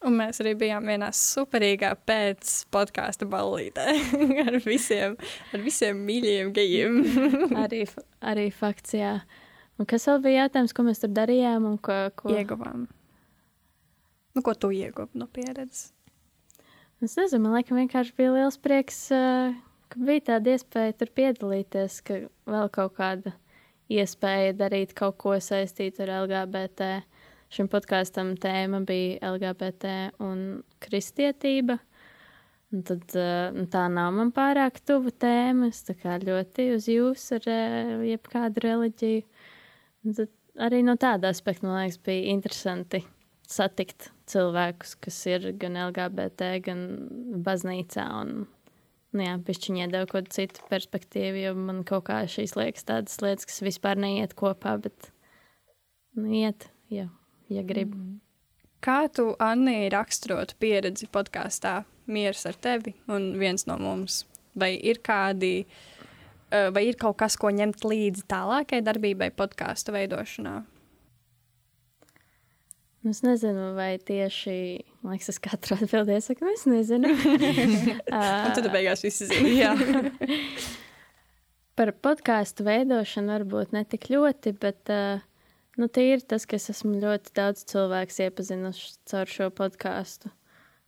Un 0.00 0.16
mēs 0.16 0.40
arī 0.40 0.54
bijām 0.56 0.86
vienā 0.88 1.10
superīgā 1.12 1.90
pēc 2.08 2.54
podkāstu 2.72 3.28
ballītē 3.28 3.84
ar 4.46 4.56
visiem, 4.64 5.18
ar 5.52 5.60
visiem 5.60 6.00
mīļajiem 6.06 6.54
gejiem. 6.56 6.96
Arī, 7.66 7.82
arī 8.24 8.46
fakts, 8.54 8.96
jā. 8.96 9.18
Un 9.76 9.88
kas 9.88 10.08
vēl 10.08 10.22
bija 10.24 10.46
jautājums, 10.46 10.72
ko 10.76 10.86
mēs 10.88 11.04
tur 11.04 11.12
darījām 11.12 11.68
un 11.68 11.76
ko, 11.84 11.98
ko... 12.16 12.32
Ieguvām. 12.32 12.88
Nu, 14.36 14.44
ko 14.46 14.54
tu 14.56 14.72
ieguvi 14.72 15.20
no 15.20 15.28
pieredzes? 15.28 15.90
Es 17.00 17.14
nezinu, 17.16 17.46
man 17.46 17.54
liekas, 17.56 17.72
vienkārši 17.72 18.12
bija 18.12 18.32
liels 18.34 18.58
prieks, 18.60 18.96
ā, 19.16 19.52
ka 19.88 20.00
bija 20.04 20.20
tāda 20.26 20.52
iespēja 20.52 20.96
tur 21.00 21.08
piedalīties, 21.16 21.94
ka 22.04 22.16
vēl 22.44 22.66
kaut 22.74 22.98
kāda 22.98 23.30
iespēja 23.88 24.52
darīt 24.58 24.92
kaut 24.98 25.16
ko 25.22 25.32
saistītu 25.40 26.04
ar 26.04 26.12
LGBT. 26.18 26.90
Šim 27.56 27.70
podkāstam 27.72 28.34
tēma 28.36 28.82
bija 28.84 29.30
LGBT 29.30 29.94
un 30.26 30.42
kristietība. 30.84 31.78
Un 32.70 32.84
tad, 32.84 33.06
ā, 33.16 33.48
nu, 33.56 33.64
tā 33.72 33.86
nav 33.88 34.12
man 34.18 34.28
pārāk 34.36 34.82
tuva 34.84 35.08
tēma. 35.24 35.70
Es 35.72 35.80
ļoti 36.26 36.66
uz 36.74 36.90
jūs 36.92 37.24
ar 37.38 37.48
jebkādu 38.10 38.66
reliģiju. 38.66 39.24
Un 40.04 40.20
tad 40.20 40.36
arī 40.68 40.82
no 40.84 40.98
tāda 41.00 41.32
aspekta, 41.32 41.64
man 41.64 41.80
liekas, 41.80 41.98
bija 42.04 42.28
interesanti 42.36 43.00
satikt 43.50 44.10
cilvēkus, 44.30 44.94
kas 45.02 45.18
ir 45.30 45.50
gan 45.60 45.78
LGBT, 45.88 46.54
gan 46.64 46.86
baznīcā. 47.46 48.06
Un, 48.22 48.46
nu, 49.14 49.24
jā, 49.24 49.36
pišķiņi 49.46 49.84
iedeva 49.84 50.06
kaut 50.06 50.30
kādu 50.30 50.36
citu 50.36 50.66
perspektīvu, 50.70 51.44
jo 51.44 51.54
man 51.58 51.82
kaut 51.88 52.06
kā 52.08 52.22
šīs 52.30 52.56
liekas 52.58 52.86
tādas 52.88 53.18
lietas, 53.24 53.48
kas 53.50 53.62
vispār 53.66 54.00
neiet 54.00 54.36
kopā, 54.38 54.76
bet 54.82 55.10
nu, 56.18 56.30
iet, 56.42 56.70
ja, 56.92 57.08
ja 57.50 57.66
grib. 57.66 57.94
Mm. 57.96 58.18
Kā 58.80 59.04
tu, 59.12 59.34
Anni, 59.44 59.90
raksturotu 59.92 60.56
pieredzi 60.62 61.10
podkāstā 61.12 61.82
Mieras 62.10 62.46
ar 62.48 62.56
tevi 62.56 62.94
un 63.12 63.34
viens 63.38 63.66
no 63.68 63.76
mums? 63.78 64.24
Vai 64.58 64.72
ir 64.74 65.02
kādi, 65.04 65.66
eh, 66.50 66.70
vai 66.74 66.86
ir 66.88 66.96
kaut 66.98 67.18
kas, 67.20 67.36
ko 67.36 67.52
ņemt 67.54 67.84
līdzi 67.84 68.24
tālākai 68.30 68.80
darbībai 68.82 69.30
podkāstu 69.36 69.92
veidošanā? 69.94 70.62
Es 73.08 73.22
nezinu, 73.24 73.70
vai 73.78 73.94
tieši, 73.96 74.54
liekas, 75.08 75.30
es 75.32 75.38
katru 75.40 75.78
atbildēju, 75.78 76.20
saku, 76.20 76.44
nu, 76.44 76.52
es 76.52 76.66
nezinu. 76.68 77.08
Un 78.12 78.52
tad 78.52 78.66
beigās 78.74 79.00
viss 79.06 79.24
zina. 79.30 79.70
Par 81.80 81.94
podkāstu 82.04 82.66
veidošanu 82.66 83.32
varbūt 83.32 83.72
ne 83.72 83.86
tik 83.88 84.10
ļoti, 84.12 84.52
bet 84.60 84.92
nu, 85.80 85.88
tīri 85.88 86.20
tas, 86.28 86.44
ka 86.44 86.58
es 86.60 86.68
esmu 86.74 86.98
ļoti 87.00 87.32
daudz 87.40 87.64
cilvēku 87.72 88.18
iepazinuši 88.26 88.92
caur 89.08 89.32
šo 89.32 89.48
podkāstu. 89.56 90.28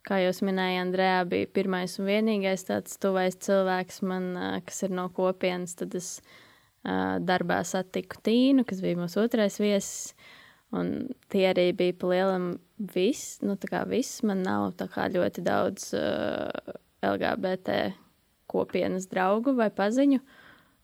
Kā 0.05 0.19
jau 0.21 0.35
minēja, 0.45 0.83
Andrejā 0.83 1.25
bija 1.31 1.49
pirmais 1.55 1.97
un 1.97 2.11
vienīgais 2.11 2.67
tāds 2.67 2.99
tuvais 3.01 3.39
cilvēks, 3.41 4.03
man, 4.05 4.29
kas 4.67 4.83
ir 4.85 4.93
no 4.93 5.07
kopienas. 5.15 5.73
Tad 5.79 5.97
es 5.97 6.17
darbā 6.83 7.61
satiku 7.65 8.21
Tīnu, 8.21 8.67
kas 8.69 8.83
bija 8.85 8.99
mūsu 8.99 9.23
otrais 9.23 9.57
viesis. 9.63 10.11
Un 10.73 10.93
tie 11.29 11.45
arī 11.51 11.67
bija 11.77 11.95
pa 12.01 12.09
lielam 12.09 12.47
viss. 12.93 13.37
Nu, 13.45 13.55
tā 13.61 13.69
kā 13.69 13.83
viss 13.89 14.23
man 14.25 14.41
nav 14.45 14.71
tā 14.79 14.87
kā 14.91 15.05
ļoti 15.13 15.43
daudz 15.45 15.91
uh, 15.97 16.73
LGBT 17.05 17.93
kopienas 18.49 19.05
draugu 19.11 19.53
vai 19.57 19.69
paziņu. 19.73 20.21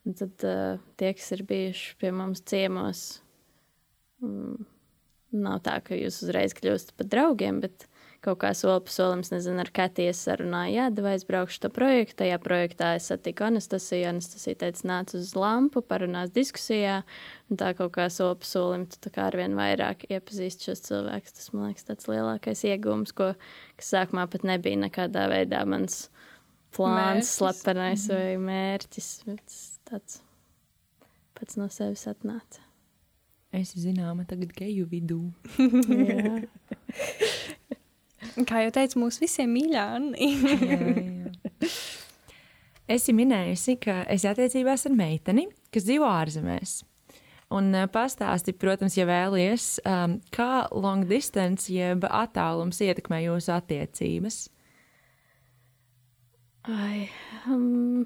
Un 0.08 0.18
tad 0.18 0.46
uh, 0.48 0.78
tie, 1.00 1.14
kas 1.18 1.32
ir 1.36 1.46
bijuši 1.50 1.96
pie 2.02 2.12
mums 2.16 2.44
ciemos, 2.50 3.04
mm, 4.24 4.62
nav 5.42 5.60
tā, 5.66 5.80
ka 5.86 5.98
jūs 5.98 6.22
uzreiz 6.26 6.56
kļūstat 6.58 6.96
par 6.98 7.10
draugiem, 7.10 7.60
bet 7.66 7.90
kaut 8.24 8.40
kā 8.42 8.52
soli 8.58 8.82
pa 8.84 8.92
solim, 8.92 9.22
nezinu, 9.32 9.62
ar 9.64 9.70
Katiju 9.76 10.14
sarunāju, 10.16 10.76
jā, 10.76 10.86
vai 11.04 11.14
es 11.16 11.26
braukšu 11.28 11.62
to 11.64 11.70
projektu. 11.74 12.18
Tajā 12.22 12.40
projektā 12.44 12.92
es 12.98 13.08
satiku 13.12 13.48
Anastasiju. 13.48 14.10
Anastasija 14.12 14.60
teica, 14.64 14.86
nāc 14.90 15.14
uz 15.18 15.32
lampu, 15.40 15.84
parunās 15.86 16.34
diskusijā. 16.36 17.00
Un 17.50 17.60
tā 17.60 17.72
kaut 17.78 17.94
kā 17.96 18.10
soli 18.14 18.38
pa 18.42 18.50
solim, 18.50 18.86
tu 18.92 19.00
tā 19.06 19.12
kā 19.16 19.28
arvien 19.30 19.56
vairāk 19.58 20.06
iepazīst 20.12 20.68
šos 20.68 20.84
cilvēkus. 20.90 21.36
Tas, 21.38 21.52
man 21.56 21.70
liekas, 21.70 21.88
tāds 21.88 22.10
lielākais 22.12 22.64
iegūms, 22.70 23.16
ko, 23.18 23.32
kas 23.80 23.94
sākumā 23.96 24.28
pat 24.32 24.48
nebija 24.48 24.82
nekādā 24.84 25.28
veidā 25.32 25.64
mans 25.70 26.08
plāns, 26.76 27.24
Mērķis. 27.24 27.36
slepenais 27.40 28.10
vai 28.12 28.34
mērķis. 28.44 29.12
Bet 29.30 29.46
tas 29.48 29.62
tāds 29.90 30.20
pats 31.40 31.56
no 31.58 31.70
sevis 31.72 32.04
atnāca. 32.12 32.60
es 33.56 33.72
zināma 33.80 34.28
tagad 34.28 34.52
geju 34.54 34.86
vidū. 34.92 35.24
Kā 38.48 38.62
jau 38.64 38.72
teicu, 38.76 39.02
mūsu 39.02 39.26
visiem 39.26 39.52
mīļā 39.52 39.86
jā. 40.00 40.80
Esi 42.90 43.14
minējusi, 43.14 43.76
ka 43.84 44.00
esi 44.10 44.26
attiecībās 44.30 44.88
ar 44.90 44.96
meiteni, 44.98 45.44
kas 45.74 45.86
dzīvo 45.86 46.08
ārzemēs. 46.10 46.80
Un 47.54 47.68
uh, 47.74 47.86
pastāsti, 47.90 48.54
protams, 48.58 48.96
ja 48.98 49.06
vēlies, 49.10 49.66
um, 49.86 50.16
kā 50.34 50.66
long 50.74 51.06
distance 51.10 51.70
jeb 51.74 52.06
attālums 52.06 52.82
ietekmē 52.86 53.24
jūsu 53.26 53.54
attiecības. 53.56 54.40
Ai, 56.70 57.08
um, 57.50 58.06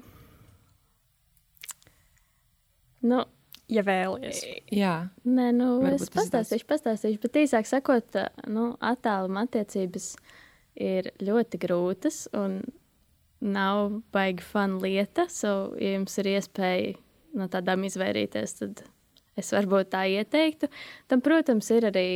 nu, 3.04 3.24
ja 3.72 3.84
vēlaties. 3.86 4.42
Jā, 4.74 4.94
Nē, 5.24 5.50
nu, 5.56 5.68
Varbūt 5.82 6.06
es 6.06 6.12
pastāstīšu, 6.12 6.66
pastāstīšu, 6.68 7.20
bet 7.22 7.38
īsāk 7.44 7.68
sakot, 7.68 8.18
nu, 8.50 8.72
attāluma 8.84 9.46
attiecības 9.48 10.14
ir 10.80 11.12
ļoti 11.22 11.60
grūtas 11.62 12.24
un 12.36 12.60
nav 13.44 14.00
baigi 14.14 14.44
fun 14.44 14.78
lieta. 14.82 15.28
So, 15.32 15.74
ja 15.80 15.94
jums 15.96 16.16
ir 16.20 16.32
iespēja 16.34 16.94
no 17.38 17.48
tādām 17.52 17.84
izvairīties, 17.88 18.58
tad 18.60 18.84
es 19.38 19.50
varbūt 19.54 19.92
tā 19.94 20.04
ieteiktu. 20.10 20.70
Tam, 21.10 21.22
protams, 21.24 21.70
ir 21.74 21.88
arī 21.90 22.08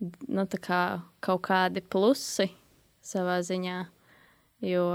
nu, 0.00 0.46
tā 0.46 0.60
kā 0.62 0.82
kaut 1.24 1.44
kādi 1.48 1.82
plusi 1.82 2.48
savā 3.04 3.38
ziņā, 3.46 3.78
jo, 4.68 4.88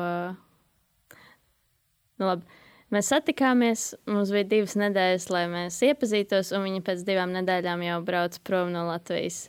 nu, 2.19 2.27
labi. 2.27 2.61
Mēs 2.93 3.09
satikāmies, 3.09 3.87
mums 4.05 4.29
bija 4.33 4.45
divas 4.45 4.75
nedēļas, 4.77 5.29
lai 5.33 5.43
mēs 5.49 5.79
iepazītos, 5.87 6.51
un 6.53 6.67
viņa 6.67 6.81
pēc 6.85 7.05
divām 7.07 7.31
nedēļām 7.33 7.81
jau 7.87 7.99
brauca 8.05 8.41
prom 8.45 8.73
no 8.73 8.83
Latvijas. 8.85 9.47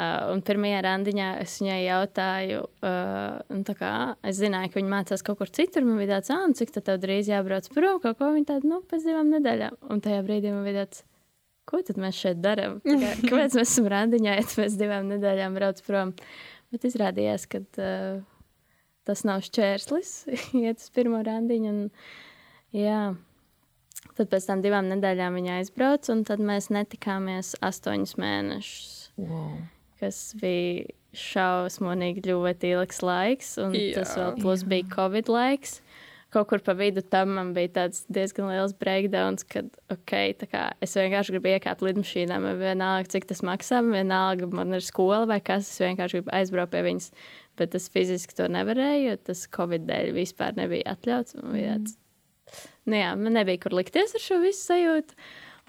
Uh, 0.00 0.30
un 0.32 0.40
pirmajā 0.42 0.80
randiņā 0.86 1.26
es 1.42 1.58
viņai 1.60 1.78
jautāju, 1.84 2.62
uh, 2.88 3.58
tā 3.66 3.74
kā 3.76 3.90
es 4.26 4.38
zināju, 4.40 4.70
ka 4.72 4.80
viņa 4.80 4.92
mācās 4.94 5.24
kaut 5.26 5.38
kur 5.42 5.50
citur. 5.52 5.84
Man 5.84 6.00
bija 6.00 6.16
tāds, 6.16 6.32
ah, 6.32 6.46
cik 6.56 6.72
tad 6.72 6.86
tev 6.86 7.02
drīz 7.02 7.28
jābrauc 7.28 7.68
prom, 7.74 7.98
kaut 8.02 8.16
ko 8.18 8.30
viņa 8.32 8.48
tāda, 8.48 8.70
nu, 8.70 8.80
pēc 8.90 9.04
divām 9.10 9.28
nedēļām. 9.34 9.76
Un 9.92 10.00
tajā 10.02 10.22
brīdī 10.24 10.54
man 10.54 10.64
bija 10.64 10.86
tāds, 10.86 11.04
ko 11.68 11.82
tad 11.86 12.00
mēs 12.00 12.16
šeit 12.16 12.40
darām? 12.40 12.80
Tā 12.86 12.96
kā, 12.96 13.12
Kāpēc 13.28 13.58
mēs 13.60 13.66
esam 13.66 13.90
randiņā, 13.92 14.38
ja 14.40 14.48
pēc 14.54 14.78
divām 14.80 15.12
nedēļām 15.12 15.60
brauc 15.60 15.84
prom? 15.86 16.14
Bet 16.72 16.88
izrādījās, 16.88 17.44
ka 17.50 17.60
uh, 17.60 18.24
tas 19.10 19.26
nav 19.28 19.44
šķērslis, 19.46 20.16
iet 20.64 20.80
uz 20.80 20.90
pirmo 20.96 21.20
randiņu. 21.26 21.76
Un, 21.76 21.86
jā. 22.76 23.02
Tad 24.16 24.30
pēc 24.32 24.46
tam 24.48 24.62
divām 24.64 24.88
nedēļām 24.90 25.36
viņa 25.36 25.58
aizbrauca, 25.60 26.12
un 26.14 26.24
tad 26.28 26.40
mēs 26.44 26.70
netikāmies 26.72 27.54
astoņus 27.64 28.16
mēnešus 28.20 28.96
wow. 29.20 29.58
kas 30.00 30.22
bija 30.40 30.88
šausmīgi 31.16 32.22
ļoti 32.28 32.70
ilgs 32.76 33.02
laiks, 33.02 33.56
un 33.60 33.74
jā, 33.74 33.90
Jā. 33.90 34.02
tas 34.02 34.14
vēl 34.18 34.38
plus 34.42 34.64
bija 34.68 34.86
Covid 34.94 35.30
laiks. 35.32 35.80
Kaut 36.30 36.46
kur 36.46 36.60
pa 36.62 36.76
vidu 36.78 37.02
tam 37.02 37.32
man 37.34 37.48
bija 37.56 37.72
tāds 37.74 38.04
diezgan 38.06 38.52
liels 38.52 38.70
breakdowns, 38.78 39.42
kad, 39.50 39.66
ok, 39.90 40.12
tā 40.38 40.46
kā 40.46 40.60
es 40.78 40.94
vienkārši 40.94 41.34
gribu 41.34 41.50
iekāpt 41.50 41.82
lidmašīnā, 41.82 42.36
man 42.44 42.60
vienalga, 42.60 43.10
cik 43.10 43.26
tas 43.32 43.42
maksā, 43.42 43.80
man 43.82 43.96
vienalga, 43.98 44.46
man 44.54 44.78
ir 44.78 44.86
skola 44.86 45.24
vai 45.26 45.40
kas, 45.42 45.66
es 45.66 45.82
vienkārši 45.82 46.20
gribu 46.20 46.30
aizbraukt 46.38 46.70
pie 46.76 46.84
viņas, 46.86 47.10
bet 47.58 47.74
es 47.74 47.90
fiziski 47.90 48.38
to 48.38 48.46
nevarēju, 48.46 49.08
jo 49.08 49.16
tas 49.26 49.42
Covid 49.58 49.90
dēļ 49.90 50.12
vispār 50.20 50.54
nebija 50.60 50.94
atļauts. 50.94 51.34
Man 51.40 51.58
bija 51.58 51.74
tāds, 51.74 51.98
nu 52.90 52.98
jā, 52.98 53.12
man 53.18 53.38
nebija 53.38 53.62
kur 53.64 53.76
likties 53.78 54.16
ar 54.18 54.24
šo 54.24 54.40
visu 54.42 54.64
sajūtu, 54.72 55.18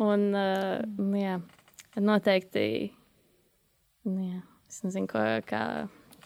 un, 0.08 0.30
uh, 0.34 0.82
nu 0.98 1.22
jā, 1.22 1.38
noteikti 2.00 2.66
Nu, 4.02 4.18
jā, 4.26 4.40
es 4.66 4.80
nezinu, 4.82 5.06
ko, 5.12 5.22
kā, 5.46 5.64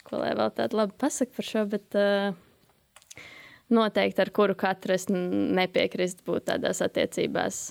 ko 0.07 0.19
lai 0.21 0.31
vēl 0.37 0.51
tādu 0.55 0.77
labu 0.79 0.95
pasaku 0.99 1.35
par 1.35 1.47
šo, 1.47 1.63
bet 1.67 1.97
uh, 1.99 2.37
noteikti 3.75 4.23
ar 4.23 4.31
kuru 4.35 4.55
katru 4.55 4.95
es 4.95 5.09
n- 5.11 5.51
nepiekrist 5.57 6.23
būt 6.27 6.47
tādās 6.53 6.79
attiecībās. 6.85 7.65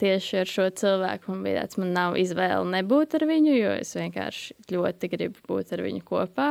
Tieši 0.00 0.40
ar 0.40 0.50
šo 0.50 0.66
cilvēku 0.80 1.30
man 1.30 1.44
bija 1.46 1.62
tāds, 1.62 1.78
man 1.78 1.94
nav 1.94 2.18
izvēle 2.18 2.66
nebūt 2.72 3.14
ar 3.18 3.26
viņu, 3.30 3.54
jo 3.54 3.76
es 3.78 3.94
vienkārši 3.98 4.58
ļoti 4.74 5.10
gribu 5.12 5.46
būt 5.52 5.74
ar 5.76 5.84
viņu 5.86 6.02
kopā. 6.06 6.50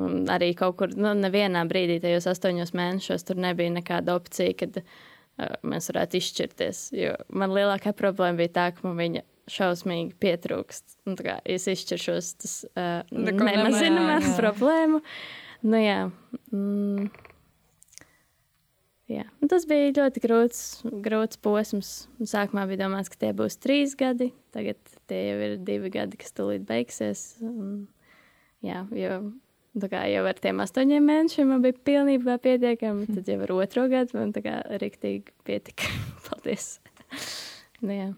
Un 0.00 0.28
arī 0.32 0.52
kaut 0.56 0.78
kur, 0.80 0.92
nu, 0.96 1.12
nevienā 1.18 1.64
brīdī, 1.68 1.98
tajos 2.02 2.28
astoņos 2.30 2.72
mēnešos, 2.76 3.24
tur 3.26 3.40
nebija 3.42 3.72
nekāda 3.74 4.14
opcija, 4.16 4.54
kad 4.62 4.78
uh, 4.80 5.56
mēs 5.66 5.90
varētu 5.90 6.20
izšķirties. 6.20 6.84
Jo 6.96 7.16
man 7.34 7.52
lielākā 7.56 7.92
problēma 7.96 8.38
bija 8.40 8.54
tā, 8.56 8.68
ka 8.76 8.86
man 8.86 8.96
viņa 9.00 9.24
šausmīgi 9.50 10.14
pietrūkst. 10.22 11.00
Un, 11.08 11.18
tā 11.18 11.26
kā 11.26 11.34
es 11.48 11.66
izšķiršos, 11.70 12.30
tas 12.40 12.54
uh, 12.70 13.02
nemazina 13.10 14.06
manu 14.06 14.36
problēmu. 14.38 15.02
Nu, 15.66 15.80
jā. 15.82 15.98
Mm. 16.54 17.10
Jā, 19.10 19.24
un 19.42 19.50
tas 19.50 19.64
bija 19.66 19.90
ļoti 19.96 20.20
grūts, 20.22 20.58
grūts 21.02 21.40
posms. 21.42 21.88
Sākumā 22.30 22.62
bija 22.70 22.84
domāts, 22.84 23.10
ka 23.10 23.18
tie 23.18 23.32
būs 23.34 23.58
trīs 23.58 23.96
gadi, 23.98 24.28
tagad 24.54 24.78
tie 25.10 25.18
jau 25.24 25.38
ir 25.48 25.56
divi 25.66 25.90
gadi, 25.90 26.20
kas 26.20 26.30
tūlīt 26.36 26.62
beigsies. 26.68 27.24
Un, 27.42 27.88
jā, 28.62 28.84
jo 28.94 29.16
tā 29.78 29.90
kā 29.92 30.04
jau 30.10 30.24
ar 30.26 30.40
tiem 30.42 30.62
astoņiem 30.64 31.06
mēnešiem 31.06 31.52
man 31.52 31.62
bija 31.62 31.78
pilnībā 31.86 32.38
pietiekami, 32.42 33.06
tad 33.14 33.28
jau 33.30 33.38
ar 33.46 33.54
otro 33.54 33.86
gadu 33.92 34.18
man 34.18 34.34
tā 34.34 34.42
kā 34.46 34.56
riktīgi 34.82 35.36
pietika. 35.46 35.90
Paldies! 36.26 36.78
Nu, 37.80 37.94
jā. 37.94 38.10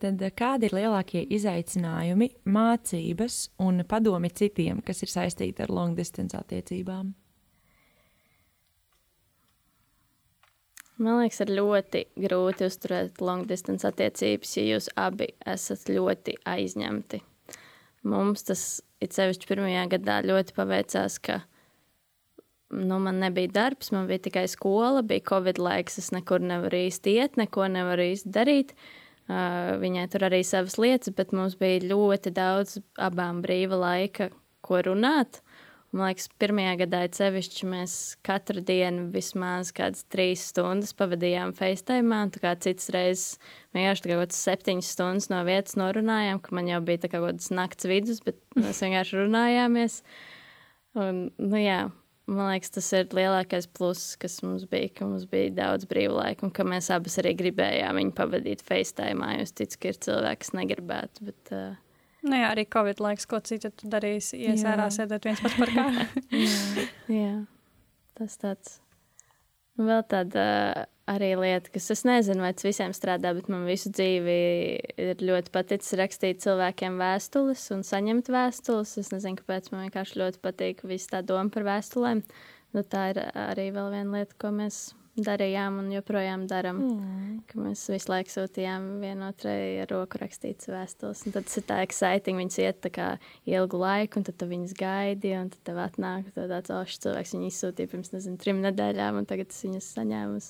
Tad 0.00 0.22
eh, 0.24 0.32
kādi 0.32 0.70
ir 0.70 0.76
lielākie 0.78 1.22
izaicinājumi, 1.36 2.30
mācības 2.48 3.40
un 3.60 3.84
padomi 3.88 4.30
citiem, 4.32 4.80
kas 4.84 5.04
ir 5.04 5.12
saistīti 5.12 5.64
ar 5.64 5.72
long 5.74 5.98
distance 5.98 6.36
attiecībām? 6.38 7.12
Man 11.00 11.16
liekas, 11.22 11.40
ir 11.44 11.52
ļoti 11.56 12.02
grūti 12.20 12.66
uzturēt 12.68 13.20
long 13.24 13.46
distance 13.48 13.88
attiecības, 13.88 14.56
ja 14.58 14.64
jūs 14.74 14.88
abi 15.00 15.30
esat 15.48 15.88
ļoti 15.88 16.36
aizņemti. 16.48 17.22
Mums 18.08 18.44
tas 18.48 18.64
it 19.00 19.16
sevišķi 19.16 19.48
pirmajā 19.48 19.86
gadā 19.96 20.20
ļoti 20.26 20.54
paveicās, 20.56 21.18
ka 21.24 21.40
nu, 22.70 22.98
man 23.02 23.20
nebija 23.22 23.50
darbs, 23.54 23.90
man 23.94 24.08
bija 24.10 24.22
tikai 24.28 24.46
skola, 24.50 25.02
bija 25.02 25.24
covid 25.32 25.58
laiks, 25.58 25.98
es 26.02 26.10
nekur 26.14 26.42
nevaru 26.44 26.84
īsti 26.86 27.16
iet, 27.18 27.38
neko 27.40 27.66
nevaru 27.72 28.10
īsti 28.12 28.34
darīt. 28.34 28.74
Uh, 29.30 29.76
viņai 29.78 30.08
tur 30.10 30.24
arī 30.26 30.40
savas 30.46 30.74
lietas, 30.80 31.12
bet 31.14 31.30
mums 31.36 31.54
bija 31.58 31.84
ļoti 31.86 32.32
daudz 32.34 32.80
abām 32.98 33.44
brīva 33.44 33.78
laika, 33.78 34.30
ko 34.66 34.80
runāt. 34.88 35.38
Man 35.90 36.06
liekas, 36.06 36.28
pirmajā 36.38 36.76
gadā 36.84 37.00
cevišķi 37.16 37.66
mēs 37.66 37.94
katru 38.22 38.62
dienu 38.62 39.08
vismaz 39.10 39.72
kādas 39.74 40.04
trīs 40.06 40.44
stundas 40.52 40.92
pavadījām 40.94 41.50
FaceTime. 41.58 42.20
Tā 42.30 42.42
kā 42.44 42.52
citas 42.62 42.92
reizes 42.94 43.40
vienkārši 43.74 44.04
kaut 44.04 44.20
kādas 44.20 44.42
septiņas 44.46 44.90
stundas 44.94 45.26
no 45.32 45.40
vietas 45.48 45.74
norunājām, 45.80 46.38
ka 46.44 46.54
man 46.54 46.70
jau 46.70 46.78
bija 46.86 47.10
kaut 47.10 47.26
kāds 47.26 47.50
nakts 47.50 47.90
vidus, 47.90 48.22
bet 48.22 48.38
mēs 48.54 48.80
vienkārši 48.86 49.18
runājāmies. 49.18 49.98
Un, 51.00 51.20
nu, 51.42 51.58
jā, 51.58 51.82
man 52.30 52.52
liekas, 52.52 52.70
tas 52.78 52.94
ir 52.94 53.10
lielākais 53.18 53.66
pluss, 53.74 54.14
kas 54.22 54.38
mums 54.46 54.70
bija, 54.70 54.94
ka 54.94 55.10
mums 55.10 55.26
bija 55.30 55.50
daudz 55.58 55.90
brīvu 55.90 56.20
laiku 56.20 56.46
un 56.46 56.54
ka 56.54 56.70
mēs 56.70 56.92
abas 56.94 57.18
arī 57.18 57.34
gribējām 57.42 57.98
viņu 57.98 58.14
pavadīt 58.14 58.62
FaceTime. 58.62 59.40
Es 59.42 59.58
ticu, 59.58 59.82
ka 59.82 59.90
ir 59.90 60.02
cilvēki, 60.06 60.44
kas 60.46 60.54
negribētu. 60.54 61.32
Bet, 61.32 61.50
uh, 61.50 61.89
Nu 62.26 62.36
jā, 62.36 62.50
arī 62.52 62.66
Covid 62.68 63.00
laiks, 63.00 63.26
ko 63.28 63.40
citu 63.44 63.70
tu 63.72 63.88
darīsi, 63.88 64.36
ies 64.44 64.64
ārā 64.68 64.90
sēdēt 64.92 65.24
viens 65.28 65.40
pats 65.40 65.56
par 65.56 65.72
kā. 65.72 65.86
jā, 66.36 67.16
jā, 67.16 67.34
tas 68.18 68.36
tāds. 68.42 68.78
Vēl 69.80 70.02
tāda 70.10 70.44
arī 71.08 71.30
lieta, 71.40 71.70
kas 71.72 71.88
es 71.94 72.04
nezinu, 72.04 72.44
vai 72.44 72.52
tas 72.52 72.66
visiem 72.66 72.92
strādā, 72.96 73.32
bet 73.36 73.48
man 73.50 73.64
visu 73.68 73.90
dzīvi 73.94 74.36
ir 75.00 75.24
ļoti 75.24 75.52
paticis 75.54 75.96
rakstīt 75.98 76.42
cilvēkiem 76.44 77.00
vēstules 77.00 77.64
un 77.74 77.84
saņemt 77.86 78.28
vēstules. 78.30 78.98
Es 79.00 79.10
nezinu, 79.14 79.40
kāpēc 79.40 79.70
man 79.72 79.86
vienkārši 79.86 80.20
ļoti 80.20 80.42
patīk 80.44 80.84
viss 80.90 81.10
tā 81.10 81.24
doma 81.26 81.48
par 81.54 81.66
vēstulēm. 81.70 82.22
Nu, 82.76 82.84
tā 82.86 83.10
ir 83.14 83.24
arī 83.24 83.70
vēl 83.74 83.90
viena 83.96 84.20
lieta, 84.20 84.36
ko 84.38 84.52
mēs 84.54 84.90
darījām 85.18 85.80
un 85.82 85.88
joprojām 85.92 86.44
darām. 86.50 86.80
Mm. 86.84 87.64
Mēs 87.64 87.82
visu 87.90 88.12
laiku 88.12 88.32
sūtījām 88.32 88.86
vienotrai 89.02 89.86
roku 89.90 90.20
rakstītas 90.22 90.70
vēstules. 90.70 91.24
Tad 91.26 91.48
tas 91.48 91.58
ir 91.58 91.66
tā 91.68 91.80
exciting. 91.86 92.38
Viņas 92.40 92.60
iet 92.62 92.80
tā 92.84 92.92
kā 92.94 93.08
ilgu 93.48 93.80
laiku, 93.80 94.20
un 94.20 94.28
tad 94.28 94.46
viņas 94.52 94.76
gaidi, 94.78 95.34
un 95.38 95.50
tad 95.52 95.66
tev 95.66 95.82
atnāk 95.82 96.30
tāds 96.36 96.72
ošs 96.74 97.02
cilvēks. 97.04 97.34
Viņu 97.36 97.50
izsūtīja 97.50 97.92
pirms, 97.92 98.14
nezinu, 98.14 98.40
trim 98.40 98.62
nedēļām, 98.64 99.20
un 99.20 99.28
tagad 99.28 99.52
es 99.52 99.62
viņas 99.66 99.92
saņēmu. 99.98 100.40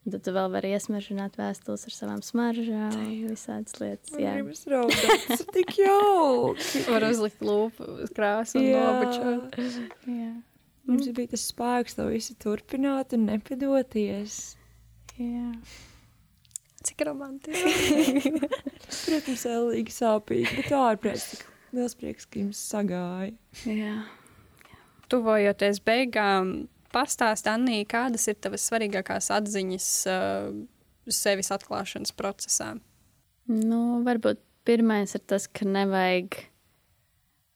Un 0.00 0.14
tad 0.14 0.24
tu 0.24 0.32
vēl 0.32 0.52
vari 0.52 0.70
iesmaržināt 0.72 1.34
vēstules 1.36 1.84
ar 1.88 1.96
savām 1.96 2.22
smaržām, 2.24 2.94
visādas 3.28 3.76
lietas. 3.82 4.14
Jā, 4.16 4.38
tas 4.46 4.64
ir 4.64 4.76
raudāt, 4.76 5.26
tas 5.28 5.44
ir 5.44 5.50
tik 5.58 5.74
jauki. 5.82 6.84
Var 6.94 7.08
uzlikt 7.10 7.44
lūpu 7.44 7.90
krāsu 8.16 8.62
un 8.62 8.70
nobučot. 8.76 9.60
Jā. 10.90 10.96
Mums 10.96 11.06
mm. 11.06 11.14
bija 11.14 11.30
tas 11.30 11.46
spēks, 11.46 11.94
to 11.94 12.08
visu 12.10 12.34
turpināt 12.42 13.14
un 13.14 13.28
nepadoties. 13.30 14.40
Jā. 15.14 15.52
Cik 16.82 17.04
romantiski. 17.06 18.32
Protams, 19.04 19.46
ēlīgi 19.46 19.94
sāpīgi, 19.94 20.50
bet 20.56 20.74
ārprāts 20.74 21.28
tik 21.34 21.46
liels 21.76 21.94
prieks, 21.94 22.26
ka 22.26 22.40
jums 22.40 22.58
sagāja. 22.72 23.30
Jā. 23.68 23.94
Tuvojoties 25.12 25.78
beigām, 25.86 26.54
pastāst, 26.94 27.46
Annī, 27.50 27.84
kādas 27.86 28.26
ir 28.32 28.40
tavas 28.42 28.66
svarīgākās 28.66 29.30
atziņas 29.36 29.88
uh, 30.10 30.50
sevis 31.06 31.52
atklāšanas 31.54 32.16
procesā? 32.18 32.72
Nu, 33.50 34.00
varbūt 34.06 34.42
pirmais 34.66 35.14
ir 35.14 35.22
tas, 35.30 35.46
ka 35.46 35.68
nevajag 35.68 36.49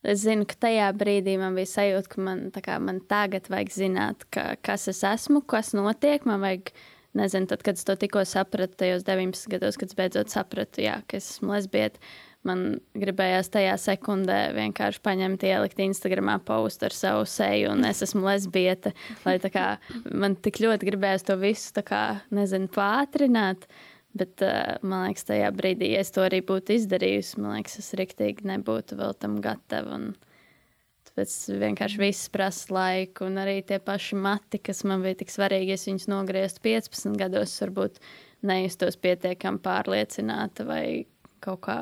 Es 0.05 0.21
zinu, 0.21 0.45
ka 0.45 0.57
tajā 0.67 0.89
brīdī 0.97 1.37
man 1.41 1.55
bija 1.57 1.71
sajūta, 1.71 2.11
ka 2.11 2.21
man, 2.21 2.43
kā, 2.53 2.75
man 2.83 2.99
tagad 3.09 3.49
vajag 3.49 3.71
zināt, 3.73 4.27
ka, 4.33 4.51
kas 4.65 4.85
es 4.91 5.01
esmu, 5.07 5.41
kas 5.49 5.73
notiek. 5.77 6.27
Man 6.29 6.43
vajag, 6.43 6.69
nezinu, 7.17 7.49
tad, 7.49 7.63
kad 7.65 7.79
es 7.79 7.87
to 7.87 7.95
tikko 7.99 8.25
sapratu, 8.27 8.77
tajos 8.83 9.05
19 9.07 9.49
gados, 9.55 9.79
kad 9.81 9.89
es 9.89 9.97
beidzot 9.97 10.33
sapratu, 10.33 10.83
jā, 10.85 10.99
ka 11.09 11.17
es 11.17 11.35
esmu 11.35 11.55
lesbieta. 11.55 12.01
Man 12.45 12.75
gribējās 12.93 13.49
tajā 13.49 13.73
sekundē 13.81 14.37
vienkārši 14.53 15.01
paņemt, 15.01 15.47
ielikt 15.49 15.81
Instagramā 15.81 16.37
postu 16.45 16.85
ar 16.85 16.93
savu 16.93 17.25
seju, 17.25 17.71
un 17.73 17.87
es 17.89 18.03
esmu 18.05 18.21
lesbieta. 18.27 18.93
Lai 19.25 19.39
kā 19.41 19.65
man 20.13 20.37
tik 20.37 20.61
ļoti 20.61 20.91
gribējās 20.91 21.25
to 21.25 21.39
visu, 21.41 21.73
kā, 21.87 22.03
nezinu, 22.35 22.69
pātrināt. 22.77 23.65
Uh, 23.65 23.94
Bet 24.15 24.39
uh, 24.45 24.77
man 24.85 25.09
liekas, 25.09 25.27
tajā 25.27 25.49
brīdī, 25.55 25.91
ja 25.91 26.03
es 26.05 26.13
to 26.15 26.23
arī 26.23 26.39
būtu 26.45 26.77
izdarījusi, 26.77 27.41
man 27.43 27.57
liekas, 27.57 27.79
es 27.81 27.91
rīktīgi 27.99 28.47
nebūtu 28.47 28.95
vēl 28.99 29.15
tam 29.19 29.41
gatava. 29.43 29.97
Un 29.97 30.13
tāpēc 31.09 31.35
vienkārši 31.65 31.99
viss 31.99 32.31
prasa 32.31 32.71
laiku, 32.75 33.27
un 33.27 33.41
arī 33.43 33.59
tie 33.67 33.81
paši 33.83 34.19
mati, 34.19 34.61
kas 34.63 34.85
man 34.87 35.03
bija 35.03 35.19
tik 35.19 35.33
svarīgi, 35.33 35.75
ja 35.75 35.81
viņus 35.81 36.07
nogrieztu 36.11 36.63
15 36.63 37.19
gados, 37.19 37.57
varbūt 37.65 37.99
nejustos 38.45 38.95
pietiekami 39.03 39.59
pārliecināta 39.65 40.67
vai 40.67 40.85
kaut 41.43 41.65
kā 41.67 41.79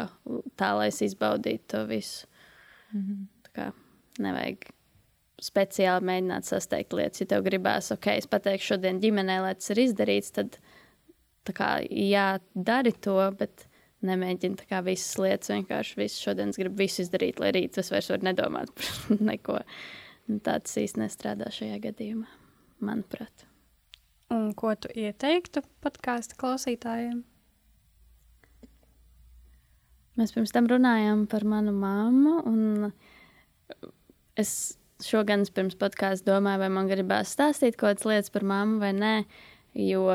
tā, 0.59 0.73
lai 0.77 0.89
es 0.89 1.01
izbaudītu 1.05 1.69
to 1.75 1.85
visu. 1.89 2.27
Mm 2.93 3.01
-hmm. 3.01 3.25
Tā 3.45 3.51
kā 3.57 3.71
nevajag 4.19 4.69
speciāli 5.41 6.05
mēģināt 6.07 6.47
sasteigt 6.47 6.93
lietas. 6.93 7.21
Ja 7.21 7.25
tev 7.33 7.43
gribās, 7.43 7.91
ok, 7.91 8.07
es 8.07 8.27
pateikšu 8.27 8.73
šodien 8.73 9.01
ģimenē, 9.03 9.41
lai 9.41 9.55
tas 9.55 9.69
ir 9.69 9.77
izdarīts, 9.87 10.31
tad 10.31 10.57
tā 11.47 11.55
kā, 11.57 11.69
jā, 11.87 12.27
dari 12.55 12.93
to, 13.03 13.17
bet 13.39 13.67
nemēģini 14.03 14.59
tā 14.59 14.67
kā 14.69 14.81
visas 14.85 15.15
lietas 15.21 15.51
vienkārši 15.53 15.99
visu 15.99 16.27
šodienas 16.27 16.59
gribu 16.59 16.83
visu 16.83 17.03
izdarīt, 17.03 17.39
lai 17.41 17.53
rīt 17.55 17.79
es 17.79 17.91
vairs 17.93 18.11
varu 18.11 18.27
nedomāt 18.29 18.73
par 18.77 19.17
neko. 19.31 19.59
Tāds 20.43 20.77
īsti 20.79 21.01
nestrādā 21.01 21.49
šajā 21.51 21.81
gadījumā, 21.83 22.29
manuprāt. 22.83 23.47
Un 24.31 24.53
ko 24.57 24.71
tu 24.79 24.89
ieteiktu 24.95 25.61
podkāstu 25.83 26.37
klausītājiem? 26.39 27.19
Mēs 30.19 30.31
pirms 30.35 30.53
tam 30.53 30.69
runājām 30.69 31.25
par 31.29 31.43
manu 31.49 31.73
mammu, 31.75 32.37
un 32.47 32.91
es 34.39 34.77
šogad 35.03 35.49
pirms 35.55 35.75
podkāstu 35.79 36.29
domāju, 36.29 36.61
vai 36.61 36.69
man 36.71 36.89
gribās 36.89 37.33
stāstīt 37.33 37.75
kaut 37.75 37.97
kādas 37.97 38.07
lietas 38.07 38.33
par 38.33 38.45
mammu 38.47 38.79
vai 38.83 38.93
nē, 38.95 39.13
jo 39.81 40.05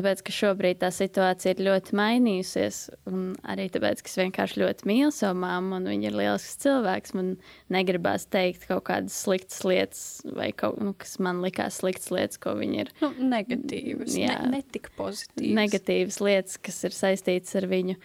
Tāpēc, 0.00 0.20
ka 0.24 0.32
šobrīd 0.32 0.78
tā 0.80 0.88
situācija 0.96 1.52
ir 1.52 1.58
ļoti 1.66 1.92
mainījusies, 1.98 2.76
un 3.10 3.34
arī 3.52 3.66
tāpēc, 3.68 4.00
ka 4.00 4.08
es 4.08 4.16
vienkārši 4.16 4.60
ļoti 4.62 4.86
mīlu 4.88 5.10
savu 5.12 5.36
māmu, 5.42 5.74
un 5.76 5.88
viņa 5.90 6.06
ir 6.08 6.14
lielisks 6.16 6.56
cilvēks. 6.62 7.12
Man 7.18 7.34
negribās 7.74 8.24
teikt 8.32 8.64
kaut 8.70 8.86
kādas 8.88 9.18
sliktas 9.26 9.60
lietas, 9.68 10.02
vai 10.24 10.48
kaut 10.56 10.78
nu, 10.80 10.94
kas 10.96 11.18
man 11.20 11.42
likās 11.44 11.82
sliktas 11.82 12.08
lietas, 12.14 12.40
ko 12.40 12.54
viņa 12.56 12.78
ir. 12.80 12.92
Nu, 13.02 13.10
negatīvas, 13.34 14.16
jā, 14.16 14.38
ne, 14.46 14.54
netik 14.56 14.88
pozitīvas. 14.96 15.56
Negatīvas 15.58 16.18
lietas, 16.24 16.56
kas 16.64 16.80
ir 16.88 16.96
saistītas 16.96 17.58
ar 17.60 17.68
viņu. 17.68 17.98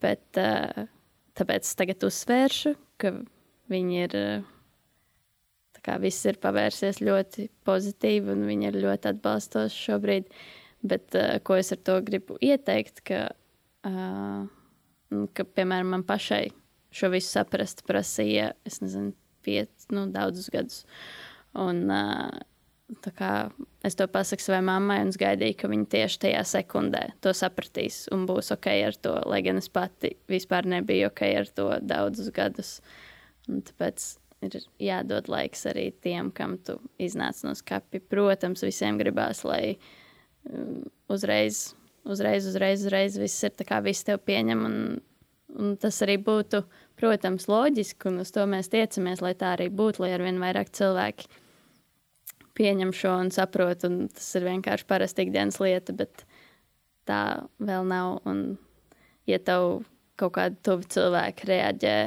Bet 0.00 0.40
uh, 0.40 0.86
tāpēc 1.36 1.68
es 1.68 1.76
tagad 1.76 2.08
uzsvēršu, 2.08 2.72
ka 3.04 3.18
viņi 3.74 4.06
ir. 4.06 4.16
Uh, 4.22 4.54
Kā 5.88 5.94
viss 6.02 6.26
ir 6.26 6.36
pavērsies 6.42 6.98
ļoti 7.00 7.46
pozitīvi, 7.64 8.32
un 8.34 8.42
viņi 8.48 8.66
ir 8.68 8.80
ļoti 8.82 9.08
atbalstoši 9.12 9.78
šobrīd. 9.86 10.26
Bet 10.82 11.16
uh, 11.18 11.38
ko 11.42 11.58
es 11.58 11.72
ar 11.74 11.80
to 11.82 11.98
gribu 12.06 12.38
ieteikt, 12.44 13.02
ka, 13.08 13.24
uh, 13.88 14.44
ka 15.34 15.48
piemēram, 15.56 15.96
man 15.96 16.04
pašai 16.06 16.46
šo 16.94 17.10
visu 17.12 17.32
saprast 17.32 17.82
prasīja, 17.88 18.52
es 18.68 18.78
nezinu, 18.84 19.14
piec, 19.46 19.72
nu, 19.94 20.06
daudzus 20.12 20.52
gadus. 20.54 20.84
Un, 21.58 21.86
uh, 21.90 22.38
kā, 23.16 23.32
es 23.84 23.96
to 23.98 24.06
pasaku 24.10 24.44
savai 24.44 24.60
mammai, 24.64 25.00
un 25.04 25.12
es 25.12 25.18
gaidīju, 25.20 25.56
ka 25.60 25.70
viņa 25.70 25.88
tieši 25.94 26.22
tajā 26.24 26.44
sekundē 26.48 27.02
to 27.24 27.34
sapratīs 27.36 28.06
un 28.14 28.24
būs 28.28 28.52
ok 28.54 28.70
ar 28.86 28.96
to. 28.96 29.14
Lai 29.28 29.42
gan 29.44 29.60
es 29.60 29.68
pati 29.72 30.14
vispār 30.30 30.68
nebiju 30.68 31.10
ok 31.10 31.22
ar 31.42 31.52
to 31.52 31.68
daudzus 31.84 32.32
gadus. 32.34 32.78
Un 33.48 33.62
tāpēc 33.64 34.08
ir 34.46 34.58
jādod 34.80 35.28
laiks 35.28 35.66
arī 35.68 35.88
tiem, 36.04 36.30
kam 36.34 36.56
tu 36.64 36.78
iznāc 37.00 37.42
no 37.44 37.54
skati. 37.58 38.00
Protams, 38.00 38.64
visiem 38.64 39.00
gribās, 39.00 39.44
lai 39.44 39.78
uzreiz, 41.08 41.74
uzreiz, 42.08 42.46
uzreiz, 42.48 42.84
uzreiz 42.84 43.18
viss 43.20 43.44
ir 43.46 43.54
tā 43.56 43.66
kā 43.68 43.80
viss 43.84 44.06
tev 44.06 44.20
pieņem. 44.28 44.64
Un, 44.68 44.78
un 45.58 45.74
tas 45.80 45.98
arī 46.04 46.18
būtu, 46.24 46.62
protams, 47.00 47.48
loģiski, 47.50 48.10
un 48.10 48.22
uz 48.24 48.32
to 48.34 48.46
mēs 48.50 48.70
tiecamies, 48.72 49.22
lai 49.24 49.34
tā 49.38 49.54
arī 49.56 49.68
būtu, 49.72 50.04
lai 50.04 50.14
arvien 50.16 50.40
vairāk 50.42 50.72
cilvēki 50.76 51.28
pieņem 52.58 52.94
šo 52.96 53.14
un 53.22 53.32
saprot, 53.34 53.84
un 53.86 54.08
tas 54.10 54.28
ir 54.34 54.48
vienkārši 54.48 54.88
parasta 54.88 55.22
ikdienas 55.22 55.60
lieta, 55.62 55.94
bet 55.94 56.24
tā 57.08 57.22
vēl 57.62 57.86
nav. 57.88 58.18
Un, 58.28 58.58
ja 59.30 59.38
tev 59.38 59.84
kaut 60.18 60.34
kādi 60.38 60.58
tuvi 60.66 60.88
cilvēki 60.90 61.52
reaģē 61.52 61.98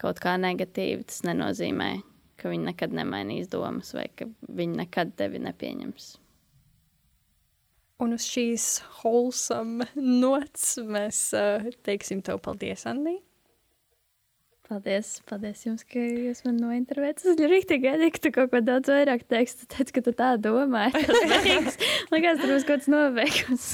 kaut 0.00 0.22
kā 0.22 0.36
negatīvi, 0.40 1.04
tas 1.10 1.24
nenozīmē, 1.26 1.90
ka 2.38 2.52
viņi 2.52 2.70
nekad 2.70 2.94
nemainīs 2.94 3.50
domas 3.52 3.92
vai 3.96 4.06
ka 4.14 4.28
viņi 4.46 4.80
nekad 4.84 5.12
tevi 5.18 5.42
nepieņems. 5.42 6.12
Un 7.98 8.14
uz 8.14 8.28
šīs 8.30 8.64
wholesome 9.00 9.88
nots 9.96 10.76
mēs 10.86 11.22
uh, 11.34 11.64
teiksim 11.82 12.20
tev 12.22 12.38
paldies, 12.44 12.84
Anni. 12.86 13.16
Paldies, 14.68 15.14
paldies 15.26 15.64
jums, 15.64 15.82
ka 15.88 15.98
jūs 15.98 16.44
man 16.44 16.58
nointervējat. 16.60 17.24
Es 17.24 17.38
ļoti 17.40 17.78
gaidīju, 17.82 18.12
ka 18.14 18.20
tu 18.22 18.32
kaut 18.36 18.50
ko 18.52 18.60
daudz 18.60 18.90
vairāk 18.92 19.24
teiksi. 19.32 19.62
Tu 19.62 19.68
teici, 19.72 19.94
ka 19.96 20.02
tu 20.04 20.12
tā 20.14 20.34
domāji. 20.44 21.06
Tas 21.08 21.78
liekas, 22.12 22.42
tur 22.42 22.52
būs 22.52 22.66
kaut 22.68 22.74
kāds 22.74 22.90
nobeigums. 22.92 23.70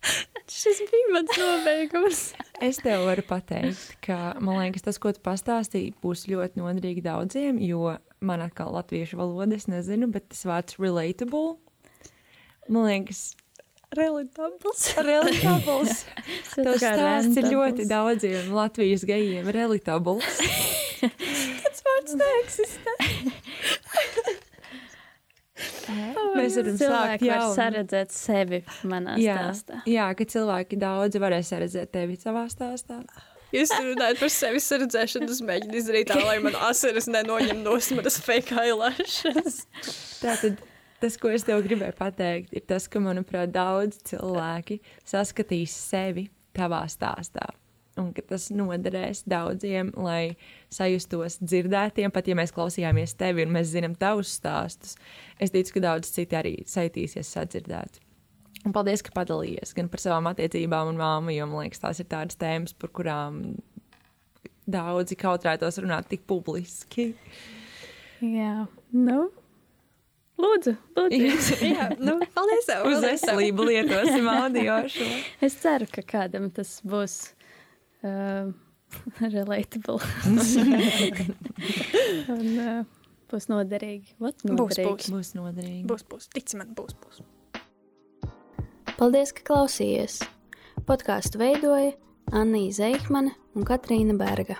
Šis 0.50 0.80
bija 0.90 1.10
mans 1.14 1.36
nobeigums. 1.38 2.22
Es 2.70 2.80
tev 2.82 3.06
varu 3.06 3.22
pateikt, 3.24 3.94
ka 4.04 4.34
man 4.44 4.58
liekas, 4.60 4.82
tas, 4.84 4.98
ko 5.00 5.12
tu 5.16 5.22
pastāstīji, 5.24 5.94
būs 6.02 6.26
ļoti 6.28 6.60
noderīgi 6.60 7.04
daudziem, 7.06 7.60
jo 7.64 7.94
man 8.20 8.42
atkal 8.44 8.74
latviešu 8.74 9.16
valoda, 9.16 9.56
es 9.56 9.64
nezinu, 9.70 10.10
bet 10.12 10.26
tas 10.32 10.42
vārds 10.48 10.76
relatable. 10.80 11.54
Man 12.68 12.84
liekas, 12.88 13.30
Relatables. 13.96 14.84
kā 16.54 16.62
Tavs 16.62 16.82
stāsts 16.84 17.40
ir 17.40 17.48
ļoti 17.50 17.86
daudziem 17.90 18.52
Latvijas 18.54 19.02
gejiem 19.08 19.48
relatables. 19.54 20.38
Tas 21.64 21.82
vārds 21.86 22.14
neeksistē. 22.20 22.94
Mēs 25.90 26.54
varam 26.56 26.76
sākt 26.78 26.84
Cilvēki 26.84 27.26
var 27.26 27.40
jaunu. 27.42 27.54
saredzēt 27.56 28.14
sevi 28.14 28.60
manā 28.88 29.16
Jā, 29.20 29.34
stāstā. 29.50 29.80
jā, 29.90 30.06
ka 30.16 30.26
cilvēki 30.32 30.78
daudzi 30.80 31.20
varēs 31.20 31.50
redzēt 31.60 31.90
tevi 31.96 32.16
savā 32.20 32.46
stāstā. 32.52 33.00
Jūs 33.50 33.72
runājat 33.74 34.20
par 34.22 34.30
sevi 34.30 34.60
sardzēšanu, 34.62 35.26
es 35.34 35.40
mēģinu 35.42 35.80
izdarīt 35.80 36.12
tā, 36.12 36.20
lai 36.22 36.36
man 36.44 36.54
asaras 36.68 37.10
nenoņem 37.10 37.64
no 37.66 37.74
manas 37.98 38.20
fake 38.22 38.54
eyelashes. 38.62 39.64
Tātad 40.22 40.62
tas, 41.02 41.16
ko 41.20 41.30
es 41.32 41.46
tev 41.46 41.62
gribēju 41.66 41.96
pateikt, 41.98 42.52
ir 42.56 42.66
tas, 42.68 42.86
ka, 42.90 43.02
manuprāt, 43.02 43.52
daudz 43.54 44.00
cilvēki 44.10 44.80
saskatīs 45.08 45.74
sevi 45.90 46.28
tavā 46.56 46.84
stāstā. 46.90 47.48
Un 47.98 48.12
ka 48.16 48.22
tas 48.24 48.46
noderēs 48.54 49.24
daudziem, 49.28 49.90
lai 49.98 50.36
sajustos 50.72 51.40
dzirdētiem, 51.42 52.12
pat 52.14 52.28
ja 52.30 52.36
mēs 52.38 52.54
klausījāmies 52.54 53.16
tevi 53.18 53.44
un 53.44 53.52
mēs 53.56 53.72
zinām 53.72 53.96
tavus 53.98 54.30
stāstus. 54.38 54.94
Es 55.42 55.52
ticu, 55.52 55.76
ka 55.76 55.88
daudz 55.88 56.12
citi 56.14 56.38
arī 56.38 56.54
saitīsies 56.70 57.34
sadzirdēt. 57.34 57.98
Un 58.64 58.74
paldies, 58.76 59.02
ka 59.02 59.12
padalījies 59.16 59.74
gan 59.76 59.88
par 59.90 60.02
savām 60.02 60.28
attiecībām 60.30 60.92
un 60.92 61.00
māmu, 61.00 61.32
jo 61.34 61.48
man 61.48 61.64
liekas, 61.64 61.82
tās 61.82 62.00
ir 62.02 62.08
tādas 62.12 62.38
tēmas, 62.40 62.76
par 62.76 62.92
kurām 62.96 63.42
daudzi 64.70 65.16
kautrētos 65.18 65.80
runāt 65.82 66.10
tik 66.12 66.26
publiski. 66.28 67.10
Jā, 68.20 68.66
nu. 68.92 69.30
Lūdzu, 70.40 70.72
lūdzu. 70.96 71.56
Jā, 71.74 71.90
nu, 72.00 72.16
paldies. 72.34 72.68
Uz 72.88 73.02
veselību 73.04 73.66
lietosim 73.68 74.28
audio 74.40 74.78
šo. 74.90 75.06
Es 75.44 75.58
ceru, 75.60 75.88
ka 75.92 76.04
kādam 76.06 76.48
tas 76.54 76.78
būs 76.86 77.16
uh, 78.06 78.48
relatable. 79.36 80.00
Un 82.30 82.46
uh, 82.56 82.80
būs 83.30 83.50
noderīgi. 83.52 84.16
What, 84.22 84.40
Būs, 84.44 84.56
noderīgi. 84.56 84.88
būs. 84.88 85.12
Būs 85.14 85.34
noderīgi. 85.38 85.84
Būs, 85.90 86.06
būs. 86.10 86.30
Tici 86.34 86.60
man, 86.60 86.72
būs, 86.78 86.96
būs. 87.04 87.22
Paldies, 89.00 89.32
ka 89.32 89.44
klausījies! 89.48 90.20
Podkāstu 90.88 91.38
veidoja 91.40 91.94
Anna 92.36 92.60
Zeikmane 92.74 93.32
un 93.56 93.64
Katrīna 93.68 94.16
Berga. 94.18 94.58